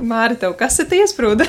Māri, 0.00 0.36
tev 0.40 0.54
kas 0.58 0.78
ir 0.82 0.94
iesprūda? 1.00 1.46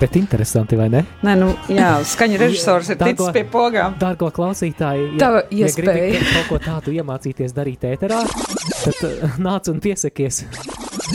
Bet 0.00 0.14
interesanti, 0.16 0.76
vai 0.80 0.86
ne? 0.92 1.02
Nē, 1.26 1.34
nu, 1.40 1.50
jā, 1.72 1.90
skaņa 2.08 2.38
režisors 2.40 2.88
ir 2.92 2.98
Dārgo- 3.00 3.26
ticis 3.26 3.34
pie 3.36 3.42
pogām. 3.52 3.96
Dārgo 4.00 4.30
klausītāji, 4.32 5.18
Tava 5.20 5.42
ja 5.50 5.66
iespēja. 5.66 5.94
gribi 5.96 6.30
kaut 6.32 6.48
ko 6.48 6.58
tādu 6.64 6.94
iemācīties 6.96 7.52
darīt 7.56 7.84
ēterā, 7.90 8.22
tad 8.84 9.02
uh, 9.04 9.36
nāc 9.44 9.68
un 9.72 9.80
piesakies. 9.84 10.44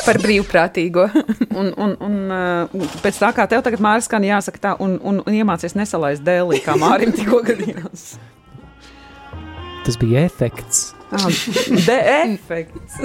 Par 0.05 0.19
brīvprātīgo. 0.23 1.07
un, 1.59 1.71
un, 1.75 1.95
un 2.05 2.15
uh, 2.31 2.85
pēc 3.03 3.17
tā 3.21 3.31
kā 3.35 3.45
tev 3.51 3.63
tagad 3.65 3.81
Mārcis 3.83 4.07
skan 4.09 4.23
jāsaka 4.27 4.61
tā, 4.63 4.75
un, 4.83 4.97
un, 5.03 5.19
un 5.25 5.33
iemācies 5.35 5.75
nesalaist 5.75 6.23
dēlī, 6.25 6.61
kā 6.65 6.77
Mārim 6.79 7.11
tikko 7.17 7.41
gadījās. 7.47 8.15
Tas 9.85 9.99
bija 10.01 10.23
efekts. 10.25 10.93
Ah, 11.13 11.27
De 11.85 11.97
efekts. 12.23 12.95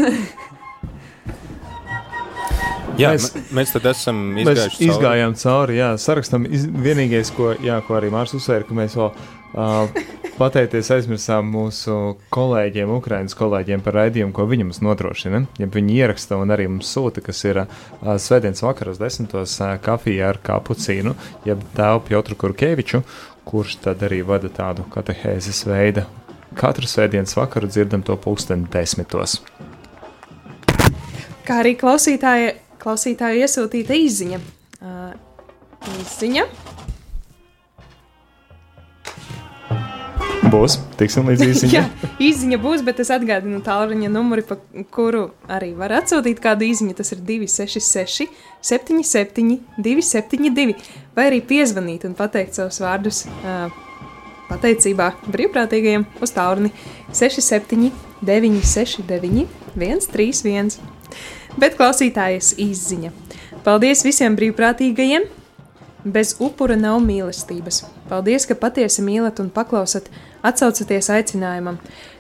Jā, 2.99 3.13
Mēs- 3.15 3.31
mēs, 3.55 3.71
tad 3.73 3.87
esam 3.93 4.17
Mēs 4.37 4.45
izgājuši 4.49 4.77
cauri. 4.79 4.89
izgājām 4.91 5.35
cauri, 5.41 5.77
jā, 5.79 5.91
sarakstam. 6.01 6.45
Iz, 6.53 6.65
vienīgais, 6.67 7.31
ko, 7.37 7.53
jā, 7.65 7.79
ko 7.87 7.97
arī 7.97 8.11
Mārcis 8.13 8.41
uzsvēra, 8.41 8.67
ka 8.69 8.77
mēs 8.77 8.97
vēl 8.99 9.11
uh, 9.11 10.03
pateikties 10.41 10.89
aizmirsām 10.95 11.51
mūsu 11.53 11.95
kolēģiem, 12.33 12.91
Ukraiņas 12.97 13.37
kolēģiem 13.37 13.83
par 13.85 13.99
raidījumu, 13.99 14.33
ko 14.37 14.47
viņi 14.49 14.67
mums 14.69 14.81
nodrošina. 14.85 15.43
Ja 15.61 15.69
viņi 15.71 15.99
ieraksta 16.01 16.39
un 16.41 16.55
arī 16.55 16.69
mums 16.71 16.89
sūta, 16.95 17.23
kas 17.25 17.43
ir 17.45 17.63
uh, 17.63 17.75
svētdienas 18.01 18.63
vakaros 18.65 19.01
desmitos 19.01 19.59
uh, 19.61 19.75
kafija 19.85 20.31
ar 20.33 20.41
kapucīnu, 20.45 21.13
jeb 21.49 21.65
tēvu 21.77 22.05
Piotru 22.09 22.39
Kurkeviču, 22.41 23.03
kurš 23.49 23.77
tad 23.85 24.05
arī 24.07 24.23
vada 24.27 24.49
tādu 24.53 24.87
katehēzes 24.95 25.65
veidu. 25.69 26.07
Katru 26.57 26.89
svētdienas 26.89 27.37
vakaru 27.37 27.69
dzirdam 27.71 28.03
to 28.07 28.17
pulksteni 28.19 28.67
desmitos. 28.73 29.39
Kā 31.47 31.61
arī 31.63 31.77
klausītāja, 31.79 32.57
klausītāju 32.81 33.45
iesūtīta 33.45 33.97
izziņa. 34.09 34.41
Uh, 34.81 35.13
izziņa. 36.01 36.49
Būs, 40.41 40.79
tiksim 40.97 41.29
līdz 41.29 41.45
īsiņai. 41.51 41.75
Jā, 41.75 41.85
izziņa 42.23 42.59
būs, 42.63 42.85
bet 42.87 43.03
es 43.03 43.11
atgādinu 43.13 43.61
tālruņa 43.65 44.09
numuri, 44.13 44.45
pa 44.47 44.57
kuru 44.95 45.27
arī 45.53 45.75
var 45.77 45.93
atsūtīt 45.99 46.41
kādu 46.41 46.65
izziņu. 46.71 46.97
Tas 46.97 47.13
ir 47.13 47.21
266, 47.29 48.31
77, 48.65 49.59
272, 49.77 50.77
vai 51.17 51.29
arī 51.29 51.43
piezvanīt 51.45 52.07
un 52.09 52.17
pateikt 52.17 52.57
savus 52.57 52.81
vārdus 52.81 53.27
uh, 53.29 53.69
pateicībā 54.51 55.11
brīvprātīgajiem 55.29 56.07
uz 56.25 56.33
tālruni 56.35 56.73
67, 57.13 57.91
969, 58.25 59.45
131. 59.77 60.81
Bet 61.61 61.77
klausītājas 61.77 62.55
izziņa. 62.61 63.13
Paldies 63.67 64.07
visiem 64.07 64.39
brīvprātīgajiem! 64.39 65.29
Bez 66.01 66.33
upura 66.41 66.79
nav 66.81 67.03
mīlestības. 67.05 67.83
Paldies, 68.09 68.47
ka 68.49 68.57
patiesi 68.57 69.03
mīlat 69.05 69.43
un 69.43 69.51
paklausat, 69.53 70.07
atsaucaties 70.47 71.11
aicinājumam, 71.13 71.79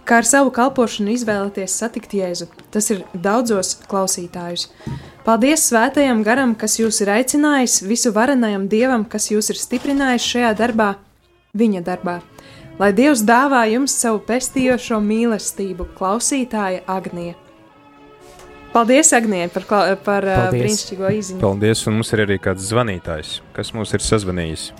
kā 0.08 0.20
ar 0.20 0.28
savu 0.28 0.52
kalpošanu 0.54 1.14
izvēlaties 1.14 1.76
satikt 1.82 2.14
Jēzu. 2.18 2.48
Tas 2.74 2.90
ir 2.94 3.04
daudzos 3.14 3.76
klausītājus. 3.90 4.68
Paldies 5.24 5.66
svētajam 5.68 6.24
garam, 6.26 6.54
kas 6.56 6.78
jūs 6.80 7.02
ir 7.04 7.12
aicinājis, 7.12 7.82
visu 7.86 8.12
varenajam 8.16 8.66
dievam, 8.72 9.04
kas 9.04 9.30
jūs 9.30 9.52
ir 9.52 9.60
stiprinājis 9.60 10.26
šajā 10.32 10.54
darbā, 10.58 10.94
viņa 11.56 11.84
darbā. 11.86 12.20
Lai 12.80 12.94
Dievs 12.96 13.20
dāvā 13.28 13.66
jums 13.68 13.92
savu 13.92 14.22
pestījošo 14.24 15.02
mīlestību, 15.04 15.90
klausītāja 15.98 16.80
Agnija. 16.88 17.36
Paldies, 18.72 19.10
Agnija, 19.12 19.50
par, 19.52 19.66
par 20.04 20.24
uh, 20.24 20.36
Paldies. 20.46 20.62
brīnišķīgo 20.62 21.10
izziņu. 21.18 21.40
Paldies, 21.42 21.82
un 21.90 21.98
mums 21.98 22.12
ir 22.14 22.22
arī 22.24 22.38
kāds 22.40 22.68
zvanītājs, 22.70 23.40
kas 23.52 23.74
mums 23.76 23.92
ir 23.92 24.04
sazvanījis. 24.06 24.70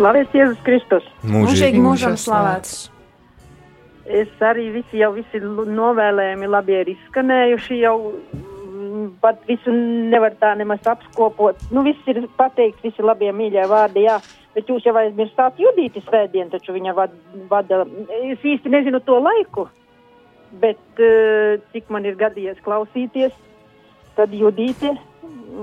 Slavēts 0.00 0.32
Jēzus 0.32 0.60
Kristus. 0.64 1.08
Mūžīgi 1.28 1.80
mūžam 1.84 2.14
slavēts. 2.16 2.86
Es 4.08 4.30
arī 4.42 4.70
visi 4.72 5.02
jau 5.02 5.10
visi 5.12 5.38
novēlējumi 5.44 6.48
labi 6.48 6.78
ir 6.78 6.88
izskanējuši, 6.94 7.76
jau 7.82 7.94
mm, 8.08 9.10
pat 9.20 9.44
visu 9.48 9.74
nevar 9.74 10.32
tā 10.40 10.54
nemaz 10.56 10.88
apskopot. 10.88 11.60
Nu, 11.70 11.84
viss 11.84 12.08
ir 12.08 12.22
pateikts, 12.40 12.80
visi 12.86 13.04
labie 13.04 13.28
mīļie 13.36 13.66
vārdi, 13.68 14.06
jā. 14.08 14.16
Bet 14.56 14.72
jūs 14.72 14.88
jau 14.88 14.96
aizmirstāt 14.98 15.60
Judīti 15.60 16.00
svētdien, 16.06 16.48
taču 16.50 16.72
viņa 16.74 16.96
vad, 16.96 17.12
vada, 17.52 17.84
es 18.24 18.40
īsti 18.40 18.72
nezinu 18.72 18.98
to 19.04 19.20
laiku, 19.20 19.68
bet 20.64 21.04
uh, 21.04 21.60
cik 21.74 21.92
man 21.92 22.08
ir 22.08 22.16
gadījies 22.18 22.58
klausīties, 22.64 23.36
tad 24.16 24.32
Judīti 24.34 24.96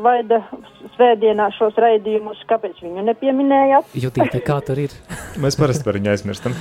vada 0.04 0.42
svētdienā 0.96 1.48
šos 1.58 1.78
raidījumus, 1.82 2.42
kāpēc 2.50 2.80
viņu 2.84 3.04
nepieminējāt? 3.08 3.94
Judīte, 3.98 4.42
kā 4.46 4.60
tur 4.66 4.80
ir? 4.84 4.94
Mēs 5.44 5.58
parasti 5.60 5.86
par 5.88 5.98
viņu 6.00 6.12
aizmirstam. 6.14 6.56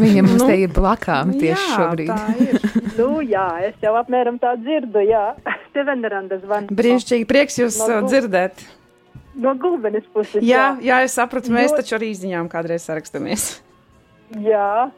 Viņa 0.00 0.24
mums 0.26 0.42
Nu, 0.42 0.48
te 0.50 0.56
ir 0.64 0.72
blakām 0.76 1.32
tieši 1.36 1.52
jā, 1.52 1.76
šobrīd. 1.76 2.10
tā 2.10 2.34
ir. 2.42 2.58
nu, 2.98 3.08
jā, 3.24 3.46
es 3.70 3.78
jau 3.84 3.94
apmēram 4.00 4.40
tā 4.42 4.54
dzirdu, 4.60 5.04
jā. 5.08 5.24
Te 5.76 5.84
Veneranda 5.84 6.38
zvana. 6.40 6.72
Brīnišķīgi 6.72 7.26
prieks 7.28 7.58
jūs 7.60 7.78
No 7.82 8.00
Gul- 8.00 8.10
dzirdēt. 8.10 8.62
No 9.36 9.52
gulbenes 9.60 10.06
puses. 10.14 10.40
Jā, 10.40 10.78
jā, 10.80 11.02
es 11.04 11.12
sapratu, 11.18 11.52
mēs 11.52 11.68
Ļoti- 11.74 11.82
taču 11.82 11.96
arī 11.98 12.06
izziņām 12.14 12.46
kādreiz 12.48 12.86
sarakstamies. 12.88 13.42
Jā, 14.50 14.88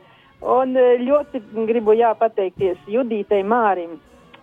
un 0.40 0.76
e, 0.78 0.84
ļoti 1.02 1.40
gribu 1.66 1.92
jā, 1.98 2.12
pateikties 2.16 2.78
Judītei 2.88 3.42
Mārim, 3.44 3.96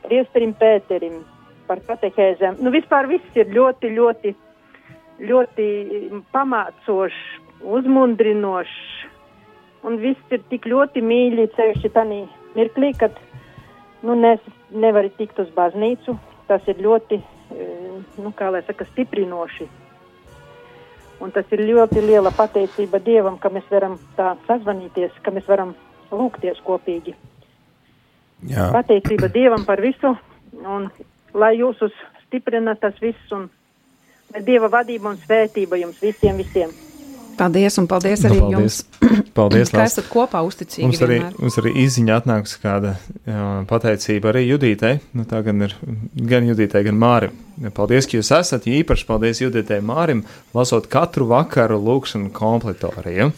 Priesterim 0.03 0.51
Pēterim 0.59 1.21
par 1.67 1.81
katehēzēm. 1.87 2.59
Nu, 2.63 2.71
vispār 2.73 3.09
viss 3.09 3.37
ir 3.37 3.51
ļoti, 3.53 3.91
ļoti, 3.95 4.33
ļoti 5.29 5.67
pamācošs, 6.35 7.21
uzmundrinošs, 7.65 8.75
un 9.85 9.99
viss 10.01 10.35
ir 10.35 10.43
tik 10.49 10.67
ļoti 10.69 11.03
mīļi, 11.05 11.47
ceļši 11.55 11.91
tanī 11.95 12.23
mirklī, 12.55 12.91
kad, 12.99 13.17
nu, 14.05 14.17
nes, 14.19 14.43
nevari 14.73 15.11
tikt 15.17 15.39
uz 15.43 15.49
baznīcu. 15.55 16.17
Tas 16.45 16.65
ir 16.69 16.81
ļoti, 16.81 17.17
e, 17.17 17.67
nu, 18.21 18.31
kā 18.37 18.51
lai 18.53 18.61
saka, 18.67 18.85
stiprinoši. 18.91 19.67
Un 21.23 21.31
tas 21.33 21.47
ir 21.55 21.63
ļoti 21.63 22.03
liela 22.03 22.29
pateicība 22.35 22.99
Dievam, 23.01 23.39
ka 23.41 23.49
mēs 23.49 23.65
varam 23.71 23.95
tā 24.17 24.35
sazvanīties, 24.49 25.15
ka 25.23 25.31
mēs 25.33 25.47
varam 25.49 25.73
lūgties 26.11 26.59
kopīgi. 26.65 27.15
Jā. 28.51 28.67
Pateicība 28.75 29.29
Dievam 29.33 29.63
par 29.65 29.81
visu, 29.81 30.11
un 30.59 30.89
lai 31.35 31.53
jūs 31.59 31.83
stiprina 32.25 32.75
tas 32.79 32.97
viss, 33.03 33.29
un 33.35 33.49
lai 34.33 34.41
Dieva 34.47 34.71
vadība 34.71 35.11
un 35.13 35.19
svētība 35.21 35.79
jums 35.81 36.01
visiem, 36.03 36.39
visiem. 36.41 36.73
Paldies, 37.35 37.75
un 37.81 37.87
paldies 37.91 38.21
Nu, 38.23 38.29
arī 38.29 38.39
paldies. 38.39 38.55
jums. 38.55 38.75
Paldies, 39.35 39.67
ka 39.67 39.83
esat 39.83 40.05
kopā 40.07 40.39
uzticīgi. 40.47 40.85
Mums 40.87 41.01
arī, 41.03 41.17
vienmēr. 41.19 41.33
mums 41.43 41.57
arī 41.59 41.71
izziņā 41.83 42.15
atnāks 42.21 42.53
kāda 42.63 42.93
jā, 43.27 43.41
pateicība 43.67 44.31
arī 44.31 44.45
Judītei. 44.47 45.01
Nu, 45.11 45.25
tā 45.27 45.41
gan 45.43 45.65
ir 45.67 45.75
gan 46.31 46.47
Judītei, 46.47 46.85
gan 46.87 46.95
Mārim. 47.01 47.35
Paldies, 47.75 48.07
ka 48.07 48.15
jūs 48.15 48.31
esat. 48.39 48.69
Īpaši 48.71 49.07
paldies 49.09 49.43
Judītei 49.43 49.81
Mārim, 49.83 50.23
lasot 50.55 50.87
katru 50.87 51.27
vakaru 51.27 51.81
lūkšanu 51.83 52.31
kompletoriju. 52.35 53.33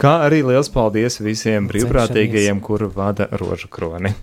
Kā 0.00 0.14
arī 0.24 0.40
liels 0.48 0.72
paldies 0.72 1.20
visiem 1.20 1.68
brīvprātīgajiem, 1.68 2.64
kuru 2.64 2.88
vada 2.96 3.28
rožu 3.36 3.68
kroni. 3.68 4.16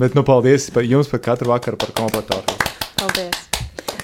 Bet, 0.00 0.14
nu, 0.16 0.22
paldies 0.24 0.70
par 0.72 0.86
jums 0.88 1.10
par 1.12 1.20
katru 1.20 1.50
vakaru 1.50 1.76
par 1.76 1.90
kompletoriju. 1.92 2.54
Paldies! 2.96 3.36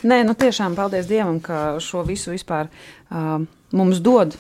Nē, 0.05 0.19
nu 0.29 0.35
tiešām 0.37 0.75
paldies 0.77 1.07
Dievam, 1.09 1.39
ka 1.41 1.79
šo 1.81 2.03
visu 2.05 2.35
vispār 2.35 2.69
uh, 2.69 3.41
mums 3.73 4.03
dod. 4.05 4.37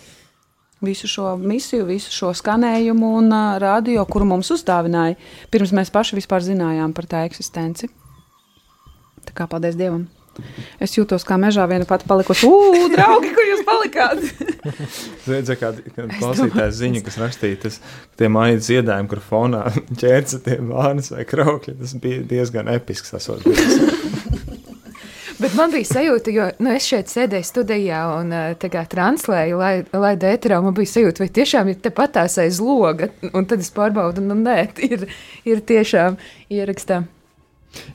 Visu 0.85 1.09
šo 1.09 1.33
misiju, 1.41 1.87
visu 1.89 2.13
šo 2.13 2.35
skanējumu 2.37 3.15
un 3.23 3.33
uh, 3.33 3.57
radio, 3.63 4.05
kuru 4.05 4.29
mums 4.29 4.53
uzdāvināja, 4.53 5.17
pirms 5.49 5.73
mēs 5.73 5.95
paši 5.95 6.19
vispār 6.21 6.45
zinājām 6.45 6.93
par 6.93 7.09
tā 7.09 7.25
eksistenci. 7.31 7.89
Tā 9.25 9.33
kā 9.33 9.49
paldies 9.49 9.81
Dievam. 9.81 10.05
Es 10.83 10.97
jūtos 10.97 11.25
kā 11.27 11.39
mežā 11.41 11.67
viena 11.71 11.87
pati 11.89 12.09
palikusi. 12.09 12.49
Ugh, 12.49 12.89
draugi, 12.93 13.33
kur 13.37 13.49
jūs 13.49 13.63
palikāt? 13.67 14.23
Redzēju, 15.31 15.59
kāda 15.61 16.09
klausītāja 16.19 16.71
ziņa, 16.81 17.03
kas 17.07 17.19
rakstīja, 17.23 17.61
tas, 17.67 17.81
tie 18.19 18.31
mājas 18.33 18.67
dziedājumi, 18.69 19.11
kur 19.13 19.23
fonā 19.25 19.65
ķērca 20.03 20.43
tie 20.47 20.61
vārnas 20.61 21.13
vai 21.15 21.27
kraukļi, 21.29 21.79
tas 21.81 21.97
bija 22.03 22.25
diezgan 22.35 22.73
episks. 22.75 23.15
Bet 25.37 25.53
man 25.53 25.69
bija 25.69 25.85
sajūta, 25.85 26.33
jo 26.33 26.47
nu, 26.65 26.71
es 26.73 26.87
šeit 26.89 27.11
sēdēju 27.13 27.45
studijā 27.45 27.99
un 28.17 28.33
uh, 28.33 28.55
tagad 28.61 28.89
translēju, 28.93 29.59
lai, 29.61 29.73
lai 29.93 30.15
dēterā 30.21 30.63
man 30.65 30.73
bija 30.77 30.95
sajūta, 30.95 31.25
vai 31.25 31.29
tiešām 31.41 31.69
ir 31.73 31.83
tepat 31.85 32.15
tās 32.17 32.39
aiz 32.41 32.61
loga. 32.63 33.11
Un 33.33 33.45
tad 33.49 33.61
es 33.61 33.69
pārbaudu, 33.75 34.25
nu 34.25 34.39
nē, 34.41 34.57
ir, 34.87 35.05
ir 35.45 35.61
tiešām 35.69 36.17
ierakstā. 36.57 37.03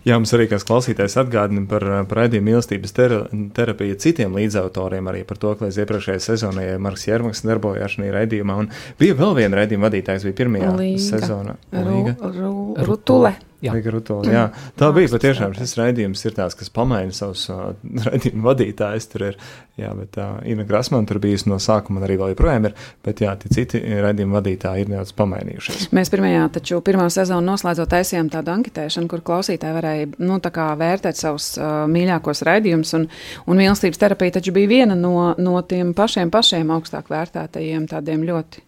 Jā, 0.08 0.18
mums 0.18 0.34
arī 0.38 0.48
kāds 0.52 0.66
klausītājs 0.68 1.18
atgādina 1.22 1.66
par, 1.70 1.86
par 2.10 2.24
raidījumu 2.24 2.50
mīlestības 2.50 2.96
tera, 2.98 3.20
terapiju 3.58 4.00
citiem 4.02 4.34
līdzautoriem, 4.40 5.12
arī 5.12 5.24
par 5.28 5.42
to, 5.42 5.54
ka 5.58 5.68
līdz 5.68 5.84
iepriekšējai 5.84 6.26
sezonai 6.26 6.66
Marks 6.82 7.08
Jērmaks 7.10 7.46
darbojās 7.46 7.98
šajā 7.98 8.16
raidījumā. 8.18 8.58
Un 8.64 8.72
bija 9.02 9.20
vēl 9.20 9.38
viena 9.44 9.62
raidījuma 9.62 9.90
vadītājs, 9.90 10.26
bija 10.30 10.42
pirmajā 10.44 10.74
Līga. 10.80 11.06
sezonā. 11.12 11.58
Ru, 11.76 12.04
ru, 12.34 12.58
rutule. 12.88 13.36
Jā. 13.62 13.76
Līga 13.78 13.91
Rutula, 13.93 14.26
jā. 14.26 14.43
Tā 14.80 14.88
bija 14.95 15.09
patiešām 15.12 15.51
šis 15.53 15.76
raidījums, 15.78 16.24
ir 16.26 16.34
tāds, 16.34 16.55
kas 16.57 16.72
pamaina 16.74 17.14
savus 17.14 17.43
uh, 17.53 17.76
raidījumu 18.07 18.41
vadītājus. 18.47 19.05
Tur 19.12 19.26
ir, 19.28 19.36
jā, 19.78 19.91
bet 19.97 20.18
uh, 20.18 20.39
Ina 20.49 20.66
Grasmana 20.66 21.05
tur 21.09 21.20
bijusi 21.22 21.45
no 21.51 21.59
sākuma, 21.62 21.99
un 22.01 22.07
arī 22.07 22.16
vēl 22.18 22.32
joprojām 22.34 22.66
ir, 22.72 22.74
bet 23.05 23.22
jā, 23.22 23.36
tie 23.43 23.51
citi 23.53 23.82
raidījumu 24.01 24.34
vadītāji 24.39 24.86
ir 24.86 24.89
nedaudz 24.93 25.14
pamainījušies. 25.20 25.91
Mēs 25.93 26.09
pirmajā, 26.14 26.47
taču 26.57 26.80
pirmā 26.86 27.05
sezonu 27.14 27.51
noslēdzot, 27.51 27.91
taisījām 27.93 28.32
tādu 28.34 28.53
anketēšanu, 28.55 29.12
kur 29.12 29.22
klausītāji 29.30 29.78
varēja 29.78 30.09
nu, 30.26 30.39
tā 30.41 30.49
kā 30.55 30.72
vērtēt 30.82 31.22
savus 31.22 31.51
uh, 31.59 31.84
mīļākos 31.91 32.41
raidījumus. 32.49 32.95
Un, 32.97 33.05
un 33.45 33.62
mīlestības 33.62 34.01
terapija 34.01 34.39
taču 34.39 34.55
bija 34.57 34.72
viena 34.74 34.97
no, 34.97 35.36
no 35.38 35.62
tiem 35.62 35.93
pašiem, 35.97 36.34
pašiem 36.34 36.74
augstāk 36.74 37.14
vērtētajiem, 37.14 37.86
tādiem 37.93 38.26
ļoti. 38.26 38.66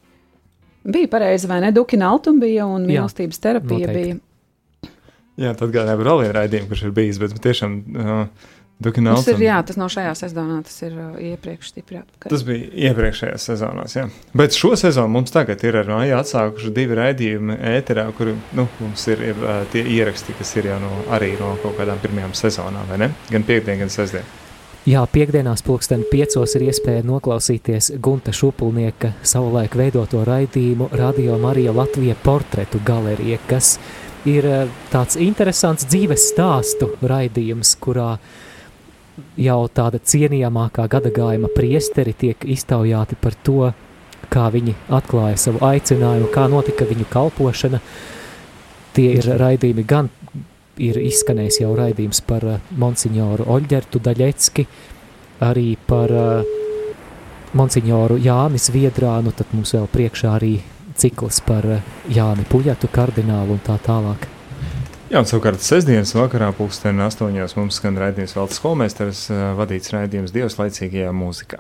Bija 0.84 1.08
pareizi, 1.08 1.48
vai 1.48 1.62
ne? 1.64 1.72
Dukina 1.72 2.12
Altuma 2.12 2.44
bija 2.44 2.68
un 2.68 2.84
Jā, 2.84 3.00
mīlestības 3.00 3.40
terapija 3.42 3.88
noteikti. 3.88 4.14
bija. 4.14 4.22
Jā, 5.42 5.54
tad 5.58 5.72
gādāju 5.74 6.02
par 6.04 6.12
vienu 6.22 6.36
raidījumu, 6.36 6.70
kurš 6.70 6.84
ir 6.88 6.92
bijis, 6.98 7.22
bet 7.22 7.34
tiešām 7.42 7.80
uh, 7.94 8.52
Tas 8.84 9.28
ir, 9.30 9.40
jā, 9.46 9.60
tas 9.64 9.78
nav 9.80 9.88
šajā 9.94 10.12
sezonā, 10.18 10.58
tas 10.66 10.76
ir 10.84 10.96
uh, 10.98 11.16
iepriekš 11.22 11.70
stipri 11.72 12.02
atpakaļ. 12.02 12.34
Tas 12.34 12.44
bija 12.44 12.90
iepriekšējās 12.90 13.46
sezonās, 13.48 13.96
jā. 13.96 14.08
Bet 14.36 14.58
šo 14.58 14.74
sezonu 14.80 15.14
mums 15.14 15.32
tagad 15.32 15.64
ir 15.64 15.78
ar 15.80 15.92
Māju 15.94 16.18
atsākuši 16.18 16.74
divi 16.76 16.98
raidījumi 17.00 17.60
ēterā, 17.78 18.10
kur 18.18 18.34
nu, 18.34 18.68
mums 18.82 19.08
ir 19.14 19.24
ir, 19.30 19.40
ā, 19.40 19.62
tie 19.72 19.86
ieraksti, 19.96 20.36
kas 20.40 20.56
ir 20.60 20.72
jau 20.74 20.82
no, 20.84 20.92
arī 21.16 21.36
no 21.40 21.54
kaut 21.64 21.78
kādām 21.80 22.02
pirmajām 22.04 22.36
sezonām, 22.36 22.90
vai 22.90 23.00
ne? 23.06 23.12
Gan 23.32 23.48
piekdien, 23.48 23.80
gan 23.86 23.94
sestdien. 23.94 24.28
Jā, 24.84 25.06
piekdienās 25.08 25.64
pulksten 25.64 26.02
piecos 26.10 26.58
ir 26.58 26.66
iespēja 26.68 27.06
noklausīties 27.08 27.94
Gunta 28.04 28.34
Šupulnieka 28.36 29.14
savulaik 29.24 29.78
veidoto 29.80 30.26
raidījumu 30.28 30.90
Radio 31.00 31.38
Marija 31.40 31.72
Latvija 31.72 32.18
portretu 32.20 32.82
galerija, 32.84 33.40
kas 33.48 33.78
ir 33.78 34.03
eh, 34.26 34.72
tāds 34.92 35.18
interesants 35.20 35.88
dzīves 35.90 36.30
stāstu 36.32 36.94
raidījums, 37.04 37.76
kurā 37.84 38.18
jau 39.38 39.60
tāda 39.68 40.00
cienījamākā 40.00 40.88
gadagājuma 40.90 41.52
priesteri 41.54 42.16
tiek 42.18 42.48
iztaujāti 42.56 43.20
par 43.20 43.36
to, 43.44 43.74
kā 44.34 44.48
viņi 44.54 44.74
atklāja 44.94 45.38
savu 45.38 45.62
aicinājumu, 45.68 46.32
kā 46.34 46.48
notika 46.50 46.88
viņu 46.90 47.06
kalpošana. 47.12 47.82
Tie 48.94 49.10
ir 49.20 49.28
raidījumi 49.42 49.86
gan 49.90 50.10
ir 50.82 50.98
izskanējis 51.02 51.62
jau 51.62 51.74
raidījums 51.78 52.24
par 52.26 52.46
uh, 52.48 52.60
monsignoru 52.80 53.46
Oļģertu 53.54 54.02
Daļecki, 54.08 54.66
arī 55.46 55.74
par 55.88 56.14
uh, 56.14 56.54
monsignoru 57.54 58.18
Jāni 58.22 58.62
Zviedrānu, 58.62 59.34
tad 59.38 59.54
mums 59.54 59.76
vēl 59.76 59.90
priekšā 59.94 60.38
arī 60.38 60.56
cikls 61.00 61.42
par 61.48 61.66
uh, 61.68 61.92
Jāni 62.12 62.46
Puļatu 62.50 62.90
kardinālu 62.94 63.58
un 63.58 63.62
tā 63.64 63.78
tālāk. 63.84 64.28
Jā, 65.14 65.22
un 65.22 65.28
savukārt 65.30 65.62
sestdienas 65.62 66.16
vakarā 66.18 66.48
pulksten 66.58 66.98
astoņos 67.06 67.54
mums 67.60 67.78
skan 67.78 68.00
raidījums 68.02 68.34
Valdes 68.34 68.58
skolmēstars 68.58 69.20
ā, 69.30 69.42
vadīts 69.60 69.92
raidījums 69.94 70.34
Dievs 70.34 70.58
laicīgajā 70.58 71.12
mūzikā. 71.14 71.60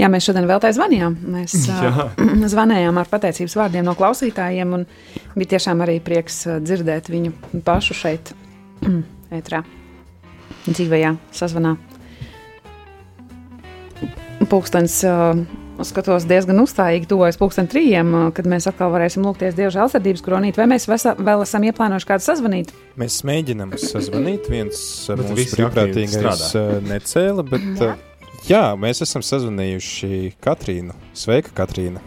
Jā, 0.00 0.08
mēs 0.08 0.24
šodien 0.24 0.46
vēl 0.48 0.62
tā 0.62 0.70
zvanījām. 0.72 1.18
Mēs 1.34 1.56
Jā. 1.68 1.90
uh, 2.08 2.32
zvanījām 2.48 3.02
ar 3.02 3.10
pateicības 3.10 3.58
vārdiem 3.58 3.84
no 3.84 3.92
klausītājiem, 3.98 4.72
un 4.78 4.86
bija 5.36 5.52
tiešām 5.58 5.84
arī 5.84 5.98
prieks 6.04 6.44
dzirdēt 6.64 7.12
viņu 7.12 7.34
pašu 7.66 7.98
šeit, 8.00 8.32
ētrā, 9.38 9.60
dzīvajā 10.70 11.12
sazvanā. 11.36 11.76
Pūkstens, 14.48 15.02
uh, 15.04 15.36
skatos, 15.88 16.26
diezgan 16.28 16.62
uzstājīgi 16.62 17.08
tuvojas 17.10 17.38
pūksteni 17.40 17.70
trījiem, 17.72 18.12
uh, 18.14 18.28
kad 18.36 18.48
mēs 18.50 18.68
atkal 18.70 18.92
varēsim 18.94 19.24
lūgties 19.26 19.56
Dieva 19.58 19.72
žēlsirdības 19.74 20.24
kronīt, 20.26 20.60
vai 20.60 20.68
mēs 20.70 20.88
vesa, 20.90 21.14
vēl 21.18 21.44
esam 21.46 21.66
ieplānojuši 21.68 22.08
kādu 22.08 22.26
sazvanīt? 22.26 22.72
Mēs 23.00 23.20
mēģinām 23.28 23.74
sazvanīt. 23.80 24.50
Viens 24.52 24.82
Bet 25.10 25.24
mūsu 25.30 25.48
brīvprātīgais 25.56 26.44
uh, 26.58 26.76
necēla, 26.88 27.46
bet 27.48 27.66
Jā. 27.82 27.94
jā, 28.50 28.64
mēs 28.80 29.02
esam 29.06 29.24
sazvanījuši 29.26 30.36
Katrīnu. 30.42 30.98
Sveika, 31.16 31.54
Katrīna! 31.62 32.04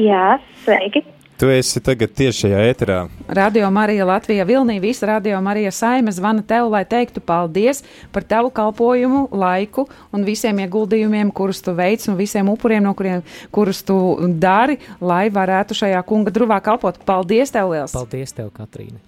Jā, 0.00 0.38
sveiki. 0.64 1.04
Tu 1.40 1.48
esi 1.48 1.80
tagad 1.80 2.10
tieši 2.12 2.42
šajā 2.44 2.56
ēterā. 2.68 2.96
Radio 3.32 3.70
Marija 3.72 4.04
Latvija 4.04 4.44
Vilnī, 4.44 4.74
visa 4.76 5.06
Radio 5.08 5.38
Marija 5.40 5.70
saime 5.72 6.12
zvana 6.12 6.42
tev, 6.44 6.66
lai 6.68 6.82
teiktu 6.84 7.22
paldies 7.24 7.80
par 8.12 8.26
tavu 8.28 8.50
kalpojumu, 8.52 9.22
laiku 9.32 9.86
un 10.12 10.26
visiem 10.28 10.60
ieguldījumiem, 10.60 11.30
kurus 11.32 11.62
tu 11.64 11.72
veic 11.78 12.04
un 12.12 12.20
visiem 12.20 12.52
upuriem, 12.52 12.84
no 12.84 12.92
kuriem, 12.92 13.24
kurus 13.56 13.80
tu 13.88 13.96
dari, 14.36 14.76
lai 15.00 15.30
varētu 15.32 15.80
šajā 15.80 16.04
kunga 16.04 16.28
druvā 16.36 16.60
kalpot. 16.60 17.00
Paldies 17.08 17.56
tev 17.56 17.72
liels! 17.72 17.96
Paldies 17.96 18.36
tev, 18.36 18.52
Katrīna! 18.60 19.00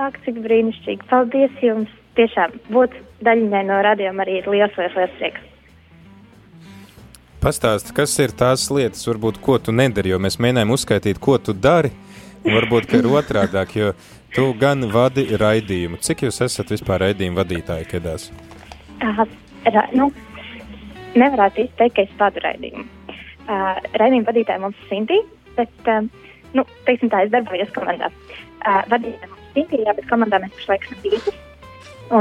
Ak, 0.00 0.16
cik 0.24 0.40
brīnišķīgi. 0.40 1.04
Paldies 1.12 1.60
jums. 1.60 1.92
Tiešām 2.16 2.56
būt 2.72 2.96
daļiņai 3.28 3.66
no 3.68 3.84
radījuma 3.92 4.24
arī 4.24 4.40
ir 4.40 4.48
liels, 4.56 4.72
liels, 4.80 4.96
liels 4.96 5.20
prieks. 5.20 5.51
Pastāsti, 7.42 7.90
kas 7.90 8.12
ir 8.22 8.30
tās 8.38 8.68
lietas, 8.70 9.00
varbūt, 9.08 9.40
ko 9.42 9.56
tu 9.58 9.72
nedari, 9.74 10.12
jo 10.12 10.18
mēs 10.22 10.36
mēģinājām 10.38 10.72
uzskaitīt, 10.76 11.18
ko 11.18 11.40
tu 11.42 11.50
dari, 11.50 11.88
varbūt, 12.44 12.84
ka 12.86 13.00
ir 13.00 13.08
otrādāk, 13.10 13.72
jo 13.74 13.88
tu 14.30 14.44
gan 14.60 14.86
vadi 14.92 15.24
raidījumu. 15.40 15.98
Cik 16.06 16.22
jūs 16.28 16.38
esat 16.46 16.70
vispār 16.70 17.02
raidījumu 17.02 17.40
vadītāji, 17.40 17.88
kedās? 17.90 18.28
Uh, 19.02 19.24
ra, 19.74 19.82
nu, 19.90 20.06
nevarētu 21.18 21.64
teikt, 21.80 21.96
ka 21.96 22.04
es 22.04 22.12
vadu 22.20 22.44
raidījumu. 22.44 22.86
Uh, 23.10 23.82
raidījuma 23.98 24.28
vadītāja 24.30 24.62
mums 24.62 24.78
ir 24.84 24.92
Sintīna, 24.92 25.42
bet, 25.58 25.74
uh, 25.90 26.30
nu, 26.54 26.66
teiksim 26.86 27.10
tā, 27.10 27.24
es 27.26 27.34
darbojos 27.34 27.74
komandā. 27.74 28.12
Uh, 28.62 28.84
vadītāja 28.94 29.32
mums 29.32 29.42
ir 29.42 29.58
Sintīna, 29.58 29.96
bet 29.98 30.08
komandā 30.14 30.44
mēs 30.46 30.54
pašlaik 30.60 30.86
esam 30.86 31.02
pieci. 31.08 31.34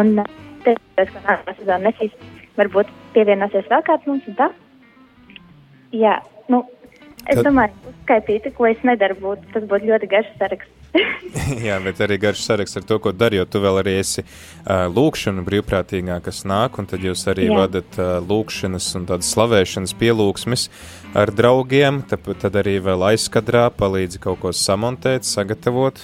Un 0.01 0.11
uh, 0.25 0.33
tas, 0.65 0.81
ka 1.13 1.23
nākamā 1.29 1.57
sezona 1.61 1.79
nesīs, 1.91 2.19
varbūt 2.57 2.89
pievienosies 3.13 3.69
vēl 3.69 3.85
kāds 3.85 4.09
mums 4.09 4.25
un 4.33 4.41
tā. 4.41 4.49
Jā, 5.91 6.19
nu, 6.51 6.63
es 7.27 7.35
Tad- 7.35 7.47
domāju, 7.47 7.73
uzskaitīt, 7.91 8.51
ko 8.55 8.67
es 8.69 8.79
nedaru, 8.87 9.17
būtu, 9.21 9.49
tas 9.53 9.65
būtu 9.67 9.91
ļoti 9.91 10.11
garš 10.11 10.29
saraksts. 10.39 10.77
Jā, 11.67 11.77
bet 11.79 12.01
arī 12.03 12.17
garš 12.19 12.43
saraksts 12.43 12.79
ar 12.81 12.83
to, 12.87 12.97
ko 12.99 13.13
dari, 13.15 13.37
jo 13.39 13.45
tu 13.47 13.61
vēl 13.63 13.79
arī 13.79 13.93
esi 14.01 14.23
uh, 14.23 14.89
lūkšana 14.91 15.43
brīvprātīgā, 15.47 16.17
kas 16.23 16.43
nāk, 16.47 16.79
un 16.81 16.89
tad 16.89 17.03
jūs 17.05 17.23
arī 17.31 17.47
Jā. 17.47 17.59
Vadat 17.61 17.99
uh, 17.99 18.17
lūkšanas 18.27 18.89
un 18.99 19.07
tādas 19.07 19.31
slavēšanas 19.31 19.95
pielūgsmes 19.99 20.67
ar 21.15 21.31
draugiem, 21.35 22.01
tad, 22.11 22.27
tad 22.43 22.57
arī 22.59 22.79
vēl 22.83 23.07
aizkadrā 23.13 23.69
palīdzi 23.75 24.19
kaut 24.23 24.41
ko 24.43 24.51
samontēt, 24.55 25.27
sagatavot. 25.27 26.03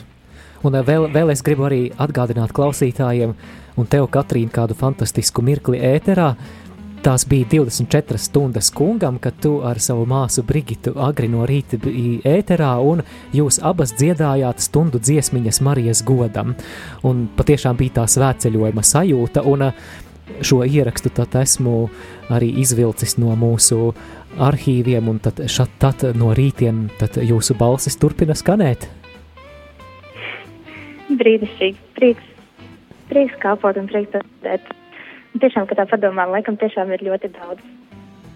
Un 0.66 0.80
vēl, 0.88 1.10
vēl 1.14 1.32
es 1.36 1.44
gribu 1.46 1.68
arī 1.68 1.82
atgādināt 2.02 2.56
klausītājiem, 2.56 3.36
un 3.78 3.92
tev, 3.92 4.08
Katrīna, 4.14 4.54
kādu 4.56 4.78
fantastisku 4.78 5.44
mirkli 5.46 5.84
ēterā. 5.84 6.32
Tās 7.04 7.24
bija 7.30 7.46
24 7.52 8.18
stundas 8.18 8.72
kungam, 8.76 9.20
kad 9.22 9.38
tu 9.42 9.62
ar 9.64 9.80
savu 9.80 10.06
māsu 10.10 10.44
Brigitu 10.44 10.94
agri 11.00 11.30
no 11.32 11.46
rīta 11.48 11.80
biji 11.82 12.20
ēterā, 12.28 12.74
un 12.84 13.04
jūs 13.36 13.62
abas 13.64 13.94
dziedājāt 13.96 14.64
stundu 14.66 15.00
dziesmiņas 15.00 15.62
Marijas 15.64 16.04
godam. 16.04 16.56
Un 17.08 17.28
patiešām 17.38 17.78
bija 17.80 18.02
tā 18.02 18.08
svētceļojuma 18.12 18.84
sajūta, 18.84 19.46
un 19.48 19.70
ā, 19.70 19.72
šo 20.42 20.64
ierakstu 20.66 21.14
tad 21.16 21.38
esmu 21.40 21.88
arī 22.34 22.52
izvilcis 22.64 23.18
no 23.22 23.36
mūsu 23.40 23.94
arhīviem, 24.44 25.08
un 25.08 25.20
tad, 25.24 25.46
šat, 25.48 25.78
tad 25.80 26.08
no 26.18 26.34
rītiem 26.36 26.88
tad 27.00 27.22
jūsu 27.24 27.56
balsis 27.58 27.98
turpina 28.02 28.36
skanēt. 28.36 28.90
brīnišķīgi. 31.16 31.80
Prieks, 31.98 32.28
prieks 33.12 33.40
kalpot 33.44 33.80
un 33.80 33.90
prieks 33.90 34.16
redzēt. 34.16 34.74
Un 35.38 35.42
Tiešām, 35.44 35.68
kad 35.70 35.78
tā 35.78 35.84
padomā, 35.86 36.24
laikam 36.34 36.56
tiešām 36.58 36.90
ir 36.96 37.04
ļoti 37.06 37.30
daudz. 37.36 37.66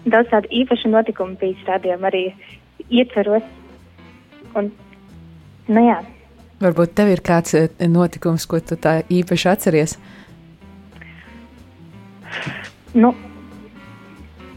Daudz 0.06 0.28
tādu 0.30 0.46
īpašu 0.54 0.86
notikumu 0.92 1.34
bijis 1.40 1.64
rādījumā 1.66 2.12
arī 2.12 2.20
ietveros. 2.86 3.48
Un, 4.54 4.68
nu 5.66 5.82
jā, 5.82 5.96
Varbūt 6.62 6.92
tev 6.94 7.10
ir 7.10 7.24
kāds 7.26 7.56
eh, 7.58 7.66
notikums, 7.90 8.46
ko 8.46 8.60
tu 8.62 8.78
tā 8.78 9.00
īpaši 9.10 9.48
atceries. 9.50 9.96
nu, 12.94 13.10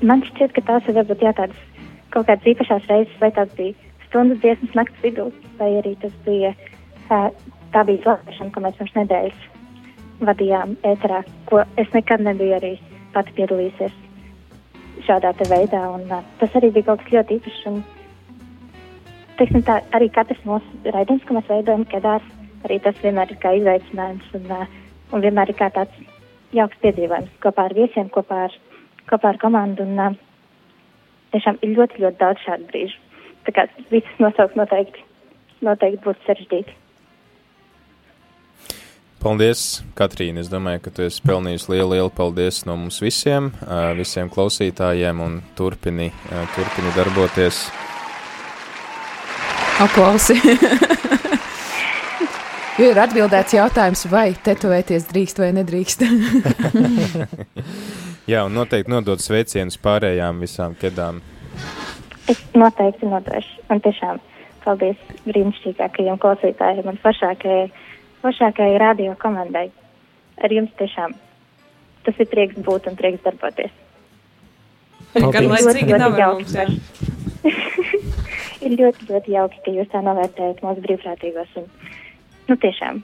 man 0.06 0.22
šķiet, 0.30 0.54
ka 0.54 0.62
tās 0.70 0.86
ir 0.86 1.00
varbūt 1.00 1.26
jā, 1.26 1.34
tādas 1.34 1.90
kaut 2.14 2.30
kādas 2.30 2.46
īpašās 2.54 2.86
reizes, 2.94 3.18
vai 3.24 3.32
tās 3.34 3.50
bija 3.58 3.74
stundas 4.06 4.38
dziesmas 4.46 4.78
naktas 4.84 5.02
vidū, 5.02 5.32
vai 5.58 5.74
arī 5.82 5.98
tas 6.06 6.14
bija, 6.30 6.54
uh, 7.10 7.32
tā 7.74 7.88
bija 7.90 8.06
slavēšana, 8.06 8.54
ko 8.54 8.68
mēs 8.68 8.78
pirms 8.84 8.98
nedēļas 9.02 9.55
vadījām 10.24 10.76
ēterā, 10.88 11.24
ko 11.50 11.64
es 11.82 11.92
nekad 11.94 12.24
nebiju 12.24 12.56
arī 12.58 12.74
pati 13.14 13.34
piedalījusies 13.38 13.96
šādā 15.06 15.34
veidā, 15.50 15.82
un 15.92 16.08
uh, 16.10 16.24
tas 16.40 16.56
arī 16.58 16.72
bija 16.76 16.90
kaut 16.90 17.04
kas 17.04 17.14
ļoti 17.14 17.38
īpašs, 17.40 17.62
un, 17.72 17.82
teiksim 19.40 19.66
tā, 19.68 19.80
arī 19.98 20.10
katrs 20.14 20.42
mūsu 20.48 20.94
raidījums, 20.96 21.26
ko 21.28 21.38
mēs 21.38 21.50
veidojam, 21.52 21.86
kedās, 21.92 22.26
arī 22.66 22.80
tas 22.84 23.02
vienmēr 23.04 23.34
ir 23.34 23.42
kā 23.44 23.54
izaicinājums, 23.60 24.30
un, 24.40 24.48
uh, 24.56 24.78
un 25.14 25.26
vienmēr 25.26 25.52
ir 25.52 25.60
kā 25.60 25.70
tāds 25.76 26.00
jauks 26.56 26.80
piedzīvojums 26.84 27.36
kopā 27.44 27.68
ar 27.70 27.76
viesiem, 27.78 28.10
kopā 28.14 28.46
ar, 28.48 28.56
kopā 29.12 29.34
ar 29.34 29.42
komandu, 29.42 29.86
un 29.86 30.00
uh, 30.00 30.16
tiešām 31.36 31.60
ir 31.62 31.76
ļoti, 31.76 32.02
ļoti 32.06 32.22
daudz 32.24 32.48
šādu 32.48 32.72
brīžu. 32.72 33.02
Tā 33.46 33.54
kā 33.54 33.68
visas 33.92 34.24
nosaukt 34.24 34.58
noteikti, 34.58 35.04
noteikti 35.66 36.02
būtu 36.08 36.26
sarežģīti. 36.26 36.80
Paldies, 39.26 39.82
Katrīna. 39.98 40.44
Es 40.44 40.52
domāju, 40.52 40.84
ka 40.86 40.92
tu 40.94 41.02
esi 41.02 41.24
pelnījusi 41.26 41.72
lielu, 41.72 41.96
lielu 41.96 42.12
paldies 42.14 42.60
no 42.68 42.76
mums 42.78 43.00
visiem, 43.02 43.48
visiem 43.98 44.28
klausītājiem 44.30 45.24
un 45.26 45.40
turpini, 45.58 46.12
turpini 46.54 46.92
darboties. 46.94 47.64
Aplausi. 49.82 50.38
jo 52.78 52.86
ir 52.92 53.02
atbildēts 53.02 53.56
jautājums, 53.58 54.06
vai 54.14 54.28
tetovēties 54.46 55.10
drīkst 55.10 55.42
vai 55.42 55.50
nedrīkst. 55.58 56.06
Jā, 58.32 58.44
un 58.46 58.54
noteikti 58.54 58.94
nodot 58.94 59.26
sveicienus 59.26 59.80
pārējām 59.82 60.46
visām 60.46 60.78
kedām. 60.78 61.24
Es 62.30 62.46
noteikti 62.54 63.10
nodošu. 63.10 63.66
Un 63.74 63.82
tiešām 63.82 64.22
paldies 64.62 65.02
brīnišķīgākajiem 65.26 66.22
klausītājiem 66.22 66.94
un 66.94 67.02
foršākajai, 67.02 67.68
foršākajai 68.26 68.82
radio 68.82 69.16
komandai. 69.22 69.70
Ar 70.44 70.52
jums 70.52 70.74
tiešām 70.82 71.16
tas 72.06 72.22
ir 72.22 72.30
prieks 72.30 72.60
būt 72.66 72.90
un 72.90 72.98
prieks 73.00 73.24
darboties. 73.26 73.74
Garlaicīgi 75.16 75.88
Ļoti, 75.88 75.90
ļoti 75.90 76.00
nav 76.02 76.18
jauki. 76.20 76.78
ir 78.66 78.78
ļoti, 78.80 79.10
ļoti 79.10 79.36
jauki, 79.36 79.62
ka 79.66 79.74
jūs 79.74 79.92
tā 79.94 80.02
novērtējat 80.06 80.64
mūsu 80.66 80.84
brīvprātīgos. 80.86 81.60
Un, 81.62 81.68
nu, 82.50 82.58
tiešām. 82.62 83.04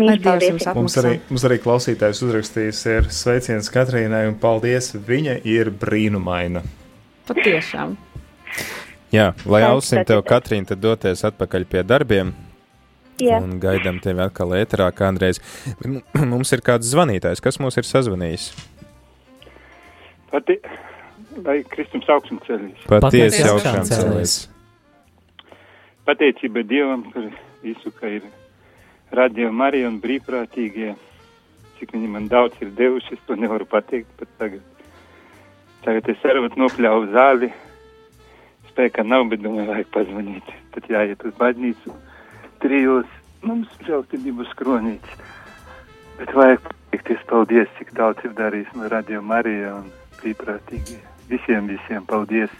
Mīļš. 0.00 0.70
Mums 0.76 0.96
arī, 1.02 1.18
mums 1.28 1.44
arī 1.44 1.58
klausītājs 1.60 2.22
uzrakstījis 2.24 2.80
ir 2.94 3.08
sveiciens 3.12 3.68
Katrīnai 3.72 4.24
un 4.30 4.38
paldies. 4.40 4.94
Viņa 5.08 5.38
ir 5.48 5.72
brīnumaina. 5.82 6.62
Patiešām. 7.28 7.96
Jā, 9.12 9.30
lai 9.48 9.62
ausim 9.68 10.00
tev, 10.08 10.22
Katrīna, 10.26 10.72
tad 10.72 10.80
doties 10.82 11.24
atpakaļ 11.28 11.68
pie 11.72 11.84
darbiem. 11.86 12.32
Jā. 13.22 13.38
Un 13.40 13.56
gaidām 13.62 14.00
tevi 14.04 14.20
atkal 14.20 14.52
ēterā 14.58 14.90
kādreiz. 14.96 15.40
Mums 16.32 16.52
ir 16.52 16.62
kāds 16.64 16.90
zvanītājs, 16.92 17.40
kas 17.44 17.60
mūs 17.62 17.78
ir 17.80 17.88
sazvanījis. 17.88 18.50
Pati, 20.32 20.58
lai 21.46 21.62
Kristums 21.70 22.08
augšām 22.12 22.42
ceļīs. 22.44 22.84
Patiesi 22.92 23.44
augšām 23.48 23.86
celēs. 23.88 24.36
Pateicība 26.06 26.62
Dievam 26.62 27.06
par 27.10 27.30
visu, 27.64 27.90
ka 27.90 28.10
ir 28.18 28.26
radio 29.16 29.50
Marija 29.52 29.88
un 29.90 29.96
brīvprātīgie. 30.02 30.92
Cik 31.78 31.92
viņi 31.96 32.10
man 32.12 32.28
daudz 32.30 32.60
ir 32.64 32.70
devuši, 32.76 33.16
es 33.16 33.24
to 33.28 33.36
nevaru 33.36 33.66
pateikt 33.68 34.12
pat 34.20 34.30
tagad. 34.40 34.62
Tagad 35.86 36.08
es 36.12 36.28
arī 36.28 36.44
nopļauju 36.52 37.10
zāli. 37.14 37.50
Spēka 38.70 39.04
nav, 39.06 39.26
bet 39.32 39.42
domāju, 39.44 39.70
vajag 39.72 39.90
pazvanīt. 39.94 40.52
Tad 40.74 40.88
jāiet 40.92 41.24
uz 41.24 41.34
baznīcu. 41.40 41.94
Trijos 42.62 43.10
mums 43.46 43.70
žēlstības 43.86 44.54
kronīts. 44.58 45.18
Bet 46.16 46.32
vajag 46.36 46.62
pateikties 46.70 47.26
paldies, 47.28 47.68
cik 47.78 47.92
daudz 47.96 48.24
ir 48.24 48.32
darījis 48.36 48.72
no 48.76 48.88
radio 48.88 49.20
Marija 49.22 49.74
un 49.80 49.90
brīvprātīgie. 50.20 51.02
Visiem, 51.28 51.68
visiem 51.68 52.06
paldies! 52.08 52.52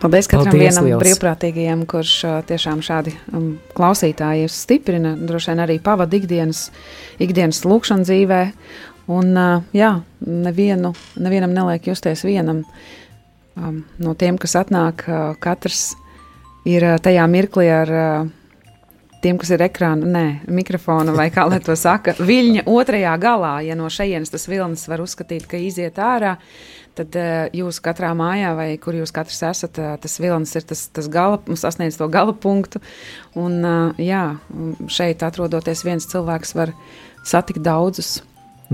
Paldies 0.00 0.30
katram 0.30 0.48
Paldies 0.48 0.62
vienam 0.64 0.86
liels. 0.88 1.02
brīvprātīgajam, 1.02 1.82
kurš 1.84 2.14
tiešām 2.48 2.80
šādi 2.80 3.12
um, 3.36 3.50
klausītājus 3.76 4.56
stiprina, 4.64 5.12
droši 5.12 5.52
vien 5.52 5.60
arī 5.66 5.76
pavada 5.84 6.16
ikdienas, 6.16 6.70
ikdienas 7.20 7.60
lūkšanas 7.68 8.08
dzīvē. 8.08 8.40
Un, 9.12 9.34
ā, 9.36 9.48
jā, 9.76 9.90
nevienu, 10.24 10.94
nevienam 11.20 11.52
neliek 11.52 11.90
justies 11.90 12.24
vienam. 12.24 12.64
Um, 13.60 13.82
no 14.00 14.14
tiem, 14.16 14.40
kas 14.40 14.56
atnāk, 14.56 15.04
ā, 15.04 15.20
katrs 15.42 15.90
ir 16.68 16.86
tajā 17.02 17.24
mirklī 17.30 17.70
ar 17.72 17.92
tiem, 19.20 19.38
kas 19.40 19.52
ir 19.52 19.62
ekrāna, 19.64 20.08
nē, 20.08 20.26
mikrofona 20.48 21.12
vai 21.16 21.28
kā 21.32 21.44
lai 21.48 21.60
to 21.64 21.76
saka, 21.76 22.14
viļņa 22.18 22.64
otrajā 22.70 23.14
galā. 23.20 23.58
Ja 23.66 23.76
no 23.76 23.90
šejienes 23.92 24.32
tas 24.32 24.48
vilnis 24.48 24.86
var 24.88 25.02
uzskatīt, 25.04 25.46
ka 25.50 25.60
iziet 25.60 26.00
ārā, 26.00 26.36
tad 26.98 27.16
jūs 27.56 27.82
katrā 27.84 28.14
mājā 28.16 28.54
vai 28.56 28.70
kur 28.80 28.96
jūs 28.96 29.12
katrs 29.14 29.42
esat, 29.50 29.78
tas 30.00 30.16
vilnis 30.20 30.56
ir 30.56 30.66
tas, 30.68 30.86
tas 30.92 31.08
gala, 31.12 31.40
sasniedz 31.52 32.00
to 32.00 32.08
gala 32.12 32.32
punktu. 32.32 32.80
Un, 33.38 33.60
jā, 34.00 34.24
un 34.56 34.90
šeit 34.90 35.24
atrodoties 35.26 35.84
viens 35.86 36.08
cilvēks 36.10 36.56
var 36.56 36.74
satikt 37.24 37.62
daudzus. 37.64 38.18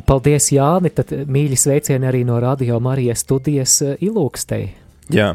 Paldies, 0.06 0.50
Jāni. 0.52 0.92
Tad 0.92 1.12
mīļi 1.26 1.56
sveicieni 1.56 2.06
arī 2.08 2.20
no 2.28 2.36
Radio 2.42 2.78
Marijas 2.84 3.22
studijas 3.24 3.78
Ilūkstei. 3.96 4.66
Jā. 5.14 5.32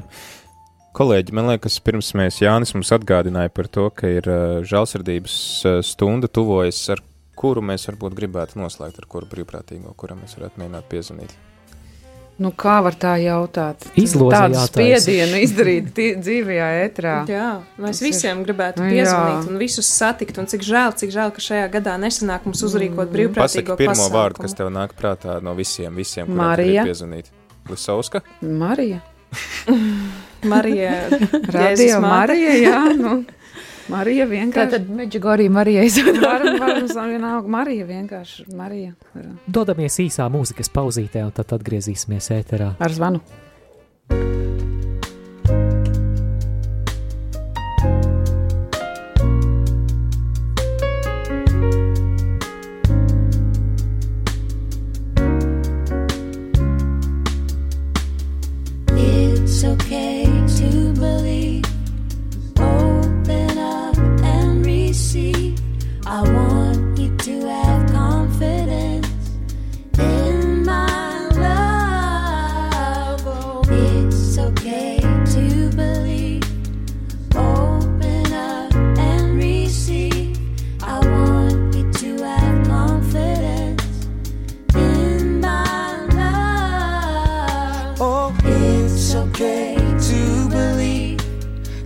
Kolēģi, 0.98 1.32
man 1.38 1.48
liekas, 1.48 1.78
pirms 1.86 2.10
mēs 2.20 2.42
Jānis 2.44 2.74
mums 2.76 2.90
atgādināja 2.92 3.52
par 3.56 3.70
to, 3.72 3.86
ka 3.96 4.10
ir 4.12 4.26
uh, 4.28 4.58
žēlsirdības 4.68 5.36
uh, 5.70 5.78
stunda 5.88 6.28
tuvojas, 6.28 6.82
ar 6.92 7.00
kuru 7.40 7.64
mēs 7.64 7.88
varbūt 7.88 8.18
gribētu 8.18 8.60
noslēgt, 8.60 9.00
ar 9.00 9.08
kuru 9.10 9.30
brīvprātīgo, 9.32 9.94
kuram 9.98 10.20
mēs 10.26 10.36
varētu 10.38 10.60
mēģināt 10.62 10.90
piezvanīt. 10.92 11.32
Nu, 12.42 12.50
kā 12.58 12.80
var 12.84 12.96
tā 12.98 13.14
jautāt? 13.22 13.84
Izloze 14.02 14.34
Tādu 14.34 14.62
spiedienu 14.66 15.40
izdarīt 15.46 15.92
dzīvajā 16.26 16.68
ētrā. 16.88 17.14
Jā, 17.30 17.48
mēs 17.78 18.00
Tas 18.00 18.02
ir- 18.02 18.08
visiem 18.10 18.42
gribētu 18.48 18.82
Nu, 18.82 18.88
piezvanīt 18.90 19.46
jā. 19.46 19.52
un 19.52 19.60
visus 19.62 19.92
satikt. 19.94 20.40
Un 20.42 20.50
cik 20.50 20.66
žēl, 20.66 20.96
cik 20.98 21.14
žēl, 21.14 21.32
ka 21.36 21.44
šajā 21.46 21.68
gadā 21.76 21.96
nesanāk 22.02 22.48
mums 22.50 22.64
uzrīkot 22.68 23.06
Mm. 23.08 23.14
brīvprātīgo 23.16 23.76
Pasaki 23.76 23.78
pirmo 23.84 23.94
pasākumu. 23.94 24.18
vārdu, 24.18 24.42
kas 24.48 24.58
tev 24.58 24.72
nāk 24.74 24.98
prātā 25.00 25.38
no 25.46 25.54
visiem, 25.60 25.94
visiem, 25.96 26.28
kuriem 26.34 26.90
piezvanīt. 26.90 27.30
Lisauska? 27.70 28.24
Marija. 28.42 29.00
Marija. 30.50 30.96
Radio. 31.58 32.02
Marija, 32.06 32.56
jā, 32.62 32.82
nu. 32.98 33.20
Marija 33.94 34.26
vienkārši. 34.30 34.72
Tātad 34.72 34.90
Meģigorija 34.96 35.52
Marija 35.52 35.84
izvēlējās. 35.90 36.96
Varam, 36.96 37.12
vienalga, 37.12 37.54
Marija 37.60 37.88
vienkārši, 37.90 38.48
Marija. 38.56 38.96
Dodamies 39.48 40.00
īsā 40.06 40.30
mūzikas 40.32 40.72
pauzītē, 40.72 41.26
un 41.28 41.36
tad 41.36 41.56
atgriezīsimies 41.60 42.32
ēterā. 42.40 42.76
Ar 42.80 42.96
zvanu. 42.96 43.24
It's 44.12 44.71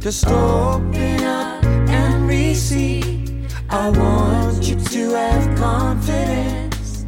Just 0.06 0.28
open 0.28 1.24
up 1.24 1.66
and 1.66 2.28
receive. 2.28 3.51
I 3.72 3.89
want 3.89 4.64
you 4.70 4.76
to 4.76 5.10
have 5.16 5.58
confidence 5.58 7.08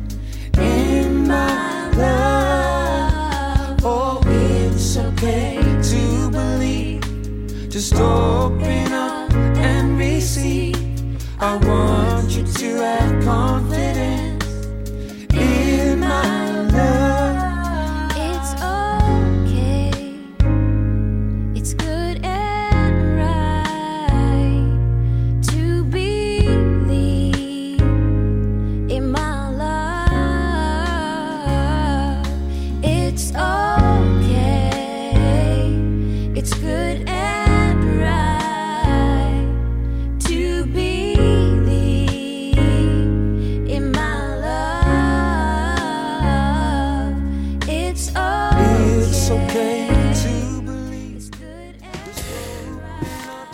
in 0.58 1.28
my 1.28 1.92
love. 1.92 3.80
Oh, 3.84 4.20
it's 4.26 4.98
okay 4.98 5.58
to 5.62 6.32
believe. 6.32 7.70
Just 7.70 7.94
open 7.94 8.92
up 8.92 9.32
and 9.32 10.00
receive. 10.00 10.76
I 11.40 11.56
want 11.58 12.32
you 12.32 12.48
to 12.48 12.78
have 12.78 13.24
confidence 13.24 14.17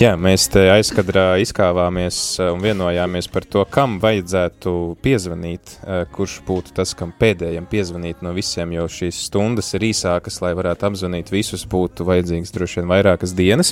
Jā, 0.04 0.18
mēs 0.20 0.50
te 0.52 0.66
aizkadrā 0.68 1.38
izkāvāmies 1.40 2.18
eh, 2.42 2.50
un 2.52 2.60
vienojāmies 2.60 3.30
par 3.32 3.46
to, 3.48 3.62
kam 3.72 3.94
vajadzētu 4.04 4.72
piezvanīt, 5.06 5.76
eh, 5.80 6.02
kurš 6.12 6.34
būtu 6.44 6.74
tas, 6.76 6.92
kam 6.98 7.14
pēdējiem 7.16 7.70
piezvanīt 7.72 8.24
no 8.26 8.34
visiem, 8.36 8.74
jo 8.76 8.84
šīs 8.92 9.22
stundas 9.30 9.72
ir 9.78 9.86
īsākas, 9.88 10.42
lai 10.44 10.52
varētu 10.60 10.90
apzvanīt 10.90 11.32
visus, 11.32 11.64
būtu 11.70 12.04
vajadzīgs 12.10 12.52
droši 12.52 12.82
vien 12.82 12.92
vairākas 12.92 13.36
dienas. 13.38 13.72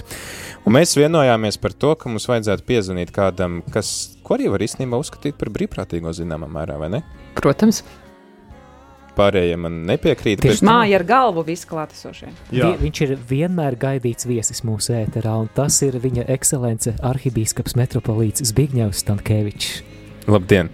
Un 0.63 0.77
mēs 0.77 0.95
vienojāmies 0.95 1.59
par 1.59 1.75
to, 1.75 1.97
ka 1.99 2.07
mums 2.07 2.29
vajadzētu 2.32 2.63
piezvanīt 2.69 3.11
kādam, 3.17 3.59
kas, 3.73 4.13
ko 4.23 4.38
arī 4.38 4.47
var 4.53 4.63
īstenībā 4.63 5.01
uzskatīt 5.03 5.36
par 5.41 5.51
brīvprātīgo 5.51 6.15
zināmā 6.15 6.47
mērā, 6.47 6.79
vai 6.79 6.93
ne? 6.95 7.03
Protams. 7.36 7.84
Pārējie 9.18 9.57
man 9.59 9.82
nepiekrīt. 9.89 10.39
Tieši 10.45 10.66
māja 10.68 10.99
ar 11.01 11.03
galvu 11.07 11.43
visi 11.47 11.68
klātesošie. 11.68 12.30
Vi, 12.51 12.64
viņš 12.80 13.01
ir 13.05 13.18
vienmēr 13.30 13.76
gaidīts 13.80 14.28
viesis 14.30 14.64
mūsu 14.68 14.95
ēterā, 14.95 15.36
un 15.43 15.51
tas 15.55 15.82
ir 15.84 15.99
viņa 15.99 16.30
ekscelence 16.32 16.95
arhibīskaps 17.12 17.76
metropolīts 17.80 18.45
Zbigņevs 18.51 19.03
Stankēvičs. 19.03 19.76
Labdien! 20.32 20.72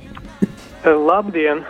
Labdien! 0.86 1.66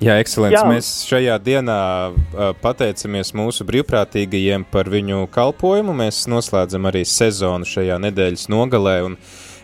Jā, 0.00 0.14
ekscelents, 0.16 0.56
Jā. 0.56 0.64
mēs 0.64 0.86
šajā 1.04 1.34
dienā 1.44 1.80
uh, 2.08 2.52
pateicamies 2.62 3.34
mūsu 3.36 3.66
brīvprātīgajiem 3.68 4.64
par 4.72 4.88
viņu 4.88 5.26
kalpošanu. 5.34 5.92
Mēs 5.98 6.22
noslēdzam 6.32 6.88
arī 6.88 7.02
sezonu 7.04 7.68
šajā 7.68 7.98
nedēļas 8.06 8.46
nogalē. 8.48 8.94
un 9.10 9.18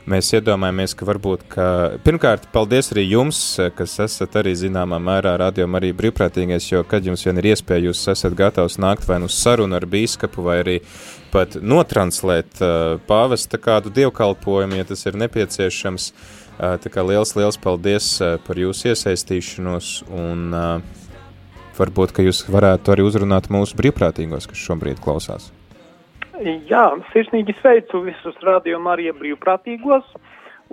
Mēs 0.07 0.29
iedomājamies, 0.39 0.93
ka 0.95 1.07
varbūt, 1.09 1.41
ka, 1.51 1.65
pirmkārt, 2.07 2.45
paldies 2.55 2.93
arī 2.95 3.03
jums, 3.09 3.41
kas 3.75 3.97
esat 4.05 4.37
arī 4.39 4.53
zināmā 4.55 5.01
mērā 5.03 5.33
rādījumā 5.43 5.81
arī 5.81 5.91
brīvprātīgais, 5.99 6.69
jo, 6.71 6.85
kad 6.87 7.09
jums 7.09 7.27
vien 7.27 7.41
ir 7.43 7.49
iespēja, 7.51 7.89
jūs 7.89 8.05
esat 8.15 8.37
gatavs 8.39 8.79
nākt 8.79 9.03
vai 9.09 9.19
nu 9.25 9.27
sarunu 9.27 9.75
ar 9.75 9.89
bīskapu, 9.91 10.45
vai 10.47 10.61
arī 10.63 10.77
pat 11.35 11.59
notranslēt 11.59 12.63
uh, 12.63 13.03
pāvesta 13.09 13.59
kādu 13.59 13.91
dievkalpojumu, 13.99 14.79
ja 14.79 14.87
tas 14.87 15.03
ir 15.11 15.19
nepieciešams. 15.27 16.09
Uh, 16.13 16.79
tā 16.79 16.95
kā 16.95 17.03
liels, 17.03 17.35
liels 17.35 17.59
paldies 17.59 18.15
uh, 18.23 18.37
par 18.47 18.63
jūsu 18.63 18.93
iesaistīšanos, 18.95 19.93
un 20.23 20.49
uh, 20.55 21.03
varbūt, 21.83 22.15
ka 22.15 22.23
jūs 22.23 22.47
varētu 22.47 22.95
arī 22.95 23.11
uzrunāt 23.11 23.51
mūsu 23.51 23.75
brīvprātīgos, 23.83 24.47
kas 24.55 24.67
šobrīd 24.71 25.03
klausās. 25.03 25.51
Jā, 26.45 26.91
sirsnīgi 27.15 27.55
sveicu 27.63 28.03
visus 28.05 28.37
radiokamā 28.45 28.93
arī 28.97 29.09
brīvprātīgos, 29.17 30.05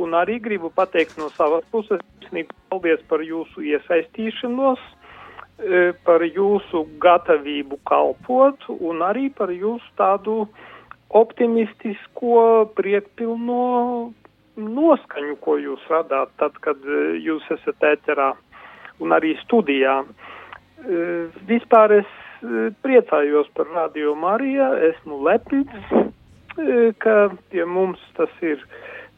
un 0.01 0.15
arī 0.17 0.35
gribu 0.43 0.67
pateikt 0.75 1.15
no 1.21 1.29
savas 1.37 1.63
puses, 1.71 2.01
paldies 2.69 2.99
par 3.07 3.23
jūsu 3.23 3.63
iesaistīšanos, 3.71 4.81
e, 5.63 5.93
par 6.03 6.25
jūsu 6.25 6.83
gatavību 6.99 7.79
kalpot, 7.87 8.67
un 8.75 9.05
arī 9.07 9.29
par 9.31 9.53
jūsu 9.55 9.87
tādu 9.95 10.49
optimistisko, 11.15 12.73
priekpilno 12.75 14.11
noskaņu, 14.57 15.37
ko 15.39 15.55
jūs 15.61 15.85
radāt 15.93 16.33
tad, 16.41 16.59
kad 16.65 16.83
e, 16.83 17.21
jūs 17.23 17.47
esat 17.55 17.87
ēterā 17.93 18.33
un 18.99 19.15
arī 19.15 19.37
studijā. 19.45 20.01
E, 20.03 21.07
Vispār 21.47 22.01
es 22.01 22.19
priecājos 22.83 23.47
par 23.55 23.69
Radio 23.73 24.15
Mariju, 24.19 24.69
esmu 24.89 25.19
lepns, 25.23 25.93
e, 26.57 26.91
ka 26.99 27.29
pie 27.51 27.65
mums 27.65 28.01
tas 28.17 28.33
ir 28.41 28.61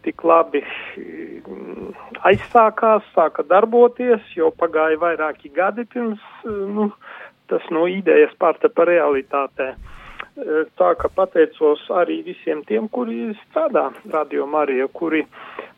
tik 0.06 0.22
labi 0.24 0.62
mm, 0.62 1.92
aizsākās, 2.30 3.08
sāka 3.16 3.46
darboties, 3.50 4.22
jo 4.38 4.52
pagāja 4.54 5.02
vairāki 5.02 5.50
gadi 5.54 5.88
pirms 5.90 6.22
nu, 6.46 6.92
tas 7.50 7.66
no 7.74 7.88
idejas 7.90 8.34
pārtapa 8.42 8.86
realitātē. 8.90 9.74
Tā 10.76 10.88
ka 11.00 11.08
pateicos 11.16 11.86
arī 11.96 12.18
visiem 12.26 12.60
tiem, 12.68 12.90
kuri 12.92 13.30
strādā 13.46 13.86
Radio 14.12 14.44
Marija, 14.52 14.90
kuri 14.92 15.22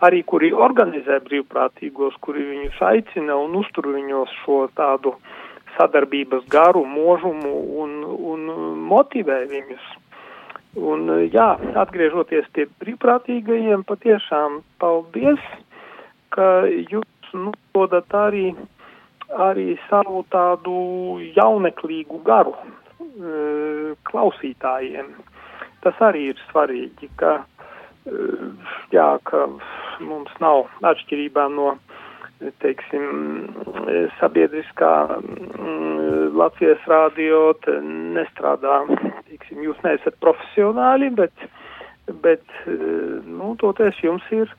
arī 0.02 0.24
kuri 0.26 0.50
organizē 0.54 1.20
brīvprātīgos, 1.26 2.18
kuri 2.26 2.46
viņus 2.52 2.80
aicina 2.90 3.38
un 3.38 3.54
uztur 3.60 3.92
viņos 3.94 4.34
šo 4.42 4.64
tādu 4.78 5.14
sadarbības 5.78 6.46
garu, 6.52 6.84
mūžumu 6.90 7.54
un, 7.84 7.96
un 8.34 8.50
motivē 8.90 9.44
viņus. 9.52 9.88
Un, 10.78 11.10
jā, 11.34 11.56
atgriežoties 11.82 12.46
pie 12.54 12.68
brīvprātīgajiem, 12.84 13.82
patiešām 13.88 14.60
paldies, 14.82 15.42
ka 16.36 16.68
jūs 16.70 17.32
nododat 17.34 18.14
arī, 18.14 18.52
arī 19.48 19.72
savu 19.88 20.22
tādu 20.34 20.76
jauneklīgu 21.34 22.22
garu 22.28 22.54
e, 22.60 23.96
klausītājiem. 24.12 25.10
Tas 25.82 25.98
arī 26.04 26.28
ir 26.34 26.46
svarīgi, 26.52 27.10
ka, 27.18 27.40
e, 28.06 28.30
jā, 28.94 29.10
ka 29.26 29.48
mums 30.04 30.38
nav 30.44 30.68
atšķirībā 30.86 31.48
no 31.58 31.74
teiksim, 32.62 33.06
sabiedriskā 34.20 34.94
mm, 35.18 36.36
Latvijas 36.38 36.84
rādio 36.90 37.56
nestrādā, 38.16 38.82
teiksim, 39.30 39.64
jūs 39.66 39.80
neesat 39.86 40.18
profesionāļi, 40.24 41.12
bet, 41.18 41.48
bet 42.26 42.46
nu, 42.68 43.56
toties 43.62 43.98
jums 44.04 44.26
ir 44.36 44.52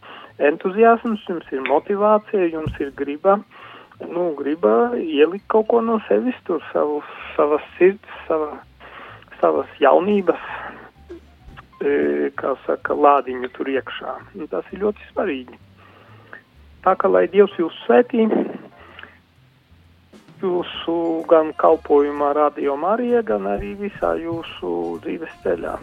entuziasms, 0.50 1.24
jums 1.28 1.54
ir 1.54 1.62
motivācija, 1.68 2.50
jums 2.52 2.74
ir 2.82 2.92
griba, 2.98 3.38
nu, 4.06 4.30
griba 4.38 4.94
ielikt 4.98 5.46
kaut 5.50 5.68
ko 5.70 5.82
no 5.82 5.98
sevis 6.08 6.38
tur, 6.46 6.62
savu, 6.72 7.00
savas 7.36 7.64
sirds, 7.78 8.18
sava, 8.26 8.52
savas 9.40 9.70
jaunības, 9.82 10.50
e, 11.82 12.30
kā 12.38 12.54
saka, 12.66 12.94
lādiņu 12.94 13.50
tur 13.54 13.70
iekšā. 13.74 14.18
Un 14.38 14.50
tas 14.50 14.66
ir 14.72 14.86
ļoti 14.86 15.10
svarīgi. 15.12 15.67
Tā 16.84 16.94
kā 16.98 17.10
lai 17.10 17.26
Dievs 17.30 17.54
jūs 17.58 17.74
svētī, 17.84 18.26
jūsu 20.42 20.96
gan 21.30 21.52
kalpojumā 21.58 22.32
Radio 22.38 22.76
Marija, 22.78 23.22
gan 23.26 23.48
arī 23.50 23.74
visā 23.78 24.14
jūsu 24.20 24.74
dzīves 25.04 25.38
ceļā. 25.44 25.78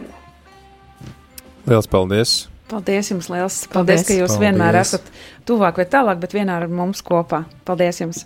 Liels 1.66 1.90
paldies! 1.90 2.36
Paldies 2.70 3.12
jums 3.12 3.28
liels! 3.30 3.60
Paldies, 3.70 4.02
Paldies. 4.02 4.06
ka 4.08 4.14
jūs 4.16 4.32
Paldies. 4.32 4.42
vienmēr 4.46 4.80
esat 4.80 5.12
tuvāk 5.46 5.78
vai 5.82 5.86
tālāk, 5.90 6.22
bet 6.22 6.34
vienmēr 6.34 6.66
ar 6.66 6.72
mums 6.72 7.04
kopā. 7.06 7.44
Paldies 7.68 8.00
jums! 8.02 8.24